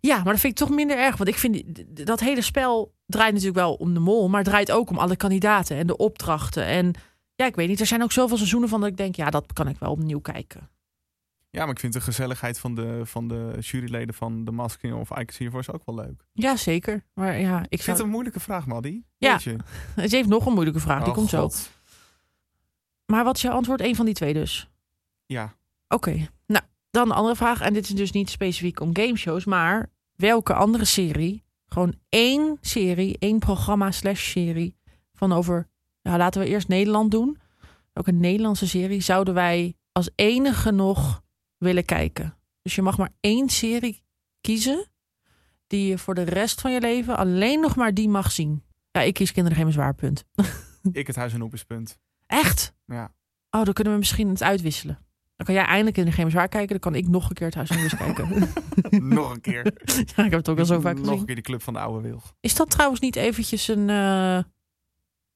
[0.00, 1.16] Ja, maar dat vind ik toch minder erg.
[1.16, 1.62] Want ik vind
[2.06, 5.16] dat hele spel draait natuurlijk wel om de mol, maar het draait ook om alle
[5.16, 6.64] kandidaten en de opdrachten.
[6.64, 6.94] En
[7.34, 9.52] ja, ik weet niet, er zijn ook zoveel seizoenen van dat ik denk, ja, dat
[9.52, 10.70] kan ik wel opnieuw kijken.
[11.56, 14.96] Ja, maar ik vind de gezelligheid van de, van de juryleden van The Mask Singer
[14.96, 16.26] of I Can See Your Voice ook wel leuk.
[16.32, 17.04] Ja, zeker.
[17.14, 17.96] Maar ja, ik Ik vind zou...
[17.96, 19.02] het een moeilijke vraag, Maddy.
[19.18, 19.56] Ja, ze
[19.94, 21.50] heeft nog een moeilijke vraag, die Oh, komt zo.
[23.06, 23.80] Maar wat is jouw antwoord?
[23.80, 24.70] Eén van die twee dus.
[25.26, 25.54] Ja.
[25.88, 27.60] Oké, nou, dan een andere vraag.
[27.60, 33.16] En dit is dus niet specifiek om gameshows, maar welke andere serie, gewoon één serie,
[33.18, 34.76] één programma slash serie
[35.12, 35.68] van over,
[36.02, 37.38] nou, laten we eerst Nederland doen.
[37.92, 41.24] Welke Nederlandse serie zouden wij als enige nog
[41.58, 42.36] willen kijken?
[42.62, 44.02] Dus je mag maar één serie
[44.40, 44.86] kiezen
[45.66, 48.62] die je voor de rest van je leven alleen nog maar die mag zien.
[48.90, 50.24] Ja, ik kies Kinderen Geen Bezwaar, punt.
[50.92, 51.98] Ik het huis en op is punt.
[52.26, 52.74] Echt?
[52.86, 53.14] Ja.
[53.50, 54.98] Oh, dan kunnen we misschien het uitwisselen.
[55.36, 56.68] Dan kan jij eindelijk in de Geen Bezwaar kijken.
[56.68, 58.48] Dan kan ik nog een keer het Huis van Rust kijken.
[59.14, 59.64] Nog een keer.
[60.16, 61.18] ja, ik heb het ook al zo vaak Nog gezien.
[61.20, 62.34] een keer de club van de oude wilg.
[62.40, 64.38] Is dat trouwens niet eventjes een eh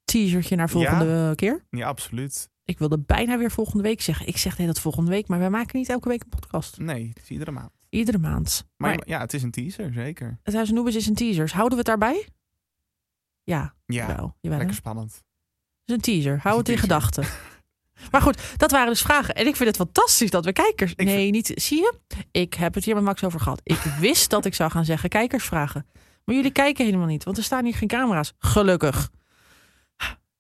[0.04, 1.64] teasertje naar volgende keer?
[1.70, 2.50] Ja, absoluut.
[2.70, 4.26] Ik wilde bijna weer volgende week zeggen.
[4.26, 6.78] Ik zeg nee dat volgende week, maar wij maken niet elke week een podcast.
[6.78, 7.70] Nee, het is iedere maand.
[7.88, 8.66] Iedere maand.
[8.76, 10.38] Maar, Maar, ja, het is een teaser, zeker.
[10.42, 11.50] het Huis Noebes is een teaser.
[11.52, 12.28] Houden we het daarbij?
[13.42, 14.16] Ja, Ja, wel.
[14.16, 14.56] Jawel, hè?
[14.56, 15.12] lekker spannend.
[15.12, 15.22] Het
[15.84, 16.38] is een teaser.
[16.42, 17.24] Hou het een in gedachten.
[18.10, 19.34] Maar goed, dat waren dus vragen.
[19.34, 20.94] En ik vind het fantastisch dat we kijkers...
[20.94, 21.52] nee, niet...
[21.54, 21.98] Zie je?
[22.30, 23.60] Ik heb het hier met Max over gehad.
[23.64, 25.86] Ik wist dat ik zou gaan zeggen kijkersvragen.
[26.24, 28.32] Maar jullie kijken helemaal niet, want er staan hier geen camera's.
[28.38, 29.10] Gelukkig.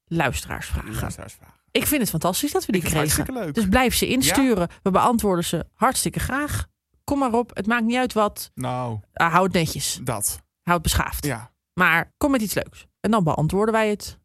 [0.04, 0.94] Luisteraarsvragen.
[1.00, 1.59] Luisteraarsvragen.
[1.70, 3.52] Ik vind het fantastisch dat we die kregen.
[3.52, 4.68] Dus blijf ze insturen.
[4.82, 6.66] We beantwoorden ze hartstikke graag.
[7.04, 7.50] Kom maar op.
[7.56, 8.50] Het maakt niet uit wat.
[8.54, 10.00] Nou, Ah, hou het netjes.
[10.04, 10.42] dat.
[10.62, 11.24] Hou het beschaafd.
[11.26, 11.52] Ja.
[11.74, 12.86] Maar kom met iets leuks.
[13.00, 14.18] En dan beantwoorden wij het.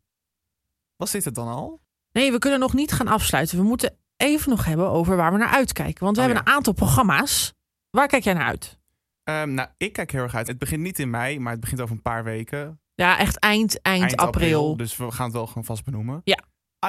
[0.96, 1.82] Was dit het dan al?
[2.12, 3.58] Nee, we kunnen nog niet gaan afsluiten.
[3.58, 6.04] We moeten even nog hebben over waar we naar uitkijken.
[6.04, 7.54] Want we Oh, hebben een aantal programma's.
[7.90, 8.78] Waar kijk jij naar uit?
[9.24, 10.48] Ehm, nou, ik kijk heel erg uit.
[10.48, 12.80] Het begint niet in mei, maar het begint over een paar weken.
[12.96, 14.78] Ja, echt eind, eind, april.
[14.78, 16.22] Dus we gaan het wel gewoon vast benoemen.
[16.24, 16.40] Ja.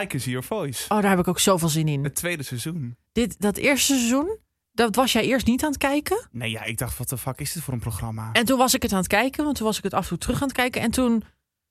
[0.03, 0.85] I Can See Your Voice.
[0.95, 2.05] Oh, daar heb ik ook zoveel zin in.
[2.05, 2.97] Het tweede seizoen.
[3.13, 4.39] Dit, dat eerste seizoen,
[4.73, 6.29] dat was jij eerst niet aan het kijken.
[6.31, 8.33] Nee, ja, ik dacht, wat de fuck is dit voor een programma?
[8.33, 10.09] En toen was ik het aan het kijken, want toen was ik het af en
[10.09, 10.81] toe terug aan het kijken.
[10.81, 11.25] En toen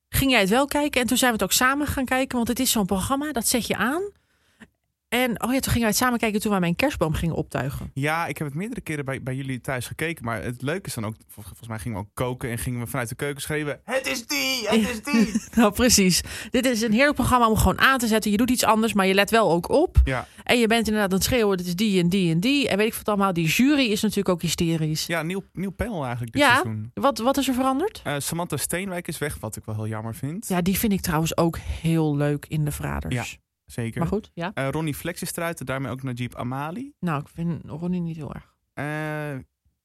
[0.10, 1.02] ging jij het wel kijken.
[1.02, 3.48] En toen zijn we het ook samen gaan kijken, want het is zo'n programma, dat
[3.48, 4.02] zet je aan.
[5.10, 7.92] En oh ja, toen gingen wij het samen kijken toen wij mijn kerstboom gingen optuigen.
[7.94, 10.26] Ja, ik heb het meerdere keren bij, bij jullie thuis gekeken.
[10.26, 12.80] Maar het leuke is dan ook, vol- volgens mij gingen we ook koken en gingen
[12.80, 13.80] we vanuit de keuken schreeuwen.
[13.84, 15.42] Het is die, het is die.
[15.56, 16.22] nou, precies.
[16.50, 18.32] Dit is een heerlijk programma om gewoon aan te zetten.
[18.32, 19.98] Je doet iets anders, maar je let wel ook op.
[20.04, 20.28] Ja.
[20.44, 22.70] En je bent inderdaad aan het schreeuwen, dit is die en die en die.
[22.70, 23.34] En weet ik wat allemaal.
[23.34, 25.06] Die jury is natuurlijk ook hysterisch.
[25.06, 26.92] Ja, nieuw, nieuw panel eigenlijk dit Ja, seizoen.
[26.94, 28.02] wat, wat is er veranderd?
[28.04, 30.48] Eh, Samantha Steenwijk is weg, wat ik wel heel jammer vind.
[30.48, 33.16] Ja, die vind ik trouwens ook heel leuk in de Verraders.
[33.16, 33.24] Ja.
[33.66, 34.00] Zeker.
[34.00, 34.52] Maar goed, ja.
[34.54, 36.94] Eh, Ronnie Flex is eruit en daarmee ook Najib Amali.
[37.00, 38.54] Nou, ik vind Ronnie niet heel erg.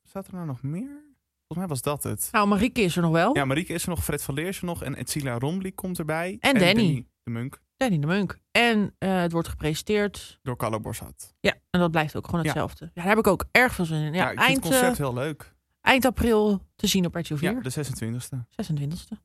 [0.02, 1.08] Staat er nou nog meer?
[1.46, 2.28] Volgens mij was dat het.
[2.32, 3.36] Nou, Marieke is er nog wel.
[3.36, 5.98] Ja, Marieke is er nog, Fred van Leer is er nog en Etzila Romli komt
[5.98, 6.36] erbij.
[6.40, 7.06] En Danny.
[7.22, 8.38] de Munk Danny de Munk.
[8.50, 10.38] En eh, het wordt gepresenteerd.
[10.42, 11.34] door Carlo Borsat.
[11.40, 12.84] Ja, en dat blijft ook gewoon hetzelfde.
[12.84, 14.12] Ja, daar heb ik ook erg veel zin in.
[14.12, 15.54] Ja, Ja, ik vind het concept heel leuk.
[15.80, 17.52] eind april te zien op RTL 4.
[17.52, 18.36] Ja, de 26e.
[18.50, 19.16] 26e.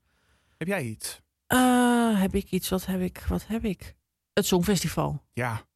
[0.58, 1.22] Heb jij iets?
[2.16, 2.70] Heb ik iets?
[2.70, 3.26] Wat heb ik?
[3.28, 3.96] Wat heb ik?
[4.36, 5.24] Het Songfestival.
[5.34, 5.68] Ja,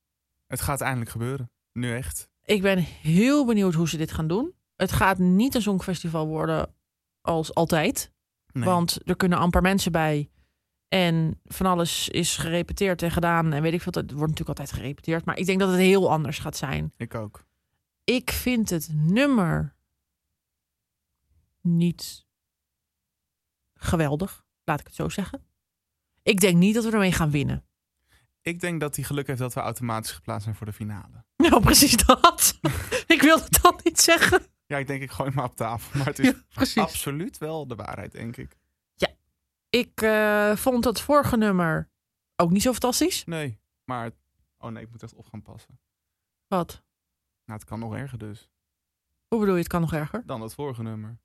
[0.48, 1.52] het gaat eindelijk gebeuren.
[1.72, 2.30] Nu echt.
[2.44, 4.54] Ik ben heel benieuwd hoe ze dit gaan doen.
[4.76, 6.76] Het gaat niet een Songfestival worden
[7.22, 8.12] als altijd.
[8.52, 8.64] Nee.
[8.64, 10.32] Want er kunnen amper mensen bij.
[10.88, 13.54] En van alles is gerepeteerd en gedaan.
[13.54, 13.92] En weet ik veel.
[13.94, 15.26] Het wordt natuurlijk altijd gerepeteerd.
[15.26, 16.94] Maar ik denk dat het heel anders gaat zijn.
[16.98, 17.46] Ik ook.
[18.04, 19.76] Ik vind het nummer
[21.62, 22.26] niet
[23.74, 24.46] geweldig.
[24.64, 25.48] Laat ik het zo zeggen.
[26.24, 27.64] Ik denk niet dat we ermee gaan winnen.
[28.42, 31.24] Ik denk dat hij geluk heeft dat we automatisch geplaatst zijn voor de finale.
[31.50, 32.60] Nou, precies dat.
[33.08, 34.42] ik wilde dat niet zeggen.
[34.66, 35.98] Ja, ik denk ik gooi maar op tafel.
[35.98, 36.20] Maar het
[36.60, 38.58] is absoluut wel de waarheid, denk ik.
[39.70, 41.90] Ik eh, vond het vorige nummer
[42.36, 43.26] ook niet zo fantastisch.
[43.26, 44.12] Nee, maar...
[44.58, 45.80] Oh nee, ik moet echt op gaan passen.
[46.48, 46.84] Wat?
[47.46, 48.50] Nou, het kan nog erger dus.
[49.28, 50.24] Hoe bedoel je, het kan nog erger?
[50.26, 51.20] Dan het vorige nummer.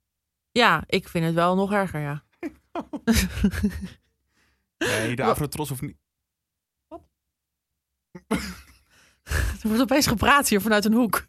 [0.51, 2.25] Ja, ik vind het wel nog erger, ja.
[4.79, 5.97] Nee, de Afrotros hoeft niet...
[9.63, 11.27] Er wordt opeens gepraat hier vanuit een hoek.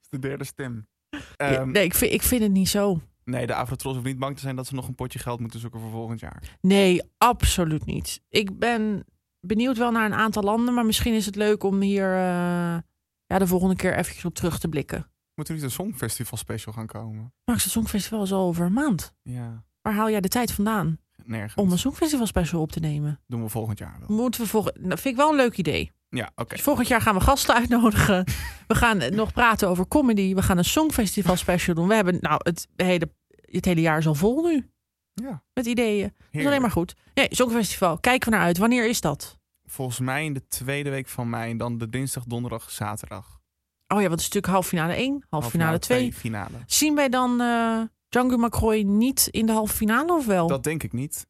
[0.00, 0.88] is de derde stem.
[1.36, 3.00] Ehm, nee, ik vind, ik vind het niet zo.
[3.24, 5.60] Nee, de Afrotros hoeft niet bang te zijn dat ze nog een potje geld moeten
[5.60, 6.56] zoeken voor volgend jaar.
[6.60, 8.20] Nee, absoluut niet.
[8.28, 9.04] Ik ben
[9.40, 12.78] benieuwd wel naar een aantal landen, maar misschien is het leuk om hier eh,
[13.26, 15.10] ja, de volgende keer eventjes op terug te blikken.
[15.34, 17.34] Moet er niet een Songfestival special gaan komen?
[17.44, 19.14] Maar het Songfestival is al over een maand.
[19.22, 21.54] Ja, Waar haal jij de tijd vandaan nergens.
[21.54, 23.20] om een Songfestival special op te nemen?
[23.26, 24.16] Doen we volgend jaar wel.
[24.16, 24.72] Moeten we volgen?
[24.78, 25.92] Nou, vind ik wel een leuk idee.
[26.08, 26.54] Ja, oké.
[26.54, 28.24] Dus volgend jaar gaan we gasten uitnodigen.
[28.66, 30.34] We gaan nog praten over comedy.
[30.34, 31.88] We gaan een Songfestival special doen.
[31.88, 34.70] We hebben nou het hele, het hele jaar is al vol nu.
[35.14, 35.42] Ja.
[35.52, 36.12] Met ideeën.
[36.18, 36.94] Dat is alleen maar goed.
[37.14, 37.98] Nee, Songfestival.
[37.98, 38.58] Kijken we naar uit.
[38.58, 39.38] Wanneer is dat?
[39.64, 43.40] Volgens mij in de tweede week van mei en dan de dinsdag, donderdag, zaterdag.
[43.88, 46.12] Oh ja, want het is natuurlijk halve finale 1, halve finale 2.
[46.12, 46.56] finale.
[46.66, 47.80] Zien wij dan eh
[48.14, 50.46] Django McCroy niet in de halve finale of wel?
[50.46, 51.26] Dat denk ik niet.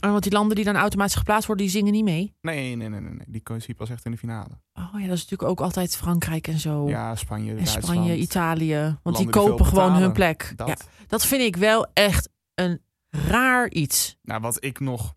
[0.00, 2.34] Oh, want die landen die dan automatisch geplaatst worden, die zingen niet mee.
[2.40, 3.12] Nee, nee, nee, nee.
[3.12, 3.26] nee.
[3.26, 4.48] Die zie je pas echt in de finale.
[4.74, 6.88] Oh ja, dat is natuurlijk ook altijd Frankrijk en zo.
[6.88, 7.66] Ja, Spanje, en.
[7.66, 8.74] Spanje, Italië.
[8.74, 10.52] Want Landen die kopen gewoon hun plek.
[10.56, 10.68] Dat.
[10.68, 10.76] Ja,
[11.06, 14.16] dat vind ik wel echt een raar iets.
[14.22, 15.14] Nou, wat ik nog...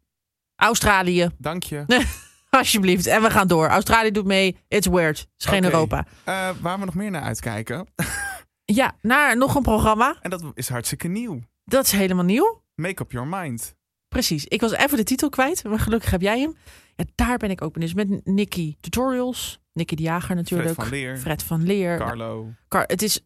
[0.55, 1.29] Australië.
[1.37, 1.85] Dank je.
[2.49, 3.07] Alsjeblieft.
[3.07, 3.67] En we gaan door.
[3.67, 4.57] Australië doet mee.
[4.67, 5.19] It's weird.
[5.19, 5.63] Het is geen.
[5.63, 6.05] Europa.
[6.23, 7.87] Eh, waar we nog meer naar uitkijken.
[8.75, 10.17] Ja, naar nog een programma.
[10.21, 11.39] En dat is hartstikke nieuw.
[11.63, 12.61] Dat is helemaal nieuw.
[12.75, 13.75] Make up your mind.
[14.07, 14.45] Precies.
[14.45, 16.55] Ik was even de titel kwijt, maar gelukkig heb jij hem.
[16.95, 17.93] Ja, daar ben ik ook benieuwd.
[17.93, 19.59] Met Nicky Tutorials.
[19.73, 20.73] Nicky de Jager natuurlijk.
[20.73, 21.17] Fred van Leer.
[21.17, 21.97] Fred van Leer.
[21.97, 22.51] Carlo.
[22.67, 23.19] Car- het is,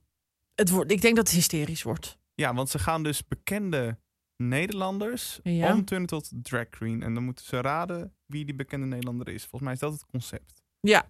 [0.56, 2.18] het wordt, ik denk dat het hysterisch wordt.
[2.34, 3.98] Ja, want ze gaan dus bekende
[4.44, 5.74] Nederlanders Ja.
[5.74, 7.04] omturnen tot drag queen.
[7.04, 9.42] En dan moeten ze raden wie die bekende Nederlander is.
[9.42, 10.62] Volgens mij is dat het concept.
[10.80, 11.06] Ja,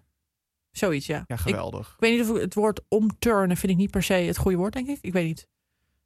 [0.78, 1.24] zoiets ja.
[1.26, 1.88] Ja, geweldig.
[1.88, 4.72] ik weet niet of het woord omturnen vind ik niet per se het goede woord,
[4.72, 4.98] denk ik.
[5.00, 5.46] Ik weet niet.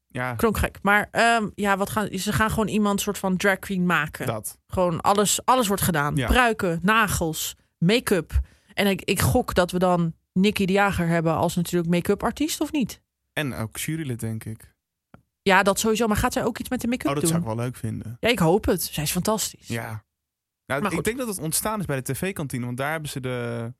[0.08, 0.78] Ja, Klonk gek.
[0.82, 4.26] Maar ehm, ja, wat gaan, ze gaan gewoon iemand soort van drag queen maken.
[4.26, 4.58] dat.
[4.66, 6.16] Gewoon alles, alles wordt gedaan.
[6.16, 6.26] Ja.
[6.26, 8.40] Pruiken, nagels, make-up.
[8.74, 12.60] En ik, ik gok dat we dan Nicky de Jager hebben als natuurlijk make-up artiest
[12.60, 13.00] of niet?
[13.32, 14.74] En ook jurylid, denk ik.
[15.42, 16.06] Ja, dat sowieso.
[16.06, 17.32] Maar gaat zij ook iets met de make-up Oh, dat doen?
[17.32, 18.16] zou ik wel leuk vinden.
[18.20, 18.82] Ja, ik hoop het.
[18.82, 19.68] Zij is fantastisch.
[19.68, 20.04] Ja.
[20.66, 21.04] Nou, Maar ik goed.
[21.04, 22.64] denk dat het ontstaan is bij de tv-kantine.
[22.64, 23.72] Want daar hebben ze de...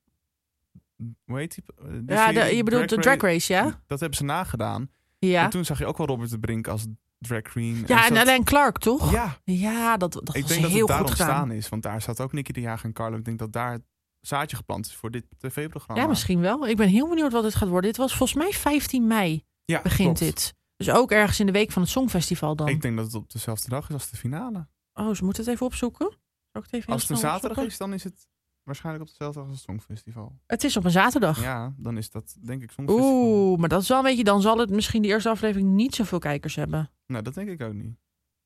[1.25, 1.65] Hoe heet die?
[2.05, 3.81] De Ja, serie de- je bedoelt de Drag Race, ja?
[3.87, 4.91] Dat hebben ze nagedaan.
[5.19, 5.45] Ja.
[5.45, 6.87] En toen zag je ook wel Robert de Brink als
[7.19, 7.85] drag queen.
[7.87, 9.11] Ja, en zat- Alain Clark, toch?
[9.13, 9.41] Ja.
[9.45, 11.51] Ja, dat, dat ik was denk dat heel het ontstaan gedaan.
[11.53, 11.69] is.
[11.69, 13.17] Want daar zat ook Nicky de Jager en Carlo.
[13.17, 13.83] Ik denk dat daar het
[14.21, 16.03] zaadje geplant is voor dit tv-programma.
[16.03, 16.67] Ja, misschien wel.
[16.69, 17.91] Ik ben heel benieuwd wat dit gaat worden.
[17.91, 20.35] Dit was volgens mij 15 mei Ja, begint klopt.
[20.35, 20.55] dit.
[20.77, 22.69] Dus ook ergens in de week van het Songfestival dan.
[22.69, 24.69] Ik denk dat het op dezelfde dag is als de finale.
[24.95, 26.17] Oh, ze moeten het even opzoeken.
[26.53, 27.73] Het even Als het een zaterdag opzoeken?
[27.73, 28.27] is, dan is het
[28.65, 30.39] waarschijnlijk op dezelfde dag als het Songfestival.
[30.47, 31.41] Het is op een zaterdag.
[31.41, 33.13] Ja, dan is dat denk ik Songfestival.
[33.23, 34.25] Oeh, maar dat is wel een beetje...
[34.25, 36.91] Dan zal het misschien de eerste aflevering niet zoveel kijkers hebben.
[37.07, 37.97] Nou, dat denk ik ook niet.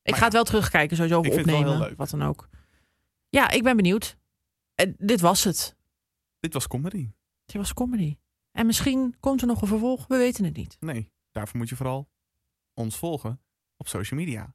[0.03, 1.79] Ik Maar ga het wel terugkijken, sowieso ik vind het wel opnemen.
[1.79, 1.99] heel leuk.
[1.99, 2.49] Wat dan ook.
[3.29, 4.17] Ja, ik ben benieuwd.
[4.75, 5.77] En dit was het.
[6.41, 7.11] Dit was comedy.
[7.45, 8.17] Dit was comedy.
[8.53, 10.07] En misschien komt er nog een vervolg.
[10.07, 10.77] We weten het niet.
[10.81, 12.09] Nee, daarvoor moet je vooral
[12.75, 13.41] ons volgen
[13.77, 14.55] op social media.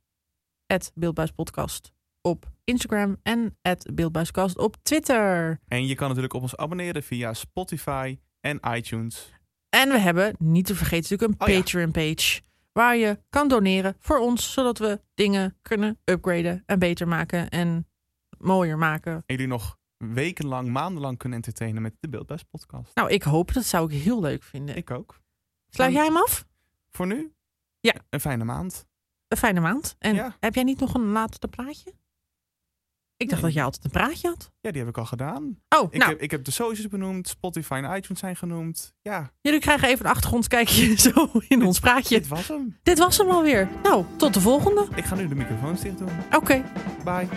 [0.65, 3.57] Het Beeldbuispodcast op Instagram en
[3.93, 5.59] Beeldbuiskast op Twitter.
[5.67, 9.33] En je kan natuurlijk op ons abonneren via Spotify en iTunes.
[9.69, 11.59] En we hebben, niet te vergeten, natuurlijk een Oh ja.
[11.61, 12.41] Patreon-page.
[12.71, 17.87] Waar je kan doneren voor ons, zodat we dingen kunnen upgraden en beter maken en
[18.37, 19.13] mooier maken.
[19.13, 22.95] En jullie nog wekenlang, maandenlang kunnen entertainen met de Beeldbuis podcast.
[22.95, 23.53] Nou, ik hoop.
[23.53, 24.75] Dat zou ik heel leuk vinden.
[24.75, 25.19] Ik ook.
[25.69, 26.45] Sluit jij hem af?
[26.89, 27.33] Voor nu?
[27.79, 27.93] Ja.
[28.09, 28.85] Een fijne maand.
[29.27, 29.95] Een fijne maand.
[29.99, 30.35] En Ja.
[30.39, 31.93] heb jij niet nog een laatste praatje?
[33.21, 34.51] Ik dacht dat jij altijd een praatje had.
[34.61, 35.57] Ja, die heb ik al gedaan.
[35.69, 36.11] Oh, ik, nou.
[36.11, 38.93] heb, ik heb de socials benoemd, Spotify en iTunes zijn genoemd.
[39.01, 42.17] Ja, Jullie krijgen even een achtergrondkijkje zo in ons praatje.
[42.19, 42.77] dit was hem.
[42.83, 43.69] Dit was hem alweer.
[43.83, 44.87] Nou, tot de volgende.
[44.95, 46.09] Ik ga nu de microfoons dicht doen.
[46.31, 46.63] Oké.
[47.03, 47.27] Bye.